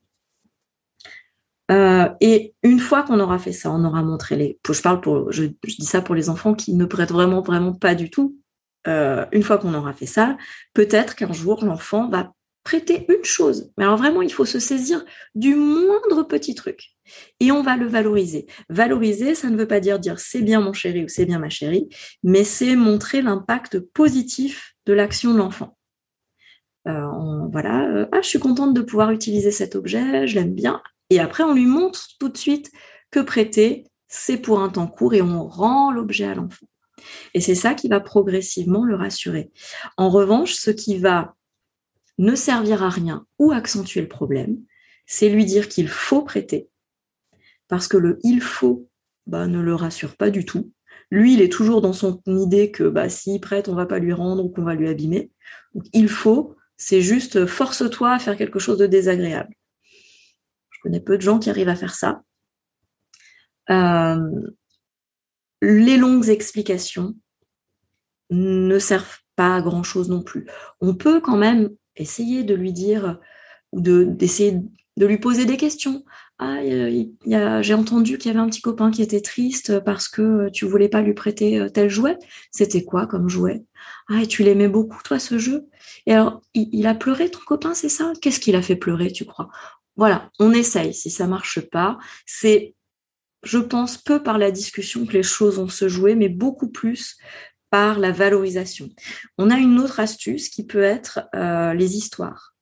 et 2.20 2.54
une 2.64 2.80
fois 2.80 3.04
qu'on 3.04 3.20
aura 3.20 3.38
fait 3.38 3.52
ça, 3.52 3.70
on 3.70 3.84
aura 3.84 4.02
montré 4.02 4.36
les. 4.36 4.58
Je 4.68 4.82
parle 4.82 5.00
pour, 5.00 5.30
je 5.30 5.44
dis 5.44 5.86
ça 5.86 6.02
pour 6.02 6.16
les 6.16 6.28
enfants 6.30 6.54
qui 6.54 6.74
ne 6.74 6.84
prêtent 6.84 7.12
vraiment 7.12 7.42
vraiment 7.42 7.74
pas 7.74 7.94
du 7.94 8.10
tout. 8.10 8.36
une 8.86 9.42
fois 9.44 9.58
qu'on 9.58 9.74
aura 9.74 9.92
fait 9.92 10.06
ça, 10.06 10.36
peut-être 10.74 11.14
qu'un 11.14 11.32
jour 11.32 11.64
l'enfant 11.64 12.08
va 12.08 12.32
prêter 12.62 13.06
une 13.08 13.24
chose. 13.24 13.72
Mais 13.76 13.84
alors 13.84 13.96
vraiment, 13.96 14.22
il 14.22 14.32
faut 14.32 14.44
se 14.44 14.58
saisir 14.58 15.04
du 15.34 15.54
moindre 15.54 16.22
petit 16.24 16.54
truc. 16.54 16.90
Et 17.40 17.50
on 17.50 17.62
va 17.62 17.76
le 17.76 17.86
valoriser. 17.86 18.46
Valoriser, 18.68 19.34
ça 19.34 19.50
ne 19.50 19.56
veut 19.56 19.66
pas 19.66 19.80
dire 19.80 19.98
dire 19.98 20.20
c'est 20.20 20.42
bien 20.42 20.60
mon 20.60 20.72
chéri 20.72 21.04
ou 21.04 21.08
c'est 21.08 21.26
bien 21.26 21.38
ma 21.38 21.50
chérie, 21.50 21.88
mais 22.22 22.44
c'est 22.44 22.76
montrer 22.76 23.22
l'impact 23.22 23.80
positif 23.80 24.74
de 24.86 24.92
l'action 24.92 25.32
de 25.32 25.38
l'enfant. 25.38 25.76
Euh, 26.88 27.08
voilà, 27.52 27.88
euh, 27.88 28.06
ah, 28.12 28.22
je 28.22 28.28
suis 28.28 28.38
contente 28.38 28.74
de 28.74 28.80
pouvoir 28.80 29.10
utiliser 29.10 29.50
cet 29.50 29.74
objet, 29.74 30.26
je 30.26 30.34
l'aime 30.34 30.54
bien. 30.54 30.82
Et 31.10 31.20
après, 31.20 31.42
on 31.42 31.54
lui 31.54 31.66
montre 31.66 32.06
tout 32.18 32.28
de 32.28 32.38
suite 32.38 32.70
que 33.10 33.20
prêter, 33.20 33.84
c'est 34.08 34.38
pour 34.38 34.60
un 34.60 34.68
temps 34.68 34.86
court 34.86 35.14
et 35.14 35.22
on 35.22 35.46
rend 35.46 35.90
l'objet 35.90 36.24
à 36.24 36.34
l'enfant. 36.34 36.66
Et 37.34 37.40
c'est 37.40 37.54
ça 37.54 37.74
qui 37.74 37.88
va 37.88 38.00
progressivement 38.00 38.84
le 38.84 38.94
rassurer. 38.94 39.50
En 39.96 40.10
revanche, 40.10 40.54
ce 40.54 40.70
qui 40.70 40.98
va 40.98 41.34
ne 42.20 42.34
servir 42.34 42.82
à 42.82 42.90
rien 42.90 43.26
ou 43.38 43.50
accentuer 43.50 44.02
le 44.02 44.08
problème, 44.08 44.58
c'est 45.06 45.30
lui 45.30 45.46
dire 45.46 45.68
qu'il 45.68 45.88
faut 45.88 46.22
prêter, 46.22 46.68
parce 47.66 47.88
que 47.88 47.96
le 47.96 48.18
il 48.22 48.40
faut 48.42 48.88
bah, 49.26 49.46
ne 49.46 49.60
le 49.60 49.74
rassure 49.74 50.16
pas 50.16 50.30
du 50.30 50.44
tout. 50.44 50.72
Lui, 51.10 51.34
il 51.34 51.40
est 51.40 51.50
toujours 51.50 51.80
dans 51.80 51.94
son 51.94 52.20
idée 52.26 52.70
que 52.70 52.84
bah, 52.84 53.08
s'il 53.08 53.40
prête, 53.40 53.68
on 53.68 53.74
va 53.74 53.86
pas 53.86 53.98
lui 53.98 54.12
rendre 54.12 54.44
ou 54.44 54.50
qu'on 54.50 54.62
va 54.62 54.74
lui 54.74 54.88
abîmer. 54.88 55.32
Donc, 55.74 55.86
il 55.92 56.08
faut, 56.08 56.56
c'est 56.76 57.00
juste 57.00 57.46
force-toi 57.46 58.12
à 58.12 58.18
faire 58.18 58.36
quelque 58.36 58.58
chose 58.58 58.78
de 58.78 58.86
désagréable. 58.86 59.54
Je 60.70 60.78
connais 60.82 61.00
peu 61.00 61.16
de 61.16 61.22
gens 61.22 61.38
qui 61.38 61.50
arrivent 61.50 61.68
à 61.68 61.74
faire 61.74 61.94
ça. 61.94 62.22
Euh, 63.70 64.30
les 65.62 65.96
longues 65.96 66.28
explications 66.28 67.14
ne 68.30 68.78
servent 68.78 69.18
pas 69.36 69.56
à 69.56 69.62
grand 69.62 69.82
chose 69.82 70.10
non 70.10 70.22
plus. 70.22 70.46
On 70.80 70.94
peut 70.94 71.20
quand 71.20 71.36
même 71.36 71.70
essayer 72.00 72.42
de 72.42 72.54
lui 72.54 72.72
dire 72.72 73.18
ou 73.72 73.80
d'essayer 73.80 74.58
de 74.96 75.06
lui 75.06 75.18
poser 75.18 75.44
des 75.44 75.56
questions. 75.56 76.04
Ah, 76.38 76.60
j'ai 77.60 77.74
entendu 77.74 78.16
qu'il 78.16 78.30
y 78.30 78.34
avait 78.34 78.42
un 78.42 78.48
petit 78.48 78.62
copain 78.62 78.90
qui 78.90 79.02
était 79.02 79.20
triste 79.20 79.80
parce 79.80 80.08
que 80.08 80.48
tu 80.50 80.64
voulais 80.64 80.88
pas 80.88 81.02
lui 81.02 81.12
prêter 81.12 81.58
euh, 81.58 81.68
tel 81.68 81.90
jouet. 81.90 82.16
C'était 82.50 82.82
quoi 82.82 83.06
comme 83.06 83.28
jouet? 83.28 83.62
Ah, 84.08 84.24
tu 84.26 84.42
l'aimais 84.42 84.68
beaucoup, 84.68 85.02
toi, 85.02 85.18
ce 85.18 85.38
jeu? 85.38 85.66
Et 86.06 86.14
alors, 86.14 86.40
il, 86.54 86.86
a 86.86 86.94
pleuré, 86.94 87.30
ton 87.30 87.40
copain, 87.40 87.74
c'est 87.74 87.90
ça? 87.90 88.14
Qu'est-ce 88.22 88.40
qu'il 88.40 88.56
a 88.56 88.62
fait 88.62 88.76
pleurer, 88.76 89.12
tu 89.12 89.26
crois? 89.26 89.50
Voilà, 89.96 90.30
on 90.38 90.52
essaye. 90.52 90.94
Si 90.94 91.10
ça 91.10 91.26
marche 91.26 91.60
pas, 91.60 91.98
c'est, 92.24 92.74
je 93.42 93.58
pense, 93.58 93.98
peu 93.98 94.22
par 94.22 94.38
la 94.38 94.50
discussion 94.50 95.04
que 95.04 95.12
les 95.12 95.22
choses 95.22 95.56
vont 95.56 95.68
se 95.68 95.88
jouer, 95.88 96.14
mais 96.14 96.30
beaucoup 96.30 96.70
plus 96.70 97.18
par 97.70 97.98
la 97.98 98.12
valorisation. 98.12 98.90
On 99.38 99.50
a 99.50 99.56
une 99.56 99.78
autre 99.78 100.00
astuce 100.00 100.48
qui 100.48 100.66
peut 100.66 100.82
être 100.82 101.20
euh, 101.34 101.72
les 101.72 101.96
histoires 101.96 102.54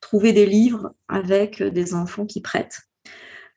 trouver 0.00 0.32
des 0.32 0.46
livres 0.46 0.94
avec 1.08 1.62
des 1.62 1.94
enfants 1.94 2.24
qui 2.24 2.40
prêtent, 2.40 2.80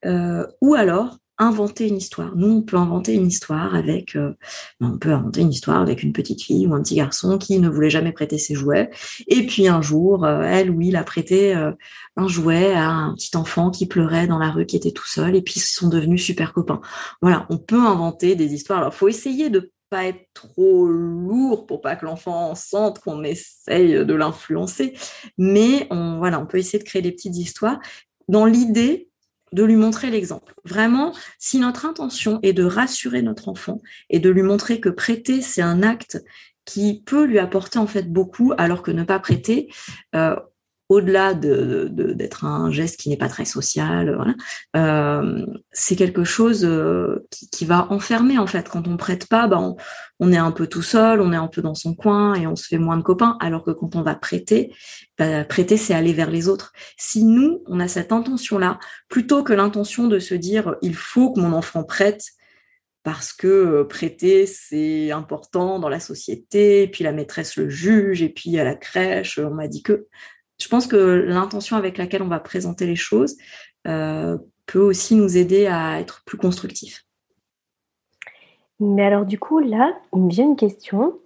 euh, 0.05 0.45
ou 0.59 0.73
alors 0.73 1.17
inventer 1.37 1.87
une 1.87 1.97
histoire. 1.97 2.35
Nous, 2.35 2.47
on 2.47 2.61
peut 2.61 2.77
inventer 2.77 3.15
une 3.15 3.27
histoire 3.27 3.73
avec, 3.73 4.15
euh, 4.15 4.33
ben, 4.79 4.91
on 4.93 4.97
peut 4.97 5.11
inventer 5.11 5.41
une 5.41 5.51
histoire 5.51 5.81
avec 5.81 6.03
une 6.03 6.13
petite 6.13 6.41
fille 6.43 6.67
ou 6.67 6.73
un 6.73 6.81
petit 6.81 6.95
garçon 6.95 7.37
qui 7.37 7.57
ne 7.59 7.69
voulait 7.69 7.89
jamais 7.89 8.11
prêter 8.11 8.37
ses 8.37 8.53
jouets, 8.53 8.89
et 9.27 9.45
puis 9.47 9.67
un 9.67 9.81
jour, 9.81 10.27
elle 10.27 10.69
ou 10.69 10.81
il 10.81 10.95
a 10.95 11.03
prêté 11.03 11.53
un 11.53 12.27
jouet 12.27 12.73
à 12.73 12.89
un 12.89 13.15
petit 13.15 13.35
enfant 13.37 13.71
qui 13.71 13.87
pleurait 13.87 14.27
dans 14.27 14.39
la 14.39 14.51
rue, 14.51 14.65
qui 14.65 14.75
était 14.75 14.91
tout 14.91 15.07
seul, 15.07 15.35
et 15.35 15.41
puis 15.41 15.55
ils 15.57 15.61
sont 15.61 15.89
devenus 15.89 16.23
super 16.23 16.53
copains. 16.53 16.81
Voilà, 17.21 17.47
on 17.49 17.57
peut 17.57 17.79
inventer 17.79 18.35
des 18.35 18.53
histoires. 18.53 18.79
Alors, 18.79 18.93
faut 18.93 19.07
essayer 19.07 19.49
de 19.49 19.71
pas 19.91 20.05
être 20.05 20.25
trop 20.33 20.87
lourd 20.87 21.67
pour 21.67 21.81
pas 21.81 21.97
que 21.97 22.05
l'enfant 22.05 22.55
sente 22.55 22.99
qu'on 22.99 23.23
essaye 23.23 24.05
de 24.05 24.13
l'influencer. 24.13 24.97
Mais 25.37 25.85
on, 25.91 26.17
voilà, 26.17 26.39
on 26.39 26.47
peut 26.47 26.57
essayer 26.57 26.79
de 26.79 26.87
créer 26.87 27.01
des 27.01 27.11
petites 27.11 27.35
histoires 27.35 27.79
dans 28.29 28.45
l'idée 28.45 29.09
de 29.51 29.63
lui 29.63 29.75
montrer 29.75 30.09
l'exemple. 30.09 30.53
Vraiment, 30.63 31.13
si 31.37 31.59
notre 31.59 31.85
intention 31.85 32.39
est 32.41 32.53
de 32.53 32.63
rassurer 32.63 33.21
notre 33.21 33.49
enfant 33.49 33.81
et 34.09 34.19
de 34.19 34.29
lui 34.29 34.43
montrer 34.43 34.79
que 34.79 34.87
prêter, 34.87 35.41
c'est 35.41 35.61
un 35.61 35.83
acte 35.83 36.23
qui 36.63 37.03
peut 37.05 37.25
lui 37.25 37.37
apporter 37.37 37.77
en 37.77 37.87
fait 37.87 38.11
beaucoup, 38.11 38.53
alors 38.57 38.83
que 38.83 38.91
ne 38.91 39.03
pas 39.03 39.19
prêter, 39.19 39.69
euh, 40.15 40.37
au-delà 40.91 41.33
de, 41.33 41.87
d'être 41.89 42.43
un 42.43 42.69
geste 42.69 42.99
qui 42.99 43.07
n'est 43.07 43.17
pas 43.17 43.29
très 43.29 43.45
social, 43.45 44.13
voilà, 44.13 44.35
euh, 44.75 45.45
c'est 45.71 45.95
quelque 45.95 46.25
chose 46.25 46.65
euh, 46.65 47.25
qui, 47.29 47.63
va 47.63 47.87
enfermer 47.91 48.37
en 48.37 48.45
fait. 48.45 48.67
Quand 48.67 48.89
on 48.89 48.97
prête 48.97 49.25
pas, 49.29 49.47
bah 49.47 49.75
on, 50.19 50.31
est 50.33 50.37
un 50.37 50.51
peu 50.51 50.67
tout 50.67 50.81
seul, 50.81 51.21
on 51.21 51.31
est 51.31 51.37
un 51.37 51.47
peu 51.47 51.61
dans 51.61 51.75
son 51.75 51.95
coin 51.95 52.35
et 52.35 52.45
on 52.45 52.57
se 52.57 52.67
fait 52.67 52.77
moins 52.77 52.97
de 52.97 53.03
copains. 53.03 53.37
Alors 53.39 53.63
que 53.63 53.71
quand 53.71 53.95
on 53.95 54.01
va 54.01 54.15
prêter, 54.15 54.75
bah, 55.17 55.45
prêter 55.45 55.77
c'est 55.77 55.93
aller 55.93 56.11
vers 56.11 56.29
les 56.29 56.49
autres. 56.49 56.73
Si 56.97 57.23
nous 57.23 57.63
on 57.67 57.79
a 57.79 57.87
cette 57.87 58.11
intention-là, 58.11 58.77
plutôt 59.07 59.43
que 59.43 59.53
l'intention 59.53 60.09
de 60.09 60.19
se 60.19 60.35
dire 60.35 60.75
il 60.81 60.95
faut 60.95 61.31
que 61.31 61.39
mon 61.39 61.53
enfant 61.53 61.85
prête 61.85 62.33
parce 63.03 63.33
que 63.33 63.47
euh, 63.47 63.83
prêter, 63.85 64.45
c'est 64.45 65.11
important 65.11 65.79
dans 65.79 65.89
la 65.89 65.99
société, 65.99 66.83
et 66.83 66.87
puis 66.87 67.03
la 67.03 67.13
maîtresse 67.13 67.55
le 67.55 67.69
juge, 67.69 68.21
et 68.21 68.29
puis 68.29 68.59
à 68.59 68.63
la 68.63 68.75
crèche, 68.75 69.39
on 69.39 69.51
m'a 69.51 69.67
dit 69.67 69.81
que 69.81 70.07
je 70.61 70.67
pense 70.67 70.85
que 70.85 70.95
l'intention 70.95 71.75
avec 71.75 71.97
laquelle 71.97 72.21
on 72.21 72.27
va 72.27 72.39
présenter 72.39 72.85
les 72.85 72.95
choses 72.95 73.37
euh, 73.87 74.37
peut 74.67 74.79
aussi 74.79 75.15
nous 75.15 75.35
aider 75.37 75.65
à 75.65 75.99
être 75.99 76.23
plus 76.25 76.37
constructifs. 76.37 77.03
Mais 78.79 79.03
alors 79.03 79.25
du 79.25 79.39
coup, 79.39 79.59
là, 79.59 79.93
il 80.13 80.23
me 80.23 80.29
vient 80.29 80.45
une 80.45 80.55
question. 80.55 81.17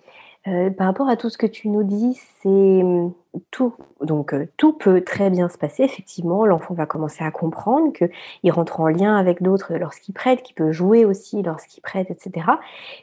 Euh, 0.48 0.70
par 0.70 0.86
rapport 0.86 1.10
à 1.10 1.18
tout 1.18 1.30
ce 1.30 1.40
que 1.40 1.48
tu 1.48 1.70
nous 1.70 1.84
dis, 1.84 2.20
c'est 2.42 2.48
hum, 2.50 3.14
tout. 3.52 3.74
Donc 4.02 4.34
euh, 4.34 4.48
tout 4.58 4.74
peut 4.74 5.02
très 5.02 5.30
bien 5.30 5.50
se 5.50 5.58
passer. 5.58 5.84
Effectivement, 5.84 6.46
l'enfant 6.46 6.74
va 6.74 6.86
commencer 6.86 7.24
à 7.24 7.32
comprendre 7.32 7.92
qu'il 7.94 8.52
rentre 8.52 8.80
en 8.80 8.88
lien 8.88 9.18
avec 9.18 9.42
d'autres 9.42 9.74
lorsqu'il 9.74 10.14
prête, 10.14 10.44
qu'il 10.44 10.56
peut 10.56 10.72
jouer 10.72 11.04
aussi 11.04 11.42
lorsqu'il 11.42 11.82
prête, 11.82 12.12
etc. 12.12 12.48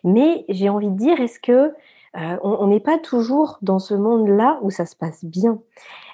Mais 0.05 0.45
j'ai 0.49 0.69
envie 0.69 0.89
de 0.89 0.97
dire, 0.97 1.21
est-ce 1.21 1.41
que 1.41 1.75
on 2.15 2.67
n'est 2.67 2.81
pas 2.81 2.99
toujours 2.99 3.59
dans 3.63 3.79
ce 3.79 3.95
monde-là 3.95 4.59
où 4.63 4.71
ça 4.71 4.87
se 4.87 4.95
passe 4.95 5.25
bien. 5.25 5.59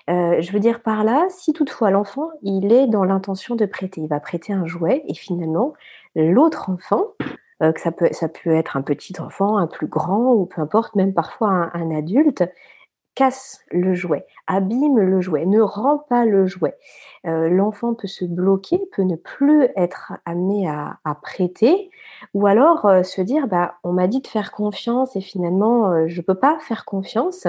Euh, 0.08 0.40
je 0.40 0.52
veux 0.52 0.60
dire 0.60 0.82
par 0.82 1.04
là, 1.04 1.26
si 1.28 1.52
toutefois 1.52 1.90
l'enfant, 1.90 2.30
il 2.42 2.72
est 2.72 2.86
dans 2.86 3.04
l'intention 3.04 3.56
de 3.56 3.66
prêter, 3.66 4.00
il 4.00 4.08
va 4.08 4.20
prêter 4.20 4.52
un 4.52 4.66
jouet 4.66 5.02
et 5.06 5.14
finalement, 5.14 5.74
l'autre 6.16 6.70
enfant, 6.70 7.08
euh, 7.62 7.72
que 7.72 7.80
ça 7.80 7.92
peut, 7.92 8.08
ça 8.12 8.28
peut 8.28 8.54
être 8.54 8.76
un 8.76 8.82
petit 8.82 9.20
enfant, 9.20 9.58
un 9.58 9.66
plus 9.66 9.86
grand 9.86 10.32
ou 10.32 10.46
peu 10.46 10.62
importe, 10.62 10.94
même 10.94 11.12
parfois 11.12 11.70
un, 11.74 11.94
adulte, 11.94 12.44
casse 13.18 13.64
le 13.72 13.94
jouet, 13.94 14.26
abîme 14.46 15.00
le 15.00 15.20
jouet, 15.20 15.44
ne 15.44 15.60
rend 15.60 15.98
pas 15.98 16.24
le 16.24 16.46
jouet. 16.46 16.76
Euh, 17.26 17.48
l'enfant 17.48 17.94
peut 17.94 18.06
se 18.06 18.24
bloquer, 18.24 18.80
peut 18.92 19.02
ne 19.02 19.16
plus 19.16 19.66
être 19.74 20.12
amené 20.24 20.68
à, 20.68 21.00
prêter, 21.20 21.90
ou 22.32 22.46
alors 22.46 22.88
se 23.02 23.20
dire, 23.20 23.48
bah, 23.48 23.74
on 23.82 23.92
m'a 23.92 24.06
dit 24.06 24.20
de 24.20 24.28
faire 24.28 24.52
confiance 24.52 25.16
et 25.16 25.20
finalement, 25.20 26.06
je 26.06 26.20
ne 26.20 26.24
peux 26.24 26.36
pas 26.36 26.60
faire 26.60 26.84
confiance. 26.84 27.48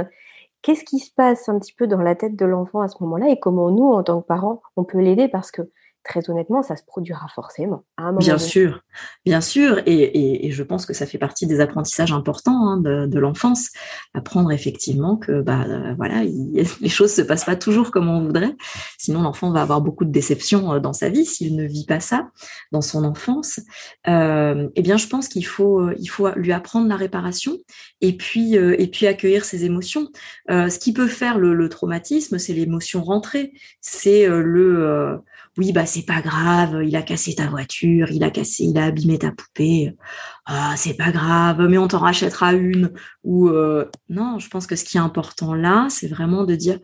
Qu'est-ce 0.64 0.84
qui 0.84 0.98
se 0.98 1.14
passe 1.14 1.48
un 1.50 1.60
petit 1.60 1.74
peu 1.74 1.86
dans 1.86 2.02
la 2.02 2.16
tête 2.16 2.36
de 2.36 2.46
l'enfant 2.46 2.82
à 2.82 2.88
ce 2.88 2.98
moment-là 3.04 3.30
et 3.30 3.40
comment 3.40 3.70
nous, 3.70 3.92
en 3.92 4.02
tant 4.02 4.22
que 4.22 4.26
parents, 4.26 4.64
on 4.76 4.84
peut 4.84 5.00
l'aider 5.00 5.28
parce 5.28 5.52
que 5.52 5.70
très 6.04 6.30
honnêtement, 6.30 6.64
ça 6.64 6.76
se 6.76 6.84
produira 6.84 7.28
forcément. 7.28 7.84
bien 8.18 8.38
sûr, 8.38 8.82
bien 9.26 9.42
sûr, 9.42 9.82
et, 9.86 10.50
je 10.52 10.64
pense 10.64 10.86
que 10.86 10.94
ça 10.94 11.06
fait 11.06 11.18
partie 11.18 11.46
des 11.46 11.60
apprentissages 11.60 12.12
importants 12.12 12.68
hein, 12.68 12.78
de, 12.78 13.20
l'enfance, 13.20 13.70
apprendre 14.14 14.52
effectivement 14.52 15.18
que 15.18 15.42
bah 15.42 15.66
euh, 15.68 15.94
voilà, 15.98 16.24
les 16.82 16.90
choses 16.90 17.14
se 17.14 17.22
passent 17.22 17.46
pas 17.46 17.56
toujours 17.56 17.92
comme 17.92 18.10
on 18.10 18.26
voudrait. 18.26 18.56
Sinon, 18.98 19.22
l'enfant 19.22 19.52
va 19.52 19.62
avoir 19.62 19.82
beaucoup 19.82 20.06
de 20.06 20.12
déceptions 20.12 20.74
euh, 20.74 20.80
dans 20.80 20.94
sa 20.94 21.10
vie 21.10 21.26
s'il 21.26 21.56
ne 21.56 21.66
vit 21.66 21.86
pas 21.86 22.00
ça 22.00 22.30
dans 22.72 22.82
son 22.82 23.04
enfance. 23.04 23.60
Euh, 24.08 24.70
eh 24.76 24.82
bien, 24.82 24.98
je 24.98 25.08
pense 25.08 25.28
qu'il 25.28 25.46
faut 25.46 25.92
il 25.92 26.08
faut 26.08 26.30
lui 26.36 26.54
apprendre 26.54 26.88
la 26.88 26.96
réparation 26.96 27.58
et 28.02 28.16
puis 28.16 28.56
et 28.56 28.88
puis 28.88 29.06
accueillir 29.06 29.46
ses 29.46 29.66
émotions. 29.66 30.08
ce 30.48 30.80
qui 30.80 30.94
peut 30.94 31.08
faire 31.08 31.38
le, 31.38 31.54
le 31.54 31.70
traumatisme, 31.70 32.38
c'est 32.40 32.54
l'émotion 32.54 33.04
rentrée, 33.04 33.52
c'est 33.82 34.28
le 34.28 35.22
oui, 35.60 35.74
bah 35.74 35.86
c'est 35.86 36.06
pas 36.06 36.22
grave, 36.22 36.82
il 36.86 36.96
a 36.96 37.02
cassé 37.02 37.36
ta 37.36 37.48
voiture, 37.48 38.10
il 38.12 38.24
a 38.24 38.32
cassé, 38.32 38.64
il 38.64 38.78
a 38.78 38.86
abîmé 38.86 39.20
ta 39.20 39.32
poupée. 39.34 39.94
Ah, 40.46 40.74
c'est 40.78 40.94
pas 40.94 41.12
grave, 41.12 41.68
mais 41.68 41.78
on 41.78 41.90
t'en 41.90 42.00
rachètera 42.00 42.54
une. 42.54 42.94
Ou 43.26 43.50
euh, 43.50 43.86
non, 44.08 44.40
je 44.40 44.48
pense 44.48 44.68
que 44.68 44.78
ce 44.78 44.86
qui 44.86 44.96
est 44.96 45.02
important 45.02 45.54
là, 45.54 45.88
c'est 45.90 46.08
vraiment 46.08 46.46
de 46.46 46.56
dire 46.56 46.80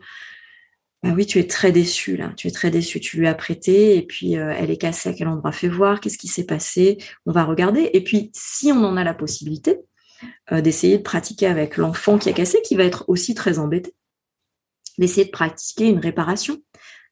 bah 1.02 1.12
oui, 1.16 1.24
tu 1.24 1.38
es 1.38 1.46
très 1.46 1.72
déçu 1.72 2.18
là, 2.18 2.34
tu 2.36 2.48
es 2.48 2.50
très 2.50 2.70
déçu, 2.70 3.00
tu 3.00 3.16
lui 3.16 3.26
as 3.26 3.34
prêté 3.34 3.96
et 3.96 4.02
puis 4.02 4.36
euh, 4.36 4.52
elle 4.54 4.70
est 4.70 4.76
cassée 4.76 5.08
à 5.08 5.14
quel 5.14 5.28
endroit 5.28 5.52
Fais 5.52 5.68
voir, 5.68 6.00
qu'est-ce 6.00 6.18
qui 6.18 6.28
s'est 6.28 6.44
passé 6.44 6.98
On 7.24 7.32
va 7.32 7.44
regarder. 7.44 7.88
Et 7.94 8.04
puis, 8.04 8.30
si 8.34 8.72
on 8.72 8.84
en 8.84 8.98
a 8.98 9.04
la 9.04 9.14
possibilité, 9.14 9.78
euh, 10.52 10.60
d'essayer 10.60 10.98
de 10.98 11.02
pratiquer 11.02 11.46
avec 11.46 11.78
l'enfant 11.78 12.18
qui 12.18 12.28
a 12.28 12.34
cassé, 12.34 12.60
qui 12.62 12.76
va 12.76 12.84
être 12.84 13.06
aussi 13.08 13.34
très 13.34 13.58
embêté, 13.58 13.94
d'essayer 14.98 15.24
de 15.24 15.30
pratiquer 15.30 15.86
une 15.88 15.98
réparation. 15.98 16.58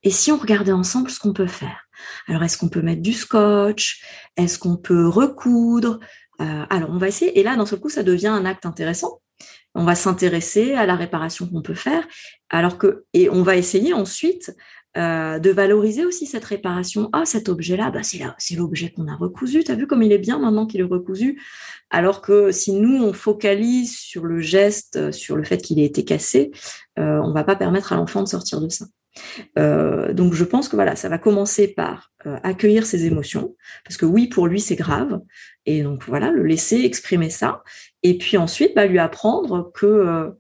Et 0.04 0.10
si 0.10 0.30
on 0.30 0.36
regardait 0.36 0.72
ensemble 0.72 1.10
ce 1.10 1.18
qu'on 1.18 1.32
peut 1.32 1.46
faire? 1.46 1.88
Alors, 2.28 2.42
est-ce 2.42 2.58
qu'on 2.58 2.68
peut 2.68 2.82
mettre 2.82 3.02
du 3.02 3.12
scotch? 3.12 4.02
Est-ce 4.36 4.58
qu'on 4.58 4.76
peut 4.76 5.08
recoudre? 5.08 5.98
Euh, 6.40 6.64
Alors, 6.70 6.90
on 6.90 6.98
va 6.98 7.08
essayer. 7.08 7.38
Et 7.38 7.42
là, 7.42 7.56
dans 7.56 7.66
ce 7.66 7.74
coup, 7.74 7.88
ça 7.88 8.02
devient 8.02 8.28
un 8.28 8.44
acte 8.44 8.66
intéressant. 8.66 9.20
On 9.74 9.84
va 9.84 9.94
s'intéresser 9.94 10.74
à 10.74 10.86
la 10.86 10.94
réparation 10.94 11.48
qu'on 11.48 11.62
peut 11.62 11.74
faire. 11.74 12.06
Alors 12.50 12.78
que, 12.78 13.04
et 13.14 13.28
on 13.30 13.42
va 13.42 13.56
essayer 13.56 13.92
ensuite 13.92 14.54
euh, 14.96 15.40
de 15.40 15.50
valoriser 15.50 16.04
aussi 16.04 16.26
cette 16.26 16.44
réparation. 16.44 17.08
Ah, 17.12 17.24
cet 17.24 17.48
objet-là, 17.48 17.90
bah, 17.90 18.04
c'est 18.04 18.22
c'est 18.38 18.54
l'objet 18.54 18.90
qu'on 18.90 19.08
a 19.08 19.16
recousu. 19.16 19.64
T'as 19.64 19.74
vu 19.74 19.88
comme 19.88 20.02
il 20.02 20.12
est 20.12 20.18
bien 20.18 20.38
maintenant 20.38 20.66
qu'il 20.66 20.80
est 20.80 20.84
recousu? 20.84 21.42
Alors 21.90 22.20
que 22.20 22.52
si 22.52 22.72
nous 22.72 23.02
on 23.02 23.12
focalise 23.12 23.96
sur 23.96 24.24
le 24.24 24.38
geste, 24.40 25.10
sur 25.10 25.36
le 25.36 25.42
fait 25.42 25.58
qu'il 25.58 25.80
ait 25.80 25.84
été 25.84 26.04
cassé, 26.04 26.52
euh, 26.98 27.20
on 27.24 27.32
va 27.32 27.42
pas 27.42 27.56
permettre 27.56 27.92
à 27.92 27.96
l'enfant 27.96 28.22
de 28.22 28.28
sortir 28.28 28.60
de 28.60 28.68
ça. 28.68 28.84
Donc 29.56 30.34
je 30.34 30.44
pense 30.44 30.68
que 30.68 30.76
voilà, 30.76 30.96
ça 30.96 31.08
va 31.08 31.18
commencer 31.18 31.68
par 31.68 32.12
accueillir 32.42 32.86
ses 32.86 33.06
émotions, 33.06 33.56
parce 33.84 33.96
que 33.96 34.06
oui, 34.06 34.26
pour 34.28 34.46
lui 34.46 34.60
c'est 34.60 34.76
grave, 34.76 35.20
et 35.66 35.82
donc 35.82 36.04
voilà, 36.06 36.30
le 36.30 36.44
laisser 36.44 36.80
exprimer 36.80 37.30
ça, 37.30 37.62
et 38.02 38.18
puis 38.18 38.36
ensuite 38.36 38.74
bah, 38.74 38.86
lui 38.86 38.98
apprendre 38.98 39.70
que 39.74 40.32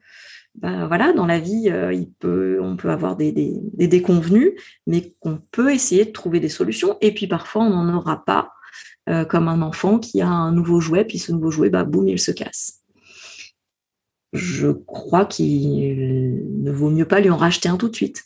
bah, 0.56 0.86
voilà, 0.86 1.12
dans 1.12 1.26
la 1.26 1.38
vie, 1.38 1.72
on 1.72 2.76
peut 2.76 2.90
avoir 2.90 3.16
des, 3.16 3.32
des, 3.32 3.54
des 3.74 3.88
déconvenus, 3.88 4.52
mais 4.86 5.14
qu'on 5.20 5.40
peut 5.50 5.72
essayer 5.72 6.04
de 6.04 6.12
trouver 6.12 6.40
des 6.40 6.48
solutions, 6.48 6.96
et 7.00 7.12
puis 7.12 7.26
parfois 7.26 7.64
on 7.64 7.70
n'en 7.70 7.96
aura 7.96 8.24
pas, 8.24 8.52
comme 9.28 9.48
un 9.48 9.60
enfant 9.60 9.98
qui 9.98 10.22
a 10.22 10.28
un 10.28 10.50
nouveau 10.50 10.80
jouet, 10.80 11.04
puis 11.04 11.18
ce 11.18 11.30
nouveau 11.32 11.50
jouet, 11.50 11.70
bah, 11.70 11.84
boum, 11.84 12.08
il 12.08 12.18
se 12.18 12.30
casse. 12.30 12.80
Je 14.32 14.68
crois 14.68 15.26
qu'il 15.26 16.62
ne 16.62 16.72
vaut 16.72 16.90
mieux 16.90 17.06
pas 17.06 17.20
lui 17.20 17.30
en 17.30 17.36
racheter 17.36 17.68
un 17.68 17.76
tout 17.76 17.88
de 17.88 17.94
suite. 17.94 18.24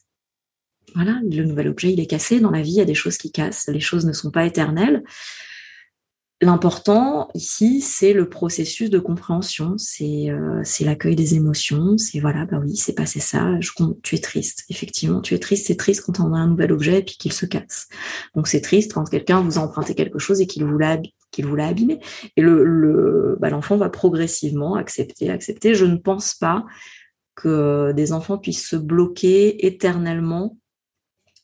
Voilà, 0.95 1.21
le 1.23 1.45
nouvel 1.45 1.69
objet, 1.69 1.93
il 1.93 2.01
est 2.01 2.07
cassé. 2.07 2.41
Dans 2.41 2.51
la 2.51 2.63
vie, 2.63 2.73
il 2.73 2.77
y 2.77 2.81
a 2.81 2.87
des 2.87 2.95
choses 2.95 3.19
qui 3.19 3.31
cassent. 3.31 3.69
Les 3.69 3.81
choses 3.81 4.07
ne 4.07 4.13
sont 4.13 4.31
pas 4.31 4.45
éternelles. 4.45 5.03
L'important 6.41 7.31
ici, 7.35 7.81
c'est 7.81 8.13
le 8.13 8.29
processus 8.29 8.91
de 8.91 9.01
compréhension, 9.01 9.77
c'est 9.77 10.31
euh, 10.31 10.63
l'accueil 10.83 11.17
des 11.17 11.35
émotions, 11.35 11.99
c'est 11.99 12.21
voilà, 12.21 12.47
bah 12.47 12.61
oui, 12.63 12.77
c'est 12.77 12.93
passé 12.93 13.19
ça, 13.19 13.59
tu 14.05 14.15
es 14.15 14.19
triste, 14.19 14.65
effectivement, 14.69 15.21
tu 15.21 15.35
es 15.35 15.41
triste, 15.41 15.67
c'est 15.67 15.75
triste 15.75 16.03
quand 16.03 16.21
on 16.21 16.33
a 16.35 16.39
un 16.39 16.47
nouvel 16.47 16.71
objet 16.71 17.01
et 17.01 17.03
puis 17.03 17.17
qu'il 17.17 17.33
se 17.33 17.45
casse. 17.45 17.89
Donc 18.37 18.47
c'est 18.47 18.61
triste 18.61 18.93
quand 18.95 19.03
quelqu'un 19.11 19.41
vous 19.41 19.59
a 19.59 19.63
emprunté 19.63 19.97
quelque 19.97 20.21
chose 20.21 20.41
et 20.41 20.47
qu'il 20.47 20.65
vous 20.65 20.79
l'a 20.79 21.01
qu'il 21.33 21.45
vous 21.45 21.57
l'a 21.57 21.67
abîmé. 21.67 21.99
Et 22.37 22.41
le, 22.41 22.65
le 22.65 23.37
bah, 23.41 23.51
l'enfant 23.51 23.77
va 23.77 23.91
progressivement 23.91 24.77
accepter, 24.77 25.31
accepter. 25.31 25.75
Je 25.75 25.87
ne 25.87 25.97
pense 25.97 26.35
pas 26.35 26.65
que 27.35 27.91
des 27.93 28.13
enfants 28.13 28.39
puissent 28.39 28.69
se 28.69 28.77
bloquer 28.77 29.67
éternellement 29.67 30.57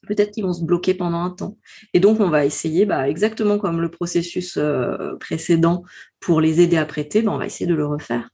peut-être 0.04 0.32
qu'ils 0.32 0.44
vont 0.44 0.52
se 0.52 0.64
bloquer 0.64 0.94
pendant 0.94 1.18
un 1.18 1.30
temps. 1.30 1.56
Et 1.92 2.00
donc, 2.00 2.20
on 2.20 2.28
va 2.28 2.44
essayer, 2.44 2.86
bah, 2.86 3.08
exactement 3.08 3.58
comme 3.58 3.80
le 3.80 3.90
processus 3.90 4.56
euh, 4.56 5.16
précédent 5.20 5.82
pour 6.20 6.40
les 6.40 6.60
aider 6.60 6.76
à 6.76 6.86
prêter, 6.86 7.22
bah, 7.22 7.32
on 7.32 7.38
va 7.38 7.46
essayer 7.46 7.66
de 7.66 7.74
le 7.74 7.86
refaire. 7.86 8.30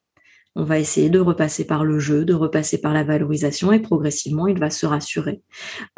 On 0.56 0.64
va 0.64 0.80
essayer 0.80 1.10
de 1.10 1.20
repasser 1.20 1.64
par 1.64 1.84
le 1.84 2.00
jeu, 2.00 2.24
de 2.24 2.34
repasser 2.34 2.80
par 2.80 2.92
la 2.92 3.04
valorisation 3.04 3.70
et 3.72 3.78
progressivement, 3.78 4.48
il 4.48 4.58
va 4.58 4.68
se 4.68 4.84
rassurer. 4.84 5.42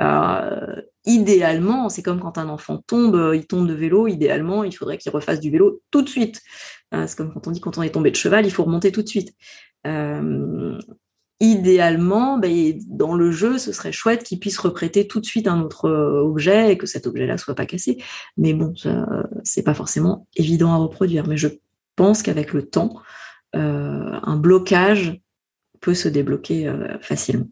Euh, 0.03 0.83
idéalement, 1.07 1.89
c'est 1.89 2.03
comme 2.03 2.21
quand 2.21 2.37
un 2.37 2.51
enfant 2.51 2.83
tombe, 2.87 3.15
euh, 3.15 3.35
il 3.35 3.47
tombe 3.47 3.67
de 3.67 3.73
vélo, 3.73 4.09
idéalement, 4.09 4.63
il 4.63 4.73
faudrait 4.77 4.99
qu'il 4.99 5.11
refasse 5.11 5.41
du 5.41 5.51
vélo 5.51 5.81
tout 5.91 6.03
de 6.03 6.09
suite. 6.09 6.41
c'est 6.93 7.17
comme 7.17 7.33
quand 7.33 7.47
on 7.47 7.51
dit 7.51 7.61
quand 7.61 7.79
on 7.79 7.83
est 7.83 7.91
tombé 7.91 8.11
de 8.11 8.17
cheval, 8.17 8.45
il 8.45 8.51
faut 8.51 8.65
remonter 8.65 8.93
tout 8.93 9.03
de 9.03 9.09
suite 9.09 9.33
idéalement, 11.43 12.39
ben, 12.39 12.79
dans 12.89 13.15
le 13.15 13.33
jeu, 13.33 13.59
ce 13.59 13.73
serait 13.73 13.91
chouette 13.91 14.23
qu'il 14.23 14.39
puisse 14.39 14.59
reprêter 14.59 15.09
tout 15.09 15.21
de 15.21 15.25
suite 15.27 15.49
un 15.49 15.61
autre 15.61 15.87
euh, 15.87 16.23
objet 16.23 16.73
et 16.73 16.79
que 16.79 16.87
cet 16.87 17.07
objet-là 17.07 17.37
soit 17.37 17.57
pas 17.57 17.67
cassé. 17.67 17.99
Mais 18.37 18.55
bon, 18.55 18.73
c'est 19.43 19.65
pas 19.65 19.75
forcément 19.75 20.27
évident 20.37 20.73
à 20.73 20.77
reproduire. 20.77 21.27
Mais 21.27 21.37
je 21.37 21.49
pense 21.97 22.23
qu'avec 22.23 22.53
le 22.53 22.63
temps, 22.69 22.95
euh, 23.57 24.19
un 24.23 24.37
blocage 24.37 25.21
peut 25.81 25.95
se 25.95 26.09
débloquer 26.09 26.69
euh, 26.69 26.97
facilement. 27.01 27.49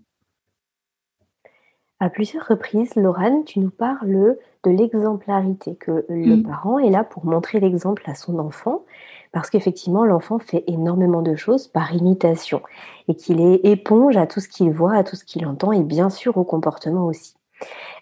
À 1.99 2.11
plusieurs 2.11 2.47
reprises, 2.47 2.95
Laurent, 2.95 3.43
tu 3.43 3.59
nous 3.59 3.70
parles 3.70 4.36
de 4.64 4.70
l'exemplarité, 4.70 5.74
que 5.74 6.07
le 6.09 6.36
mmh. 6.36 6.43
parent 6.45 6.78
est 6.78 6.91
là 6.91 7.03
pour 7.03 7.26
montrer 7.26 7.59
l'exemple 7.59 8.05
à 8.07 8.14
son 8.14 8.38
enfant 8.38 8.84
parce 9.33 9.51
qu'effectivement, 9.51 10.05
l'enfant 10.05 10.39
fait 10.39 10.64
énormément 10.66 11.22
de 11.22 11.37
choses 11.37 11.68
par 11.68 11.95
imitation 11.95 12.62
et 13.09 13.14
qu'il 13.14 13.41
est 13.41 13.61
éponge 13.64 14.16
à 14.16 14.26
tout 14.26 14.41
ce 14.41 14.49
qu'il 14.49 14.70
voit, 14.70 14.95
à 14.95 15.05
tout 15.05 15.16
ce 15.16 15.24
qu'il 15.24 15.47
entend 15.47 15.72
et 15.72 15.83
bien 15.83 16.11
sûr 16.11 16.37
au 16.37 16.45
comportement 16.45 17.07
aussi. 17.07 17.35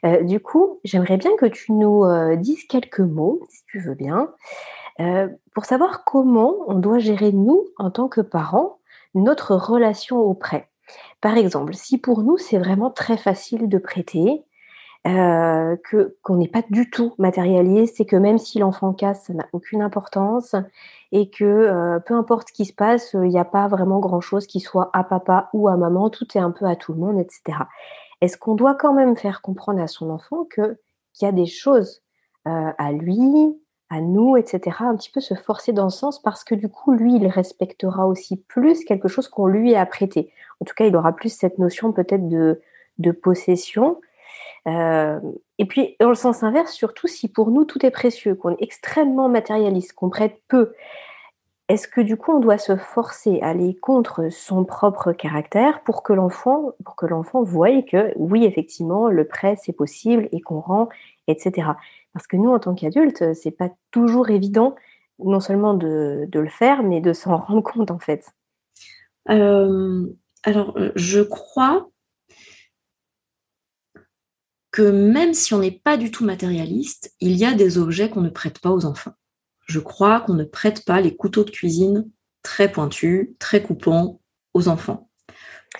Euh, 0.05 0.22
du 0.22 0.41
coup, 0.41 0.81
j'aimerais 0.85 1.16
bien 1.16 1.35
que 1.37 1.47
tu 1.47 1.72
nous 1.72 2.05
euh, 2.05 2.37
dises 2.37 2.64
quelques 2.64 3.01
mots, 3.01 3.41
si 3.49 3.64
tu 3.66 3.81
veux 3.81 3.95
bien, 3.95 4.33
euh, 5.01 5.29
pour 5.55 5.64
savoir 5.64 6.05
comment 6.05 6.55
on 6.66 6.74
doit 6.74 6.99
gérer, 6.99 7.33
nous, 7.33 7.66
en 7.76 7.91
tant 7.91 8.09
que 8.09 8.20
parents, 8.20 8.79
notre 9.14 9.55
relation 9.55 10.18
au 10.18 10.35
prêt. 10.35 10.68
Par 11.20 11.37
exemple, 11.37 11.74
si 11.74 11.99
pour 11.99 12.22
nous, 12.22 12.39
c'est 12.39 12.59
vraiment 12.59 12.91
très 12.91 13.16
facile 13.16 13.68
de 13.68 13.79
prêter, 13.79 14.45
euh, 15.07 15.76
que 15.88 16.16
qu'on 16.22 16.36
n'est 16.36 16.49
pas 16.49 16.62
du 16.70 16.90
tout 16.90 17.14
matérialiste 17.18 18.01
et 18.01 18.05
que 18.05 18.16
même 18.16 18.38
si 18.38 18.59
l'enfant 18.59 18.92
casse, 18.92 19.24
ça 19.24 19.32
n'a 19.32 19.46
aucune 19.53 19.80
importance 19.80 20.55
et 21.12 21.30
que 21.30 21.44
euh, 21.44 21.99
peu 22.01 22.14
importe 22.14 22.49
ce 22.49 22.53
qui 22.53 22.64
se 22.64 22.74
passe, 22.74 23.12
il 23.14 23.28
n'y 23.28 23.38
a 23.38 23.44
pas 23.44 23.68
vraiment 23.68 24.01
grand-chose 24.01 24.46
qui 24.46 24.61
soit 24.61 24.90
à 24.92 25.05
papa 25.05 25.51
ou 25.53 25.68
à 25.68 25.76
maman, 25.76 26.11
tout 26.11 26.26
est 26.34 26.40
un 26.40 26.51
peu 26.51 26.66
à 26.66 26.76
tout 26.76 26.92
le 26.92 26.99
monde, 26.99 27.20
etc. 27.20 27.59
Est-ce 28.20 28.36
qu'on 28.36 28.55
doit 28.55 28.74
quand 28.74 28.92
même 28.92 29.16
faire 29.16 29.40
comprendre 29.40 29.80
à 29.80 29.86
son 29.86 30.11
enfant 30.11 30.44
que 30.51 30.78
qu'il 31.14 31.26
y 31.26 31.28
a 31.28 31.32
des 31.32 31.46
choses 31.46 32.03
euh, 32.46 32.72
à 32.76 32.92
lui, 32.92 33.57
à 33.90 34.01
nous, 34.01 34.36
etc., 34.36 34.76
un 34.80 34.96
petit 34.96 35.11
peu 35.11 35.20
se 35.20 35.34
forcer 35.34 35.72
dans 35.72 35.90
ce 35.90 35.99
sens 35.99 36.22
parce 36.22 36.44
que 36.44 36.55
du 36.55 36.68
coup, 36.68 36.92
lui, 36.92 37.16
il 37.16 37.26
respectera 37.26 38.07
aussi 38.07 38.36
plus 38.36 38.84
quelque 38.84 39.09
chose 39.09 39.28
qu'on 39.28 39.46
lui 39.46 39.74
a 39.74 39.86
prêté. 39.86 40.32
En 40.61 40.64
tout 40.64 40.74
cas, 40.74 40.86
il 40.86 40.96
aura 40.96 41.12
plus 41.12 41.30
cette 41.30 41.59
notion 41.59 41.92
peut-être 41.92 42.28
de, 42.28 42.61
de 42.99 43.12
possession 43.12 44.01
euh, 44.67 45.21
et 45.59 45.67
puis, 45.67 45.97
dans 46.01 46.09
le 46.09 46.15
sens 46.15 46.43
inverse, 46.43 46.73
surtout 46.73 47.07
si 47.07 47.29
pour 47.29 47.51
nous 47.51 47.65
tout 47.65 47.85
est 47.85 47.91
précieux, 47.91 48.35
qu'on 48.35 48.51
est 48.51 48.63
extrêmement 48.63 49.29
matérialiste, 49.29 49.93
qu'on 49.93 50.11
prête 50.11 50.41
peu, 50.49 50.73
est-ce 51.69 51.87
que 51.87 52.01
du 52.01 52.17
coup 52.17 52.33
on 52.33 52.41
doit 52.41 52.59
se 52.59 52.77
forcer 52.77 53.41
à 53.43 53.49
aller 53.49 53.75
contre 53.75 54.31
son 54.31 54.65
propre 54.65 55.13
caractère 55.13 55.83
pour 55.83 56.03
que 56.03 56.15
l'enfant, 56.15 56.73
pour 56.83 56.97
que 56.97 57.05
l'enfant 57.05 57.43
voie 57.43 57.83
que 57.83 58.13
oui, 58.17 58.45
effectivement, 58.47 59.09
le 59.09 59.27
prêt 59.27 59.57
c'est 59.63 59.75
possible 59.75 60.29
et 60.33 60.41
qu'on 60.41 60.61
rend, 60.61 60.89
etc. 61.27 61.73
Parce 62.15 62.27
que 62.27 62.37
nous, 62.37 62.51
en 62.51 62.59
tant 62.59 62.75
qu'adultes, 62.75 63.35
c'est 63.35 63.51
pas 63.51 63.71
toujours 63.91 64.31
évident, 64.31 64.75
non 65.23 65.41
seulement 65.41 65.75
de, 65.75 66.27
le 66.33 66.49
faire, 66.49 66.83
mais 66.83 67.01
de 67.01 67.13
s'en 67.13 67.37
rendre 67.37 67.63
compte 67.63 67.91
en 67.91 67.99
fait. 67.99 68.33
Euh, 69.29 70.07
alors, 70.45 70.73
euh, 70.79 70.91
je 70.97 71.21
crois 71.21 71.91
que 74.79 74.93
même 74.93 75.35
si 75.35 75.55
on 75.55 75.59
n'est 75.59 75.72
pas 75.72 75.97
du 75.97 76.12
tout 76.12 76.24
matérialiste, 76.24 77.12
il 77.18 77.33
y 77.33 77.45
a 77.45 77.53
des 77.53 77.79
objets 77.79 78.09
qu'on 78.09 78.20
ne 78.20 78.29
prête 78.29 78.61
pas 78.61 78.70
aux 78.70 78.85
enfants. 78.85 79.14
Je 79.66 79.81
crois 79.81 80.20
qu'on 80.20 80.35
ne 80.35 80.45
prête 80.45 80.85
pas 80.85 81.01
les 81.01 81.16
couteaux 81.16 81.43
de 81.43 81.51
cuisine 81.51 82.09
très 82.45 82.70
pointus, 82.70 83.31
très 83.41 83.61
coupants 83.61 84.20
aux 84.55 84.68
enfants. 84.68 85.11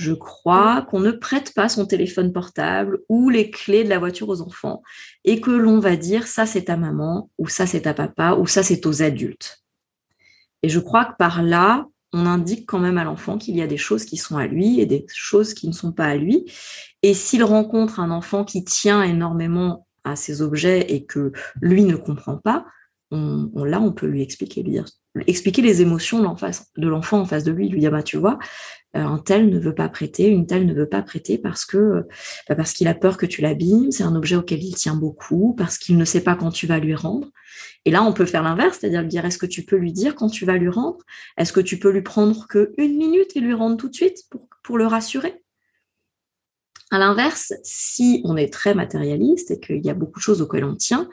Je 0.01 0.12
crois 0.12 0.82
qu'on 0.82 0.99
ne 0.99 1.12
prête 1.12 1.55
pas 1.55 1.68
son 1.68 1.86
téléphone 1.86 2.32
portable 2.32 2.99
ou 3.09 3.30
les 3.30 3.53
clés 3.53 3.84
de 3.84 3.88
la 3.88 4.01
voiture 4.01 4.30
aux 4.30 4.42
enfants 4.42 4.82
et 5.24 5.40
que 5.40 5.53
l'on 5.53 5.78
va 5.78 5.94
dire 5.94 6.26
ça 6.26 6.44
c'est 6.44 6.64
ta 6.64 6.76
maman 6.76 7.30
ou 7.38 7.46
ça 7.46 7.68
c'est 7.68 7.82
ta 7.82 7.94
papa 7.94 8.32
ou 8.32 8.49
ça 8.49 8.64
c'est 8.64 8.84
aux 8.84 9.01
adultes. 9.01 9.62
Et 10.64 10.68
je 10.68 10.80
crois 10.80 11.05
que 11.05 11.16
par 11.16 11.44
là, 11.44 11.86
on 12.12 12.26
indique 12.26 12.66
quand 12.66 12.78
même 12.78 12.98
à 12.98 13.04
l'enfant 13.04 13.38
qu'il 13.38 13.56
y 13.56 13.62
a 13.62 13.66
des 13.66 13.76
choses 13.76 14.04
qui 14.04 14.16
sont 14.16 14.36
à 14.36 14.46
lui 14.46 14.80
et 14.80 14.86
des 14.86 15.06
choses 15.09 15.54
qui 15.54 15.68
ne 15.68 15.72
sont 15.72 15.92
pas 15.92 16.06
à 16.06 16.16
lui. 16.16 16.50
Et 17.02 17.14
s'il 17.14 17.44
rencontre 17.44 18.00
un 18.00 18.11
enfant 18.11 18.44
qui 18.44 18.64
tient 18.64 19.02
énormément 19.02 19.86
à 20.04 20.16
ces 20.16 20.40
objets 20.42 20.92
et 20.92 21.04
que 21.04 21.32
lui 21.61 21.84
ne 21.84 21.96
comprend 21.96 22.36
pas, 22.36 22.64
on, 23.11 23.64
là, 23.64 23.80
on 23.80 23.92
peut 23.92 24.06
lui 24.06 24.22
expliquer, 24.22 24.62
lui 24.62 24.72
dire, 24.72 24.84
expliquer 25.26 25.62
les 25.62 25.80
émotions 25.80 26.20
de 26.20 26.88
l'enfant 26.88 27.20
en 27.20 27.24
face 27.24 27.44
de 27.44 27.52
lui, 27.52 27.68
lui 27.68 27.80
dire, 27.80 27.90
bah, 27.90 28.02
tu 28.02 28.18
vois, 28.18 28.38
euh, 28.96 29.00
un 29.00 29.18
tel 29.18 29.50
ne 29.50 29.59
veut 29.59 29.74
pas 29.74 29.88
prêter, 29.88 30.28
une 30.28 30.46
telle 30.46 30.66
ne 30.66 30.74
veut 30.74 30.88
pas 30.88 31.02
prêter 31.02 31.36
parce 31.38 31.64
que 31.64 32.06
bah, 32.48 32.54
parce 32.54 32.72
qu'il 32.72 32.88
a 32.88 32.94
peur 32.94 33.16
que 33.16 33.26
tu 33.26 33.42
l'abîmes, 33.42 33.90
c'est 33.90 34.02
un 34.02 34.14
objet 34.14 34.36
auquel 34.36 34.62
il 34.62 34.74
tient 34.74 34.94
beaucoup, 34.94 35.54
parce 35.56 35.78
qu'il 35.78 35.96
ne 35.96 36.04
sait 36.04 36.22
pas 36.22 36.36
quand 36.36 36.50
tu 36.50 36.66
vas 36.66 36.78
lui 36.78 36.94
rendre. 36.94 37.28
Et 37.84 37.90
là, 37.90 38.02
on 38.02 38.12
peut 38.12 38.26
faire 38.26 38.42
l'inverse, 38.42 38.78
c'est-à-dire 38.80 39.02
lui 39.02 39.09
dire 39.09 39.24
est-ce 39.24 39.38
que 39.38 39.46
tu 39.46 39.64
peux 39.64 39.76
lui 39.76 39.92
dire 39.92 40.14
quand 40.14 40.28
tu 40.28 40.44
vas 40.44 40.56
lui 40.56 40.68
rendre? 40.68 40.98
Est-ce 41.36 41.52
que 41.52 41.61
tu 41.61 41.78
peux 41.78 41.90
lui 41.90 42.02
prendre 42.02 42.46
que 42.46 42.72
une 42.78 42.96
minute 42.96 43.36
et 43.36 43.40
lui 43.40 43.54
rendre 43.54 43.76
tout 43.76 43.88
de 43.88 43.94
suite 43.94 44.24
pour, 44.30 44.48
pour 44.62 44.78
le 44.78 44.86
rassurer? 44.86 45.42
À 46.90 46.98
l'inverse, 46.98 47.52
si 47.62 48.22
on 48.24 48.36
est 48.36 48.52
très 48.52 48.74
matérialiste 48.74 49.50
et 49.50 49.61
qu'il 49.61 49.84
y 49.84 49.90
a 49.90 49.94
beaucoup 49.94 50.20
de 50.20 50.22
choses 50.22 50.40
auxquelles 50.40 50.64
on 50.64 50.74
tient, 50.74 51.09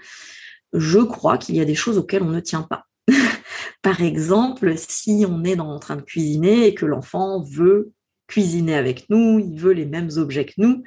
je 0.80 1.00
crois 1.00 1.38
qu'il 1.38 1.56
y 1.56 1.62
a 1.62 1.66
des 1.66 1.76
choses 1.76 1.98
auxquelles 1.98 2.24
on 2.24 2.30
ne 2.30 2.40
tient 2.40 2.64
pas. 2.64 2.86
Par 3.82 4.02
exemple, 4.02 4.74
si 4.78 5.26
on 5.30 5.44
est 5.44 5.60
en 5.60 5.80
train 5.80 5.96
de 5.96 6.02
cuisiner 6.02 6.68
et 6.68 6.74
que 6.76 6.86
l'enfant 6.86 7.42
veut 7.42 7.92
cuisiner 8.28 8.76
avec 8.76 9.10
nous, 9.10 9.40
il 9.40 9.60
veut 9.60 9.74
les 9.74 9.86
mêmes 9.86 10.10
objets 10.18 10.46
que 10.46 10.54
nous, 10.58 10.84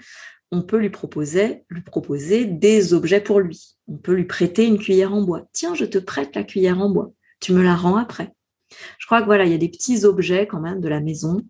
on 0.50 0.62
peut 0.62 0.78
lui 0.78 0.90
proposer, 0.90 1.64
lui 1.68 1.82
proposer 1.82 2.46
des 2.46 2.94
objets 2.94 3.20
pour 3.20 3.40
lui. 3.40 3.76
On 3.86 3.96
peut 3.96 4.14
lui 4.14 4.24
prêter 4.24 4.66
une 4.66 4.78
cuillère 4.78 5.14
en 5.14 5.22
bois. 5.22 5.42
Tiens, 5.52 5.74
je 5.74 5.84
te 5.84 5.98
prête 5.98 6.34
la 6.34 6.42
cuillère 6.42 6.80
en 6.80 6.90
bois. 6.90 7.12
Tu 7.40 7.52
me 7.52 7.62
la 7.62 7.74
rends 7.74 7.96
après. 7.96 8.32
Je 8.98 9.06
crois 9.06 9.20
que 9.20 9.26
voilà, 9.26 9.44
il 9.44 9.52
y 9.52 9.54
a 9.54 9.58
des 9.58 9.68
petits 9.68 10.04
objets 10.04 10.46
quand 10.46 10.60
même 10.60 10.80
de 10.80 10.88
la 10.88 11.00
maison 11.00 11.40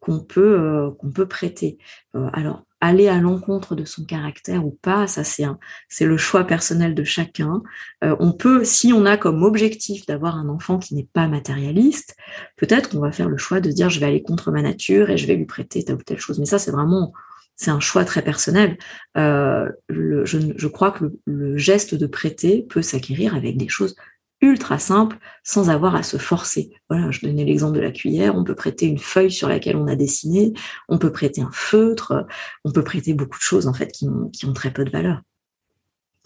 qu'on 0.00 0.20
peut 0.20 0.60
euh, 0.60 0.90
qu'on 0.92 1.10
peut 1.10 1.28
prêter. 1.28 1.78
Euh, 2.14 2.28
alors 2.32 2.64
aller 2.80 3.08
à 3.08 3.18
l'encontre 3.18 3.74
de 3.74 3.84
son 3.84 4.04
caractère 4.04 4.64
ou 4.64 4.70
pas, 4.70 5.06
ça 5.06 5.24
c'est 5.24 5.44
c'est 5.88 6.06
le 6.06 6.16
choix 6.16 6.44
personnel 6.44 6.94
de 6.94 7.04
chacun. 7.04 7.62
Euh, 8.04 8.16
on 8.20 8.32
peut, 8.32 8.64
si 8.64 8.92
on 8.92 9.04
a 9.04 9.16
comme 9.16 9.42
objectif 9.42 10.06
d'avoir 10.06 10.36
un 10.36 10.48
enfant 10.48 10.78
qui 10.78 10.94
n'est 10.94 11.08
pas 11.12 11.28
matérialiste, 11.28 12.16
peut-être 12.56 12.90
qu'on 12.90 13.00
va 13.00 13.12
faire 13.12 13.28
le 13.28 13.36
choix 13.36 13.60
de 13.60 13.70
dire 13.70 13.90
je 13.90 14.00
vais 14.00 14.06
aller 14.06 14.22
contre 14.22 14.52
ma 14.52 14.62
nature 14.62 15.10
et 15.10 15.16
je 15.16 15.26
vais 15.26 15.34
lui 15.34 15.46
prêter 15.46 15.84
telle 15.84 15.96
ou 15.96 16.02
telle 16.02 16.20
chose. 16.20 16.38
Mais 16.38 16.46
ça 16.46 16.58
c'est 16.58 16.70
vraiment 16.70 17.12
c'est 17.56 17.72
un 17.72 17.80
choix 17.80 18.04
très 18.04 18.22
personnel. 18.22 18.78
Euh, 19.16 19.68
je, 19.88 20.66
crois 20.68 20.92
que 20.92 21.06
le, 21.26 21.58
geste 21.58 21.94
de 21.96 22.06
prêter 22.06 22.62
peut 22.62 22.82
s'acquérir 22.82 23.34
avec 23.34 23.56
des 23.56 23.68
choses 23.68 23.96
ultra 24.40 24.78
simples 24.78 25.18
sans 25.42 25.70
avoir 25.70 25.94
à 25.94 26.02
se 26.02 26.16
forcer. 26.16 26.70
Voilà, 26.88 27.10
je 27.10 27.20
donnais 27.26 27.44
l'exemple 27.44 27.76
de 27.76 27.80
la 27.80 27.90
cuillère, 27.90 28.36
on 28.36 28.44
peut 28.44 28.54
prêter 28.54 28.86
une 28.86 28.98
feuille 28.98 29.30
sur 29.30 29.48
laquelle 29.48 29.76
on 29.76 29.86
a 29.86 29.96
dessiné, 29.96 30.52
on 30.88 30.98
peut 30.98 31.12
prêter 31.12 31.40
un 31.40 31.50
feutre, 31.52 32.26
on 32.64 32.72
peut 32.72 32.84
prêter 32.84 33.14
beaucoup 33.14 33.38
de 33.38 33.42
choses 33.42 33.66
en 33.66 33.72
fait 33.72 33.90
qui 33.92 34.06
ont, 34.06 34.52
très 34.52 34.70
peu 34.70 34.84
de 34.84 34.90
valeur. 34.90 35.20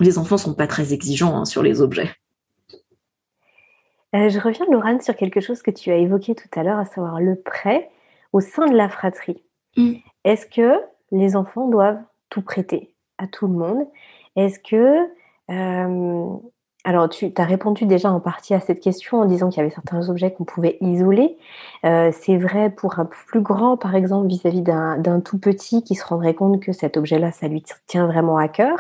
Les 0.01 0.19
enfants 0.19 0.37
sont 0.37 0.55
pas 0.55 0.67
très 0.67 0.93
exigeants 0.93 1.37
hein, 1.37 1.45
sur 1.45 1.63
les 1.63 1.81
objets. 1.81 2.11
Euh, 4.15 4.29
je 4.29 4.39
reviens, 4.39 4.67
Laurent, 4.71 5.01
sur 5.01 5.17
quelque 5.17 5.41
chose 5.41 5.63
que 5.63 5.71
tu 5.71 5.91
as 5.91 5.97
évoqué 5.97 6.35
tout 6.35 6.49
à 6.55 6.63
l'heure, 6.63 6.79
à 6.79 6.85
savoir 6.85 7.21
le 7.21 7.37
prêt 7.41 7.91
au 8.33 8.41
sein 8.41 8.67
de 8.67 8.77
la 8.77 8.89
fratrie. 8.89 9.43
Mm. 9.77 9.95
Est-ce 10.25 10.47
que 10.47 10.81
les 11.13 11.35
enfants 11.35 11.69
doivent 11.69 12.03
tout 12.29 12.43
prêter 12.43 12.95
à 13.17 13.27
tout 13.27 13.47
le 13.47 13.55
monde? 13.55 13.87
Est-ce 14.37 14.59
que... 14.59 15.09
Euh, 15.51 16.37
alors, 16.85 17.09
tu 17.09 17.33
as 17.37 17.45
répondu 17.45 17.87
déjà 17.87 18.11
en 18.11 18.18
partie 18.18 18.55
à 18.55 18.61
cette 18.61 18.80
question 18.80 19.20
en 19.20 19.24
disant 19.24 19.51
qu'il 19.51 19.59
y 19.59 19.61
avait 19.61 19.70
certains 19.70 20.09
objets 20.09 20.33
qu'on 20.33 20.43
pouvait 20.43 20.78
isoler. 20.80 21.37
Euh, 21.85 22.11
c'est 22.12 22.37
vrai 22.37 22.70
pour 22.70 22.99
un 22.99 23.05
plus 23.05 23.41
grand, 23.41 23.76
par 23.76 23.95
exemple, 23.95 24.26
vis-à-vis 24.26 24.62
d'un 24.62 25.20
tout 25.20 25.39
petit 25.39 25.85
qui 25.85 25.95
se 25.95 26.05
rendrait 26.05 26.35
compte 26.35 26.61
que 26.61 26.72
cet 26.72 26.97
objet-là, 26.97 27.30
ça 27.30 27.47
lui 27.47 27.62
tient 27.87 28.09
vraiment 28.09 28.37
à 28.37 28.49
cœur. 28.49 28.78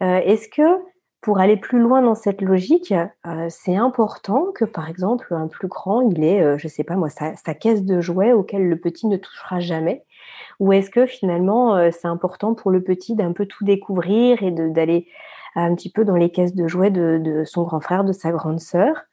Est-ce 0.00 0.48
que 0.48 0.62
pour 1.24 1.38
aller 1.38 1.56
plus 1.56 1.80
loin 1.80 2.02
dans 2.02 2.14
cette 2.14 2.42
logique, 2.42 2.92
euh, 3.26 3.46
c'est 3.48 3.76
important 3.76 4.48
que, 4.54 4.66
par 4.66 4.90
exemple, 4.90 5.26
un 5.30 5.46
plus 5.46 5.68
grand, 5.68 6.02
il 6.02 6.22
ait, 6.22 6.42
euh, 6.42 6.58
je 6.58 6.66
ne 6.66 6.70
sais 6.70 6.84
pas 6.84 6.96
moi, 6.96 7.08
sa, 7.08 7.54
caisse 7.54 7.82
de 7.82 8.02
jouets 8.02 8.34
auquel 8.34 8.68
le 8.68 8.76
petit 8.76 9.06
ne 9.06 9.16
touchera 9.16 9.58
jamais? 9.58 10.04
Ou 10.60 10.74
est-ce 10.74 10.90
que 10.90 11.06
finalement, 11.06 11.76
euh, 11.76 11.88
c'est 11.90 12.08
important 12.08 12.52
pour 12.52 12.70
le 12.70 12.82
petit 12.82 13.14
d'un 13.14 13.32
peu 13.32 13.46
tout 13.46 13.64
découvrir 13.64 14.42
et 14.42 14.50
d'aller 14.50 15.08
un 15.54 15.74
petit 15.74 15.90
peu 15.90 16.04
dans 16.04 16.16
les 16.16 16.30
caisses 16.30 16.54
de 16.54 16.66
jouets 16.66 16.90
de, 16.90 17.44
son 17.46 17.62
grand 17.62 17.80
frère, 17.80 18.04
de 18.04 18.12
sa 18.12 18.32
grande 18.32 18.60
sœur 18.60 19.04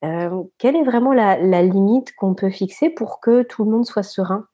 Quelle 0.00 0.76
est 0.76 0.84
vraiment 0.84 1.12
la, 1.12 1.62
limite 1.62 2.14
qu'on 2.16 2.34
peut 2.34 2.50
fixer 2.50 2.90
pour 2.90 3.20
que 3.20 3.42
tout 3.42 3.64
le 3.64 3.70
monde 3.70 3.86
soit 3.86 4.02
serein? 4.02 4.46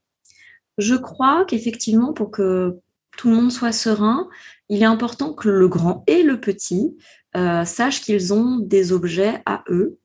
Je 0.79 0.95
crois 0.95 1.45
qu'effectivement, 1.47 2.13
pour 2.13 2.31
que 2.31 2.81
tout 3.17 3.29
le 3.29 3.37
monde 3.37 3.53
soit 3.53 3.73
serein, 3.73 4.29
il 4.69 4.83
est 4.83 4.87
important 4.87 5.35
que 5.35 5.49
le 5.49 5.69
grand 5.69 6.05
et 6.07 6.23
le 6.23 6.41
petit 6.41 6.97
euh, 7.37 7.65
sachent 7.65 8.01
qu'ils 8.01 8.33
ont 8.33 8.59
des 8.59 8.93
objets 8.93 9.43
à 9.47 9.63
eux 9.69 9.99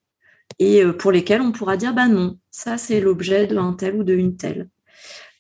et 0.60 0.84
euh, 0.84 0.94
pour 0.94 1.12
lesquels 1.12 1.42
on 1.42 1.52
pourra 1.52 1.78
dire 1.78 1.94
bah 1.94 2.08
non, 2.08 2.38
ça 2.52 2.78
c'est 2.78 3.02
l'objet 3.02 3.48
d'un 3.48 3.74
tel 3.74 3.96
ou 3.96 4.04
de 4.04 4.14
une 4.14 4.38
telle. 4.38 4.70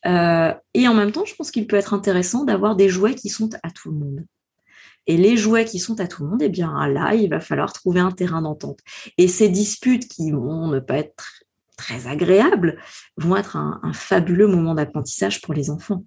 Euh, 0.06 0.54
et 0.74 0.88
en 0.88 0.94
même 0.94 1.12
temps, 1.12 1.26
je 1.26 1.36
pense 1.36 1.52
qu'il 1.52 1.68
peut 1.68 1.76
être 1.76 1.94
intéressant 1.94 2.44
d'avoir 2.44 2.76
des 2.76 2.90
jouets 2.90 3.16
qui 3.16 3.30
sont 3.30 3.50
à 3.64 3.72
tout 3.72 3.92
le 3.92 3.98
monde. 3.98 4.26
Et 5.08 5.18
les 5.18 5.38
jouets 5.38 5.66
qui 5.66 5.80
sont 5.80 6.00
à 6.00 6.08
tout 6.08 6.24
le 6.24 6.30
monde, 6.30 6.42
eh 6.42 6.50
bien 6.50 6.88
là, 6.88 7.14
il 7.14 7.30
va 7.30 7.40
falloir 7.40 7.74
trouver 7.74 8.00
un 8.00 8.12
terrain 8.12 8.42
d'entente. 8.42 8.80
Et 9.18 9.28
ces 9.28 9.50
disputes 9.50 10.08
qui 10.08 10.32
vont 10.32 10.68
ne 10.68 10.80
pas 10.80 10.98
être 10.98 11.44
très 11.78 12.08
agréables 12.08 12.78
vont 13.18 13.36
être 13.36 13.58
un 13.58 13.94
fabuleux 13.94 14.48
moment 14.48 14.76
d'apprentissage 14.76 15.42
pour 15.42 15.54
les 15.54 15.70
enfants. 15.70 16.04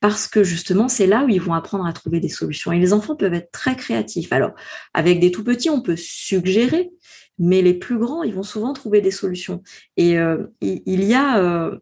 Parce 0.00 0.28
que 0.28 0.44
justement, 0.44 0.88
c'est 0.88 1.06
là 1.06 1.24
où 1.24 1.28
ils 1.28 1.40
vont 1.40 1.54
apprendre 1.54 1.86
à 1.86 1.92
trouver 1.92 2.20
des 2.20 2.28
solutions. 2.28 2.72
Et 2.72 2.78
les 2.78 2.92
enfants 2.92 3.16
peuvent 3.16 3.34
être 3.34 3.50
très 3.50 3.76
créatifs. 3.76 4.32
Alors, 4.32 4.52
avec 4.94 5.20
des 5.20 5.30
tout 5.30 5.44
petits, 5.44 5.70
on 5.70 5.80
peut 5.80 5.96
suggérer, 5.96 6.90
mais 7.38 7.62
les 7.62 7.74
plus 7.74 7.98
grands, 7.98 8.22
ils 8.22 8.34
vont 8.34 8.42
souvent 8.42 8.72
trouver 8.72 9.00
des 9.00 9.10
solutions. 9.10 9.62
Et 9.96 10.18
euh, 10.18 10.46
il 10.60 11.04
y 11.04 11.14
a 11.14 11.38
euh, 11.38 11.78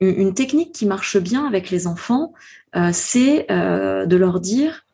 une 0.00 0.34
technique 0.34 0.74
qui 0.74 0.86
marche 0.86 1.18
bien 1.18 1.46
avec 1.46 1.70
les 1.70 1.86
enfants, 1.86 2.32
euh, 2.76 2.90
c'est 2.92 3.46
de 3.50 4.16
leur 4.16 4.40
dire, 4.40 4.86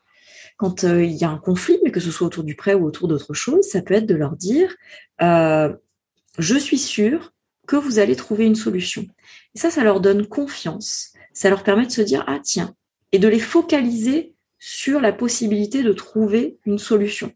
quand 0.56 0.84
il 0.84 1.12
y 1.12 1.24
a 1.24 1.30
un 1.30 1.38
conflit, 1.38 1.78
mais 1.84 1.90
que 1.90 2.00
ce 2.00 2.10
soit 2.10 2.26
autour 2.26 2.44
du 2.44 2.56
prêt 2.56 2.74
ou 2.74 2.84
autour 2.86 3.08
d'autre 3.08 3.34
chose, 3.34 3.64
ça 3.66 3.82
peut 3.82 3.94
être 3.94 4.06
de 4.06 4.14
leur 4.14 4.36
dire, 4.36 4.74
je 5.20 6.58
suis 6.58 6.78
sûr 6.78 7.32
que 7.66 7.76
vous 7.76 7.98
allez 7.98 8.16
trouver 8.16 8.46
une 8.46 8.54
solution. 8.54 9.06
Et 9.54 9.58
ça, 9.58 9.70
ça 9.70 9.84
leur 9.84 10.00
donne 10.00 10.26
confiance 10.26 11.12
ça 11.36 11.50
leur 11.50 11.62
permet 11.62 11.84
de 11.84 11.92
se 11.92 12.00
dire 12.00 12.24
ah 12.26 12.40
tiens 12.42 12.74
et 13.12 13.18
de 13.18 13.28
les 13.28 13.38
focaliser 13.38 14.34
sur 14.58 15.00
la 15.02 15.12
possibilité 15.12 15.82
de 15.82 15.92
trouver 15.92 16.58
une 16.64 16.78
solution. 16.78 17.30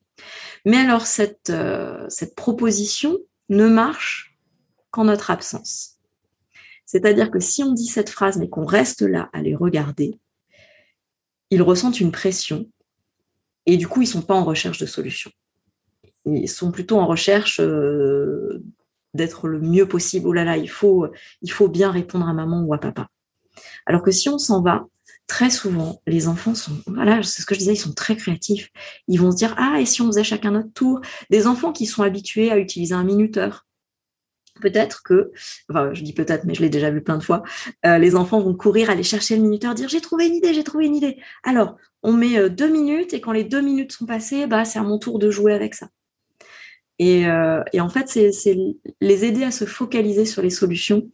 Mais 0.65 0.79
alors 0.79 1.07
cette, 1.07 1.51
euh, 1.51 2.07
cette 2.09 2.35
proposition 2.35 3.19
ne 3.51 3.69
marche 3.69 4.39
qu'en 4.91 5.05
notre 5.05 5.31
absence. 5.31 5.99
C'est-à-dire 6.87 7.31
que 7.31 7.41
si 7.41 7.63
on 7.63 7.73
dit 7.73 7.87
cette 7.87 8.09
phrase 8.09 8.39
mais 8.39 8.49
qu'on 8.49 8.65
reste 8.65 9.03
là 9.03 9.29
à 9.35 9.43
les 9.43 9.55
regarder, 9.55 10.19
ils 11.51 11.63
ressentent 11.63 12.01
une 12.01 12.11
pression 12.11 12.71
et 13.73 13.77
du 13.77 13.89
coup 13.89 14.03
ils 14.03 14.07
sont 14.07 14.23
pas 14.23 14.35
en 14.35 14.45
recherche 14.45 14.79
de 14.79 14.87
solution. 14.87 15.31
Ils 16.27 16.49
sont 16.49 16.71
plutôt 16.71 16.99
en 16.99 17.07
recherche 17.07 17.61
euh, 17.61 18.63
d'être 19.15 19.49
le 19.49 19.61
mieux 19.61 19.87
possible. 19.87 20.29
Oh 20.29 20.33
là 20.33 20.45
là, 20.45 20.57
il 20.57 20.69
faut, 20.69 21.07
il 21.43 21.51
faut 21.51 21.69
bien 21.69 21.91
répondre 21.91 22.29
à 22.29 22.33
maman 22.33 22.63
ou 22.63 22.75
à 22.75 22.79
papa. 22.79 23.09
Alors 23.87 24.03
que 24.03 24.11
si 24.11 24.29
on 24.29 24.39
s'en 24.39 24.63
va, 24.63 24.87
très 25.27 25.51
souvent, 25.51 26.03
les 26.07 26.29
enfants 26.29 26.55
sont, 26.55 26.77
voilà, 26.87 27.23
c'est 27.23 27.43
ce 27.43 27.47
que 27.47 27.55
je 27.55 27.61
disais, 27.61 27.73
ils 27.75 27.77
sont 27.77 27.95
très 27.95 28.17
créatifs. 28.17 28.69
Ils 29.09 29.21
vont 29.21 29.31
se 29.31 29.37
dire, 29.37 29.55
ah, 29.59 29.81
et 29.81 29.87
si 29.87 30.03
on 30.03 30.07
faisait 30.07 30.25
chacun 30.25 30.51
notre 30.51 30.73
tour? 30.73 31.01
Des 31.31 31.47
enfants 31.47 31.73
qui 31.73 31.87
sont 31.87 32.03
habitués 32.03 32.51
à 32.51 32.59
utiliser 32.59 32.95
un 32.95 33.05
minuteur. 33.05 33.67
Peut-être 34.61 35.03
que, 35.03 35.33
enfin, 35.71 35.93
je 35.95 36.03
dis 36.03 36.13
peut-être, 36.13 36.45
mais 36.45 36.55
je 36.55 36.63
l'ai 36.63 36.69
déjà 36.69 36.91
vu 36.91 37.03
plein 37.03 37.19
de 37.19 37.23
fois, 37.23 37.43
euh, 37.87 37.99
les 37.99 38.17
enfants 38.17 38.41
vont 38.41 38.55
courir, 38.55 38.91
aller 38.91 39.03
chercher 39.03 39.37
le 39.37 39.43
minuteur, 39.43 39.75
dire 39.75 39.89
j'ai 39.89 40.01
trouvé 40.01 40.27
une 40.27 40.35
idée, 40.35 40.55
j'ai 40.55 40.65
trouvé 40.65 40.87
une 40.87 40.97
idée. 40.97 41.19
Alors, 41.45 41.77
on 42.03 42.13
met 42.13 42.39
euh, 42.39 42.49
deux 42.49 42.69
minutes 42.69 43.15
et 43.15 43.21
quand 43.21 43.33
les 43.33 43.45
deux 43.45 43.61
minutes 43.61 43.93
sont 43.93 44.07
passées, 44.07 44.47
bah, 44.47 44.65
c'est 44.65 44.79
à 44.79 44.83
mon 44.83 44.99
tour 44.99 45.19
de 45.19 45.31
jouer 45.31 45.53
avec 45.53 45.75
ça. 45.75 45.89
Euh, 47.01 47.63
et, 47.73 47.81
en 47.81 47.89
fait, 47.89 48.09
c'est 48.09 48.57
les 49.01 49.25
aider 49.25 49.45
à 49.45 49.51
se 49.51 49.65
focaliser 49.65 50.27
sur 50.27 50.43
les 50.43 50.51
solutions 50.51 51.09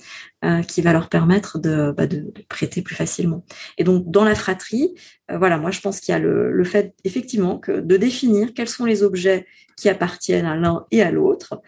euh, 0.44 0.62
qui 0.62 0.82
va 0.82 0.92
leur 0.92 1.08
permettre 1.08 1.58
bah, 1.58 2.06
de, 2.06 2.32
prêter 2.48 2.82
plus 2.82 2.96
facilement. 2.96 3.44
Et 3.78 3.84
donc, 3.84 4.10
dans 4.10 4.24
la 4.24 4.34
fratrie, 4.34 4.94
euh, 5.30 5.38
voilà, 5.38 5.58
moi, 5.58 5.70
je 5.70 5.80
pense 5.80 6.00
qu'il 6.00 6.12
y 6.12 6.16
a 6.16 6.18
le, 6.18 6.64
fait, 6.64 6.94
effectivement, 7.04 7.58
que 7.58 7.80
de 7.80 7.96
définir 7.96 8.52
quels 8.54 8.68
sont 8.68 8.84
les 8.84 9.02
objets 9.02 9.46
qui 9.76 9.88
appartiennent 9.88 10.46
à 10.46 10.56
l'un 10.56 10.86
et 10.90 11.02
à 11.02 11.10
l'autre, 11.10 11.60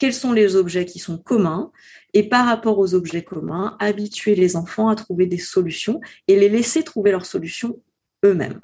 quels 0.00 0.14
sont 0.14 0.32
les 0.32 0.56
objets 0.56 0.86
qui 0.86 0.98
sont 0.98 1.18
communs, 1.18 1.70
et 2.14 2.28
par 2.28 2.46
rapport 2.46 2.78
aux 2.78 2.94
objets 2.94 3.22
communs, 3.22 3.76
habituer 3.78 4.34
les 4.34 4.56
enfants 4.56 4.88
à 4.88 4.96
trouver 4.96 5.26
des 5.26 5.38
solutions 5.38 6.00
et 6.26 6.36
les 6.36 6.48
laisser 6.48 6.82
trouver 6.82 7.12
leurs 7.12 7.26
solutions 7.26 7.78
eux-mêmes. 8.24 8.60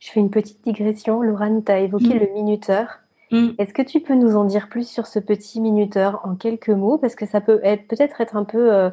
Je 0.00 0.10
fais 0.10 0.20
une 0.20 0.30
petite 0.30 0.62
digression. 0.62 1.22
Laurent, 1.22 1.60
tu 1.60 1.72
as 1.72 1.80
évoqué 1.80 2.14
mm. 2.14 2.18
le 2.18 2.32
minuteur. 2.34 3.00
Mm. 3.30 3.50
Est-ce 3.58 3.72
que 3.72 3.82
tu 3.82 4.00
peux 4.00 4.14
nous 4.14 4.36
en 4.36 4.44
dire 4.44 4.68
plus 4.68 4.88
sur 4.88 5.06
ce 5.06 5.18
petit 5.18 5.60
minuteur 5.60 6.20
en 6.24 6.34
quelques 6.36 6.68
mots? 6.68 6.98
Parce 6.98 7.14
que 7.14 7.26
ça 7.26 7.40
peut 7.40 7.60
être 7.62 7.86
peut-être 7.88 8.20
être 8.20 8.36
un 8.36 8.44
peu 8.44 8.72
euh, 8.72 8.90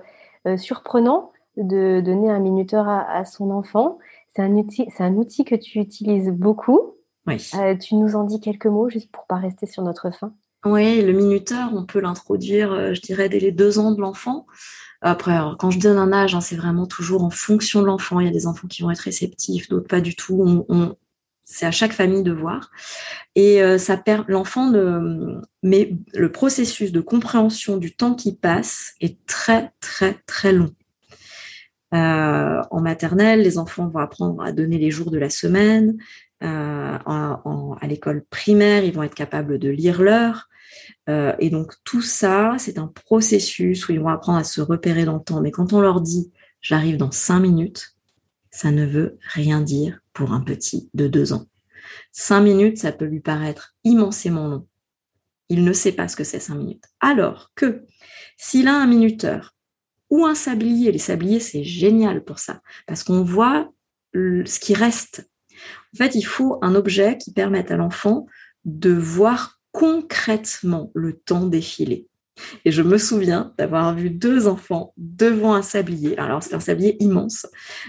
euh, 0.47 0.57
surprenant 0.57 1.31
de 1.57 2.01
donner 2.01 2.29
un 2.29 2.39
minuteur 2.39 2.87
à, 2.87 3.23
son 3.23 3.49
enfant. 3.49 3.97
C'est 4.35 4.41
un, 4.41 4.51
outil, 4.51 4.87
c'est 4.95 5.03
un 5.03 5.15
outil 5.15 5.45
que 5.45 5.55
tu 5.55 5.79
utilises 5.79 6.29
beaucoup. 6.29 6.94
Oui. 7.27 7.49
Euh, 7.55 7.75
tu 7.75 7.95
nous 7.95 8.15
en 8.15 8.23
dis 8.23 8.39
quelques 8.39 8.65
mots 8.65 8.89
juste 8.89 9.11
pour 9.11 9.25
pas 9.25 9.37
rester 9.37 9.65
sur 9.65 9.83
notre 9.83 10.11
fin. 10.11 10.33
Oui, 10.65 11.01
le 11.01 11.13
minuteur, 11.13 11.71
on 11.73 11.85
peut 11.85 11.99
l'introduire, 11.99 12.93
je 12.93 13.01
dirais, 13.01 13.29
dès 13.29 13.39
les 13.39 13.51
deux 13.51 13.77
ans 13.77 13.91
de 13.91 14.01
l'enfant. 14.01 14.47
Après, 15.01 15.37
quand 15.59 15.69
je 15.69 15.79
donne 15.79 15.99
un 15.99 16.11
âge, 16.11 16.33
hein, 16.33 16.41
c'est 16.41 16.55
vraiment 16.55 16.87
toujours 16.87 17.23
en 17.23 17.29
fonction 17.29 17.81
de 17.81 17.85
l'enfant. 17.85 18.19
Il 18.19 18.25
y 18.25 18.29
a 18.29 18.33
des 18.33 18.47
enfants 18.47 18.67
qui 18.67 18.81
vont 18.81 18.89
être 18.89 18.99
réceptifs, 18.99 19.69
d'autres 19.69 19.87
pas 19.87 20.01
du 20.01 20.15
tout. 20.15 20.65
c'est 21.43 21.67
à 21.67 21.71
chaque 21.71 21.93
famille 21.93 22.23
de 22.23 22.31
voir. 22.31 22.71
Et 23.35 23.61
euh, 23.61 23.77
ça 23.77 23.97
perd 23.97 24.25
l'enfant 24.27 24.71
mais 25.61 25.93
le 26.13 26.31
processus 26.31 26.91
de 26.91 27.01
compréhension 27.01 27.77
du 27.77 27.95
temps 27.95 28.15
qui 28.15 28.35
passe 28.35 28.93
est 28.99 29.23
très 29.27 29.71
très 29.79 30.15
très 30.25 30.53
long. 30.53 30.71
Euh, 31.93 32.61
en 32.71 32.81
maternelle, 32.81 33.41
les 33.41 33.57
enfants 33.57 33.87
vont 33.87 33.99
apprendre 33.99 34.41
à 34.43 34.51
donner 34.51 34.77
les 34.77 34.91
jours 34.91 35.11
de 35.11 35.17
la 35.17 35.29
semaine. 35.29 35.97
Euh, 36.45 36.97
à 37.81 37.87
l'école 37.87 38.23
primaire, 38.29 38.83
ils 38.83 38.93
vont 38.93 39.03
être 39.03 39.15
capables 39.15 39.59
de 39.59 39.69
lire 39.69 40.01
l'heure. 40.01 40.47
Euh, 41.09 41.33
et 41.39 41.49
donc 41.49 41.73
tout 41.83 42.01
ça, 42.01 42.55
c'est 42.57 42.77
un 42.77 42.87
processus 42.87 43.87
où 43.87 43.91
ils 43.91 43.99
vont 43.99 44.09
apprendre 44.09 44.39
à 44.39 44.43
se 44.43 44.61
repérer 44.61 45.05
dans 45.05 45.15
le 45.15 45.23
temps. 45.23 45.41
Mais 45.41 45.51
quand 45.51 45.73
on 45.73 45.81
leur 45.81 46.01
dit 46.01 46.31
j'arrive 46.61 46.97
dans 46.97 47.11
cinq 47.11 47.39
minutes, 47.39 47.95
ça 48.51 48.71
ne 48.71 48.85
veut 48.85 49.17
rien 49.33 49.61
dire 49.61 49.99
pour 50.13 50.31
un 50.31 50.41
petit 50.41 50.89
de 50.93 51.07
deux 51.07 51.33
ans. 51.33 51.45
Cinq 52.11 52.41
minutes, 52.41 52.77
ça 52.77 52.91
peut 52.91 53.05
lui 53.05 53.19
paraître 53.19 53.75
immensément 53.83 54.47
long. 54.47 54.67
Il 55.49 55.63
ne 55.63 55.73
sait 55.73 55.91
pas 55.91 56.07
ce 56.07 56.15
que 56.15 56.23
c'est 56.23 56.39
cinq 56.39 56.55
minutes. 56.55 56.85
Alors 56.99 57.51
que 57.55 57.83
s'il 58.37 58.67
a 58.67 58.75
un 58.75 58.87
minuteur 58.87 59.55
ou 60.09 60.25
un 60.25 60.35
sablier, 60.35 60.91
les 60.91 60.99
sabliers, 60.99 61.39
c'est 61.39 61.63
génial 61.63 62.23
pour 62.23 62.39
ça, 62.39 62.61
parce 62.87 63.03
qu'on 63.03 63.23
voit 63.23 63.71
ce 64.13 64.59
qui 64.59 64.73
reste. 64.73 65.29
En 65.95 65.97
fait, 65.97 66.15
il 66.15 66.23
faut 66.23 66.59
un 66.61 66.75
objet 66.75 67.17
qui 67.17 67.31
permette 67.31 67.71
à 67.71 67.77
l'enfant 67.77 68.27
de 68.65 68.91
voir 68.91 69.61
concrètement 69.71 70.91
le 70.93 71.13
temps 71.13 71.45
défiler. 71.45 72.07
Et 72.65 72.71
je 72.71 72.81
me 72.81 72.97
souviens 72.97 73.53
d'avoir 73.57 73.95
vu 73.95 74.09
deux 74.09 74.45
enfants 74.47 74.93
devant 74.97 75.53
un 75.53 75.61
sablier. 75.61 76.17
Alors, 76.17 76.43
c'est 76.43 76.53
un 76.53 76.59
sablier 76.59 77.01
immense. 77.01 77.47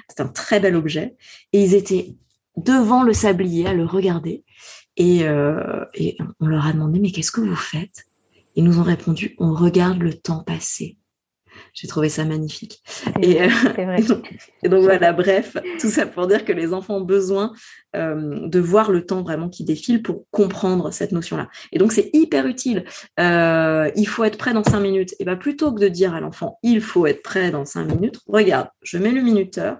C'est 0.08 0.22
un 0.22 0.28
très 0.28 0.60
bel 0.60 0.76
objet. 0.76 1.16
Et 1.52 1.64
ils 1.64 1.74
étaient 1.74 2.14
devant 2.56 3.02
le 3.02 3.12
sablier 3.12 3.66
à 3.66 3.74
le 3.74 3.84
regarder. 3.84 4.44
Et, 4.96 5.24
euh, 5.24 5.84
on 6.38 6.46
leur 6.46 6.64
a 6.64 6.72
demandé, 6.72 7.00
mais 7.00 7.10
qu'est-ce 7.10 7.32
que 7.32 7.40
vous 7.40 7.56
faites? 7.56 8.04
Ils 8.54 8.62
nous 8.62 8.78
ont 8.78 8.84
répondu, 8.84 9.34
on 9.38 9.52
regarde 9.52 9.98
le 9.98 10.14
temps 10.14 10.44
passer. 10.44 10.96
J'ai 11.76 11.88
trouvé 11.88 12.08
ça 12.08 12.24
magnifique. 12.24 12.82
Et, 13.20 13.42
euh, 13.42 13.48
et, 14.62 14.68
donc, 14.68 14.82
voilà, 14.82 15.12
bref, 15.12 15.58
tout 15.78 15.90
ça 15.90 16.06
pour 16.06 16.26
dire 16.26 16.46
que 16.46 16.52
les 16.52 16.72
enfants 16.72 16.96
ont 16.96 17.04
besoin 17.04 17.52
euh, 17.94 18.48
de 18.48 18.58
voir 18.58 18.90
le 18.90 19.04
temps 19.04 19.22
vraiment 19.22 19.50
qui 19.50 19.62
défile 19.62 20.02
pour 20.02 20.24
comprendre 20.30 20.90
cette 20.90 21.12
notion-là. 21.12 21.48
Et 21.72 21.78
donc 21.78 21.92
c'est 21.92 22.08
hyper 22.14 22.46
utile. 22.46 22.86
Euh, 23.20 23.90
il 23.94 24.08
faut 24.08 24.24
être 24.24 24.38
prêt 24.38 24.54
dans 24.54 24.64
cinq 24.64 24.80
minutes. 24.80 25.14
Et 25.20 25.26
bien 25.26 25.36
plutôt 25.36 25.70
que 25.70 25.78
de 25.78 25.88
dire 25.88 26.14
à 26.14 26.20
l'enfant 26.20 26.58
il 26.62 26.80
faut 26.80 27.06
être 27.06 27.22
prêt 27.22 27.50
dans 27.50 27.66
cinq 27.66 27.84
minutes, 27.84 28.20
regarde, 28.26 28.68
je 28.82 28.96
mets 28.96 29.12
le 29.12 29.20
minuteur. 29.20 29.78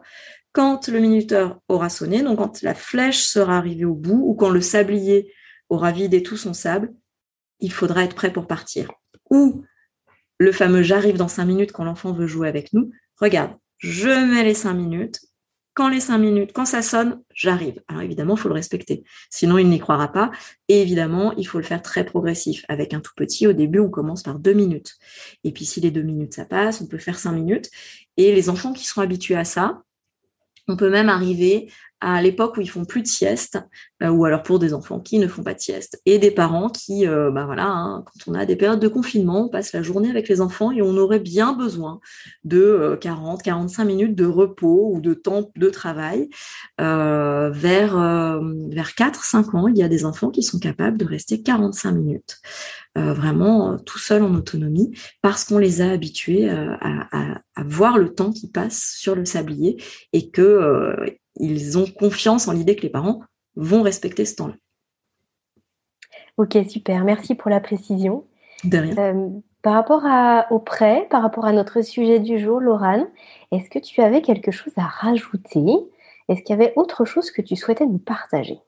Quand 0.52 0.88
le 0.88 1.00
minuteur 1.00 1.60
aura 1.68 1.88
sonné, 1.88 2.22
donc 2.22 2.38
quand 2.38 2.60
la 2.60 2.74
flèche 2.74 3.22
sera 3.22 3.56
arrivée 3.56 3.86
au 3.86 3.94
bout 3.94 4.22
ou 4.22 4.34
quand 4.34 4.50
le 4.50 4.60
sablier 4.60 5.32
aura 5.70 5.92
vidé 5.92 6.22
tout 6.22 6.36
son 6.36 6.52
sable, 6.52 6.92
il 7.60 7.72
faudra 7.72 8.04
être 8.04 8.14
prêt 8.14 8.32
pour 8.32 8.46
partir. 8.46 8.90
Ou 9.30 9.64
le 10.38 10.52
fameux 10.52 10.82
j'arrive 10.82 11.16
dans 11.16 11.28
cinq 11.28 11.46
minutes 11.46 11.72
quand 11.72 11.84
l'enfant 11.84 12.12
veut 12.12 12.26
jouer 12.26 12.48
avec 12.48 12.72
nous. 12.72 12.90
Regarde, 13.20 13.52
je 13.78 14.08
mets 14.08 14.44
les 14.44 14.54
cinq 14.54 14.74
minutes. 14.74 15.20
Quand 15.74 15.90
les 15.90 16.00
cinq 16.00 16.16
minutes, 16.16 16.52
quand 16.54 16.64
ça 16.64 16.80
sonne, 16.80 17.20
j'arrive. 17.34 17.82
Alors 17.86 18.00
évidemment, 18.00 18.34
il 18.34 18.40
faut 18.40 18.48
le 18.48 18.54
respecter. 18.54 19.04
Sinon, 19.28 19.58
il 19.58 19.68
n'y 19.68 19.78
croira 19.78 20.10
pas. 20.10 20.30
Et 20.68 20.80
évidemment, 20.80 21.34
il 21.36 21.46
faut 21.46 21.58
le 21.58 21.64
faire 21.64 21.82
très 21.82 22.02
progressif. 22.06 22.64
Avec 22.68 22.94
un 22.94 23.00
tout 23.00 23.12
petit, 23.14 23.46
au 23.46 23.52
début, 23.52 23.80
on 23.80 23.90
commence 23.90 24.22
par 24.22 24.38
deux 24.38 24.54
minutes. 24.54 24.94
Et 25.44 25.52
puis, 25.52 25.66
si 25.66 25.82
les 25.82 25.90
deux 25.90 26.00
minutes, 26.00 26.32
ça 26.32 26.46
passe, 26.46 26.80
on 26.80 26.86
peut 26.86 26.96
faire 26.96 27.18
cinq 27.18 27.32
minutes. 27.32 27.68
Et 28.16 28.34
les 28.34 28.48
enfants 28.48 28.72
qui 28.72 28.86
sont 28.86 29.02
habitués 29.02 29.36
à 29.36 29.44
ça, 29.44 29.82
on 30.66 30.76
peut 30.76 30.88
même 30.88 31.10
arriver 31.10 31.70
à 32.00 32.20
l'époque 32.20 32.56
où 32.56 32.60
ils 32.60 32.70
font 32.70 32.84
plus 32.84 33.02
de 33.02 33.06
sieste, 33.06 33.58
euh, 34.02 34.08
ou 34.08 34.26
alors 34.26 34.42
pour 34.42 34.58
des 34.58 34.74
enfants 34.74 35.00
qui 35.00 35.18
ne 35.18 35.26
font 35.26 35.42
pas 35.42 35.54
de 35.54 35.60
sieste, 35.60 36.00
et 36.04 36.18
des 36.18 36.30
parents 36.30 36.68
qui, 36.68 37.06
euh, 37.06 37.30
bah 37.30 37.46
voilà, 37.46 37.66
hein, 37.68 38.04
quand 38.04 38.30
on 38.30 38.34
a 38.34 38.44
des 38.44 38.56
périodes 38.56 38.80
de 38.80 38.88
confinement, 38.88 39.46
on 39.46 39.48
passe 39.48 39.72
la 39.72 39.82
journée 39.82 40.10
avec 40.10 40.28
les 40.28 40.40
enfants 40.42 40.72
et 40.72 40.82
on 40.82 40.96
aurait 40.98 41.20
bien 41.20 41.54
besoin 41.54 42.00
de 42.44 42.98
40, 43.00 43.40
euh, 43.40 43.42
45 43.42 43.84
minutes 43.84 44.14
de 44.14 44.26
repos 44.26 44.90
ou 44.92 45.00
de 45.00 45.14
temps 45.14 45.50
de 45.56 45.70
travail. 45.70 46.28
vers 46.78 47.96
vers 48.70 48.94
4, 48.94 49.24
5 49.24 49.54
ans, 49.54 49.68
il 49.68 49.78
y 49.78 49.82
a 49.82 49.88
des 49.88 50.04
enfants 50.04 50.30
qui 50.30 50.42
sont 50.42 50.58
capables 50.58 50.98
de 50.98 51.04
rester 51.04 51.42
45 51.42 51.92
minutes. 51.92 52.36
vraiment 52.94 53.78
tout 53.78 53.98
seul 53.98 54.22
en 54.22 54.34
autonomie 54.34 54.90
parce 55.22 55.44
qu'on 55.44 55.58
les 55.58 55.80
a 55.80 55.90
habitués 55.90 56.48
à, 56.50 57.40
voir 57.64 57.98
le 57.98 58.12
temps 58.12 58.32
qui 58.32 58.50
passe 58.50 58.94
sur 58.96 59.14
le 59.14 59.24
sablier 59.24 59.82
et 60.12 60.30
que 60.30 61.16
ils 61.38 61.78
ont 61.78 61.86
confiance 61.86 62.48
en 62.48 62.52
l'idée 62.52 62.76
que 62.76 62.82
les 62.82 62.90
parents 62.90 63.22
vont 63.56 63.82
respecter 63.82 64.24
ce 64.24 64.36
temps-là. 64.36 64.54
Ok, 66.36 66.58
super. 66.68 67.04
Merci 67.04 67.34
pour 67.34 67.50
la 67.50 67.60
précision. 67.60 68.24
De 68.64 68.78
rien. 68.78 68.96
Euh, 68.98 69.28
par 69.62 69.74
rapport 69.74 70.04
au 70.50 70.58
prêt, 70.58 71.06
par 71.10 71.22
rapport 71.22 71.44
à 71.44 71.52
notre 71.52 71.82
sujet 71.82 72.20
du 72.20 72.38
jour, 72.38 72.60
Laurane, 72.60 73.08
est-ce 73.50 73.68
que 73.68 73.78
tu 73.78 74.00
avais 74.00 74.22
quelque 74.22 74.50
chose 74.50 74.72
à 74.76 74.84
rajouter? 74.84 75.64
Est-ce 76.28 76.42
qu'il 76.42 76.56
y 76.56 76.60
avait 76.60 76.72
autre 76.76 77.04
chose 77.04 77.30
que 77.30 77.42
tu 77.42 77.56
souhaitais 77.56 77.86
nous 77.86 77.98
partager? 77.98 78.60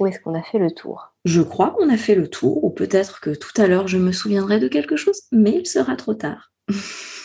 Ou 0.00 0.06
est-ce 0.06 0.20
qu'on 0.20 0.34
a 0.34 0.42
fait 0.42 0.58
le 0.58 0.70
tour? 0.70 1.14
Je 1.24 1.40
crois 1.40 1.70
qu'on 1.70 1.88
a 1.88 1.96
fait 1.96 2.14
le 2.14 2.28
tour, 2.28 2.62
ou 2.64 2.70
peut-être 2.70 3.20
que 3.20 3.30
tout 3.30 3.60
à 3.60 3.66
l'heure 3.66 3.88
je 3.88 3.98
me 3.98 4.12
souviendrai 4.12 4.58
de 4.58 4.68
quelque 4.68 4.96
chose, 4.96 5.22
mais 5.32 5.52
il 5.52 5.66
sera 5.66 5.96
trop 5.96 6.14
tard. 6.14 6.52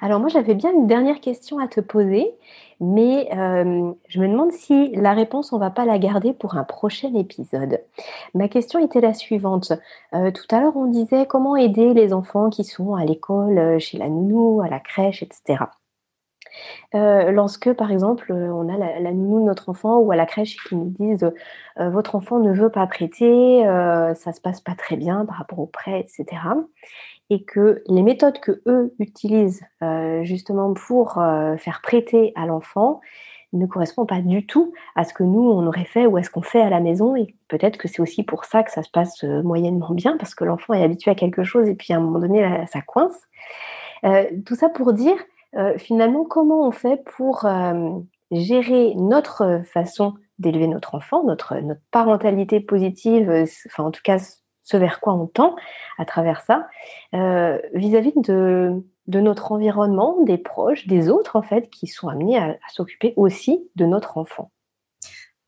Alors 0.00 0.20
moi 0.20 0.28
j'avais 0.28 0.54
bien 0.54 0.72
une 0.72 0.86
dernière 0.86 1.20
question 1.20 1.58
à 1.58 1.68
te 1.68 1.80
poser 1.80 2.34
mais 2.80 3.28
euh, 3.36 3.92
je 4.08 4.20
me 4.20 4.26
demande 4.26 4.52
si 4.52 4.88
la 4.96 5.12
réponse, 5.12 5.52
on 5.52 5.58
va 5.58 5.70
pas 5.70 5.84
la 5.84 5.98
garder 5.98 6.32
pour 6.32 6.56
un 6.56 6.64
prochain 6.64 7.14
épisode. 7.14 7.80
Ma 8.34 8.48
question 8.48 8.82
était 8.82 9.02
la 9.02 9.12
suivante. 9.12 9.72
Euh, 10.14 10.30
tout 10.30 10.46
à 10.50 10.60
l'heure, 10.60 10.76
on 10.76 10.86
disait 10.86 11.26
comment 11.26 11.56
aider 11.56 11.92
les 11.92 12.14
enfants 12.14 12.48
qui 12.48 12.64
sont 12.64 12.94
à 12.94 13.04
l'école, 13.04 13.58
euh, 13.58 13.78
chez 13.78 13.98
la 13.98 14.08
nounou, 14.08 14.62
à 14.62 14.68
la 14.68 14.80
crèche, 14.80 15.22
etc. 15.22 15.64
lorsque, 16.92 17.72
par 17.74 17.92
exemple, 17.92 18.32
on 18.32 18.68
a 18.68 18.76
la, 18.76 19.12
nounou 19.12 19.40
de 19.40 19.44
notre 19.44 19.68
enfant 19.68 19.98
ou 19.98 20.10
à 20.10 20.16
la 20.16 20.26
crèche 20.26 20.56
qui 20.68 20.74
nous 20.74 20.92
disent 20.98 21.30
votre 21.78 22.16
enfant 22.16 22.40
ne 22.40 22.52
veut 22.52 22.70
pas 22.70 22.86
prêter, 22.88 23.62
ça 24.16 24.32
se 24.32 24.40
passe 24.40 24.60
pas 24.60 24.74
très 24.74 24.96
bien 24.96 25.24
par 25.24 25.36
rapport 25.36 25.60
au 25.60 25.66
prêt, 25.66 26.00
etc 26.00 26.40
et 27.30 27.44
que 27.44 27.82
les 27.86 28.02
méthodes 28.02 28.40
que 28.40 28.60
eux 28.66 28.94
utilisent 28.98 29.62
euh, 29.82 30.22
justement 30.24 30.74
pour 30.74 31.18
euh, 31.18 31.56
faire 31.56 31.80
prêter 31.80 32.32
à 32.34 32.44
l'enfant 32.44 33.00
ne 33.52 33.66
correspondent 33.66 34.08
pas 34.08 34.20
du 34.20 34.46
tout 34.46 34.72
à 34.94 35.04
ce 35.04 35.14
que 35.14 35.22
nous 35.22 35.40
on 35.40 35.66
aurait 35.66 35.84
fait 35.84 36.06
ou 36.06 36.16
à 36.16 36.22
ce 36.22 36.30
qu'on 36.30 36.42
fait 36.42 36.60
à 36.60 36.70
la 36.70 36.80
maison 36.80 37.16
et 37.16 37.34
peut-être 37.48 37.78
que 37.78 37.88
c'est 37.88 38.02
aussi 38.02 38.22
pour 38.24 38.44
ça 38.44 38.62
que 38.62 38.70
ça 38.70 38.82
se 38.82 38.90
passe 38.90 39.24
euh, 39.24 39.42
moyennement 39.42 39.90
bien 39.92 40.16
parce 40.18 40.34
que 40.34 40.44
l'enfant 40.44 40.74
est 40.74 40.82
habitué 40.82 41.10
à 41.10 41.14
quelque 41.14 41.44
chose 41.44 41.68
et 41.68 41.74
puis 41.74 41.92
à 41.92 41.96
un 41.96 42.00
moment 42.00 42.18
donné 42.18 42.64
ça 42.66 42.80
coince. 42.80 43.16
tout 44.44 44.54
ça 44.54 44.68
pour 44.68 44.92
dire 44.92 45.16
finalement 45.78 46.24
comment 46.24 46.66
on 46.66 46.70
fait 46.70 47.02
pour 47.16 47.44
gérer 48.30 48.94
notre 48.94 49.62
façon 49.64 50.14
d'élever 50.38 50.68
notre 50.68 50.94
enfant, 50.94 51.24
notre, 51.24 51.56
notre 51.56 51.80
parentalité 51.90 52.60
positive, 52.60 53.46
enfin 53.66 53.84
en 53.84 53.90
tout 53.90 54.02
cas 54.02 54.18
ce 54.70 54.76
vers 54.76 55.00
quoi 55.00 55.14
on 55.14 55.26
tend 55.26 55.56
à 55.98 56.04
travers 56.04 56.40
ça, 56.42 56.68
euh, 57.14 57.58
vis-à-vis 57.74 58.12
de, 58.16 58.82
notre 59.08 59.52
environnement, 59.52 60.22
des 60.22 60.38
proches, 60.38 60.86
des 60.86 61.08
autres 61.08 61.36
en 61.36 61.42
fait, 61.42 61.68
qui 61.70 61.86
sont 61.86 62.08
amenés 62.08 62.38
à, 62.38 62.56
s'occuper 62.72 63.12
aussi 63.16 63.68
de 63.76 63.84
notre 63.84 64.16
enfant. 64.16 64.50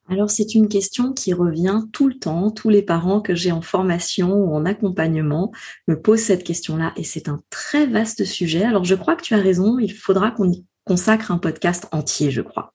Alors 0.08 0.30
c'est 0.30 0.56
une 0.56 0.68
question 0.68 1.12
qui 1.12 1.32
revient 1.32 1.84
tout 1.92 2.08
le 2.08 2.18
temps. 2.18 2.50
Tous 2.50 2.68
les 2.68 2.82
parents 2.82 3.20
que 3.20 3.36
j'ai 3.36 3.52
en 3.52 3.62
formation 3.62 4.32
ou 4.32 4.52
en 4.54 4.66
accompagnement 4.66 5.52
me 5.86 5.98
posent 6.00 6.22
cette 6.22 6.42
question-là 6.42 6.92
et 6.96 7.04
c'est 7.04 7.28
un 7.28 7.38
très 7.50 7.86
vaste 7.86 8.24
sujet. 8.24 8.64
Alors 8.64 8.84
je 8.84 8.96
crois 8.96 9.14
que 9.14 9.22
tu 9.22 9.34
as 9.34 9.38
raison, 9.38 9.78
il 9.78 9.94
faudra 9.94 10.32
qu'on 10.32 10.50
y 10.50 10.66
consacre 10.84 11.30
un 11.30 11.38
podcast 11.38 11.86
entier, 11.92 12.32
je 12.32 12.42
crois. 12.42 12.71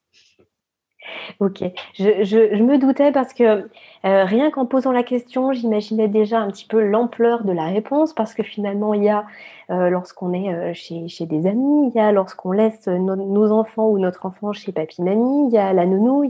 Ok, 1.39 1.63
je, 1.95 2.61
me 2.63 2.77
doutais 2.77 3.11
parce 3.11 3.33
que 3.33 3.43
euh, 3.43 4.25
rien 4.25 4.51
qu'en 4.51 4.65
posant 4.65 4.91
la 4.91 5.03
question, 5.03 5.53
j'imaginais 5.53 6.07
déjà 6.07 6.39
un 6.39 6.49
petit 6.49 6.65
peu 6.65 6.81
l'ampleur 6.81 7.43
de 7.43 7.51
la 7.51 7.65
réponse 7.65 8.13
parce 8.13 8.33
que 8.33 8.43
finalement, 8.43 8.93
il 8.93 9.03
y 9.03 9.09
a 9.09 9.25
lorsqu'on 9.69 10.33
est 10.33 10.53
euh, 10.53 10.73
chez, 10.73 11.25
des 11.25 11.47
amis, 11.47 11.89
il 11.89 11.95
y 11.95 11.99
a 11.99 12.11
lorsqu'on 12.11 12.51
laisse 12.51 12.87
nos 12.87 13.51
enfants 13.51 13.87
ou 13.87 13.99
notre 13.99 14.25
enfant 14.25 14.53
chez 14.53 14.71
papy-mamie, 14.71 15.49
il 15.49 15.53
y 15.53 15.57
a 15.57 15.73
la 15.73 15.85
nounou. 15.85 16.29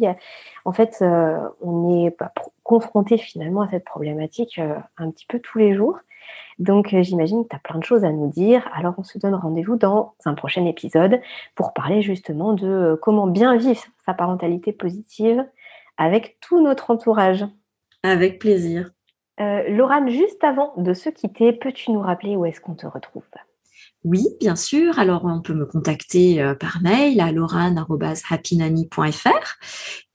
En 0.65 0.73
fait, 0.73 1.03
on 1.61 2.05
est 2.05 2.15
confronté 2.63 3.17
finalement 3.17 3.61
à 3.61 3.69
cette 3.69 3.85
problématique 3.85 4.59
un 4.97 5.11
petit 5.11 5.25
peu 5.27 5.39
tous 5.39 5.57
les 5.57 5.73
jours. 5.73 5.99
Donc 6.59 6.93
euh, 6.93 7.03
j'imagine 7.03 7.43
que 7.43 7.49
tu 7.49 7.55
as 7.55 7.59
plein 7.59 7.79
de 7.79 7.83
choses 7.83 8.03
à 8.03 8.11
nous 8.11 8.29
dire. 8.29 8.67
Alors 8.73 8.95
on 8.97 9.03
se 9.03 9.17
donne 9.17 9.35
rendez-vous 9.35 9.75
dans 9.75 10.15
un 10.25 10.33
prochain 10.33 10.65
épisode 10.65 11.21
pour 11.55 11.73
parler 11.73 12.01
justement 12.01 12.53
de 12.53 12.67
euh, 12.67 12.95
comment 12.99 13.27
bien 13.27 13.55
vivre 13.57 13.81
sa 14.05 14.13
parentalité 14.13 14.71
positive 14.71 15.45
avec 15.97 16.37
tout 16.41 16.61
notre 16.61 16.91
entourage. 16.91 17.45
Avec 18.03 18.39
plaisir. 18.39 18.91
Euh, 19.39 19.69
Laurane, 19.69 20.09
juste 20.09 20.43
avant 20.43 20.73
de 20.77 20.93
se 20.93 21.09
quitter, 21.09 21.53
peux-tu 21.53 21.91
nous 21.91 22.01
rappeler 22.01 22.35
où 22.35 22.45
est-ce 22.45 22.59
qu'on 22.59 22.75
te 22.75 22.87
retrouve? 22.87 23.23
Oui, 24.03 24.25
bien 24.39 24.55
sûr. 24.55 24.97
Alors, 24.99 25.25
on 25.25 25.41
peut 25.41 25.53
me 25.53 25.65
contacter 25.65 26.41
euh, 26.41 26.55
par 26.55 26.81
mail 26.81 27.19
à 27.19 27.31
lorane.happynanny.fr 27.31 29.57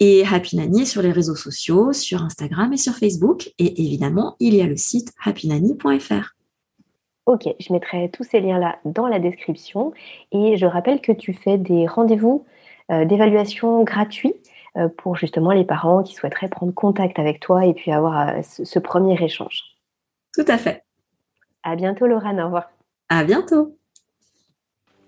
et 0.00 0.24
Happy 0.26 0.58
est 0.58 0.84
sur 0.84 1.02
les 1.02 1.12
réseaux 1.12 1.36
sociaux, 1.36 1.92
sur 1.92 2.22
Instagram 2.22 2.72
et 2.72 2.76
sur 2.76 2.94
Facebook. 2.94 3.50
Et 3.58 3.82
évidemment, 3.82 4.36
il 4.40 4.54
y 4.54 4.62
a 4.62 4.66
le 4.66 4.76
site 4.76 5.12
happynanny.fr. 5.24 6.34
Ok, 7.26 7.48
je 7.60 7.72
mettrai 7.72 8.10
tous 8.10 8.24
ces 8.24 8.40
liens-là 8.40 8.80
dans 8.84 9.06
la 9.06 9.20
description. 9.20 9.92
Et 10.32 10.56
je 10.56 10.66
rappelle 10.66 11.00
que 11.00 11.12
tu 11.12 11.32
fais 11.32 11.58
des 11.58 11.86
rendez-vous 11.86 12.44
euh, 12.90 13.04
d'évaluation 13.04 13.84
gratuits 13.84 14.34
pour 14.96 15.16
justement 15.16 15.52
les 15.52 15.64
parents 15.64 16.02
qui 16.02 16.14
souhaiteraient 16.14 16.48
prendre 16.48 16.72
contact 16.72 17.18
avec 17.18 17.40
toi 17.40 17.66
et 17.66 17.74
puis 17.74 17.92
avoir 17.92 18.42
ce, 18.44 18.64
ce 18.64 18.78
premier 18.78 19.22
échange. 19.22 19.62
Tout 20.34 20.44
à 20.48 20.58
fait. 20.58 20.84
À 21.62 21.76
bientôt, 21.76 22.06
Laurane. 22.06 22.40
Au 22.40 22.46
revoir. 22.46 22.70
À 23.08 23.24
bientôt. 23.24 23.76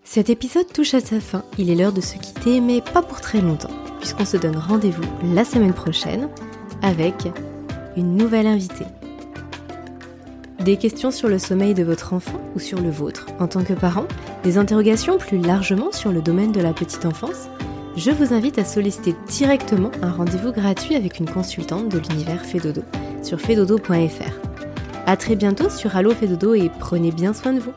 Cet 0.04 0.28
épisode 0.28 0.70
touche 0.70 0.92
à 0.92 1.00
sa 1.00 1.18
fin. 1.18 1.42
Il 1.56 1.70
est 1.70 1.74
l'heure 1.74 1.92
de 1.92 2.02
se 2.02 2.18
quitter, 2.18 2.60
mais 2.60 2.82
pas 2.82 3.02
pour 3.02 3.22
très 3.22 3.40
longtemps, 3.40 3.72
puisqu'on 3.98 4.26
se 4.26 4.36
donne 4.36 4.56
rendez-vous 4.56 5.02
la 5.34 5.44
semaine 5.44 5.72
prochaine 5.72 6.28
avec 6.82 7.14
une 7.96 8.14
nouvelle 8.14 8.46
invitée. 8.46 8.84
Des 10.60 10.76
questions 10.76 11.10
sur 11.10 11.28
le 11.28 11.38
sommeil 11.38 11.74
de 11.74 11.82
votre 11.82 12.12
enfant 12.12 12.40
ou 12.54 12.58
sur 12.58 12.80
le 12.80 12.90
vôtre 12.90 13.26
en 13.40 13.48
tant 13.48 13.64
que 13.64 13.72
parent 13.72 14.06
Des 14.44 14.58
interrogations 14.58 15.18
plus 15.18 15.38
largement 15.38 15.90
sur 15.90 16.12
le 16.12 16.22
domaine 16.22 16.52
de 16.52 16.60
la 16.60 16.72
petite 16.72 17.06
enfance 17.06 17.48
Je 17.96 18.10
vous 18.10 18.34
invite 18.34 18.58
à 18.58 18.64
solliciter 18.64 19.14
directement 19.28 19.92
un 20.02 20.10
rendez-vous 20.10 20.50
gratuit 20.50 20.96
avec 20.96 21.20
une 21.20 21.30
consultante 21.30 21.88
de 21.88 21.98
l'univers 21.98 22.44
Fedodo 22.44 22.82
sur 23.22 23.40
fedodo.fr. 23.40 24.32
À 25.06 25.16
très 25.16 25.36
bientôt 25.36 25.70
sur 25.70 25.94
Allo 25.94 26.10
fait 26.10 26.26
dodo 26.26 26.54
et 26.54 26.70
prenez 26.80 27.12
bien 27.12 27.32
soin 27.32 27.52
de 27.52 27.60
vous. 27.60 27.72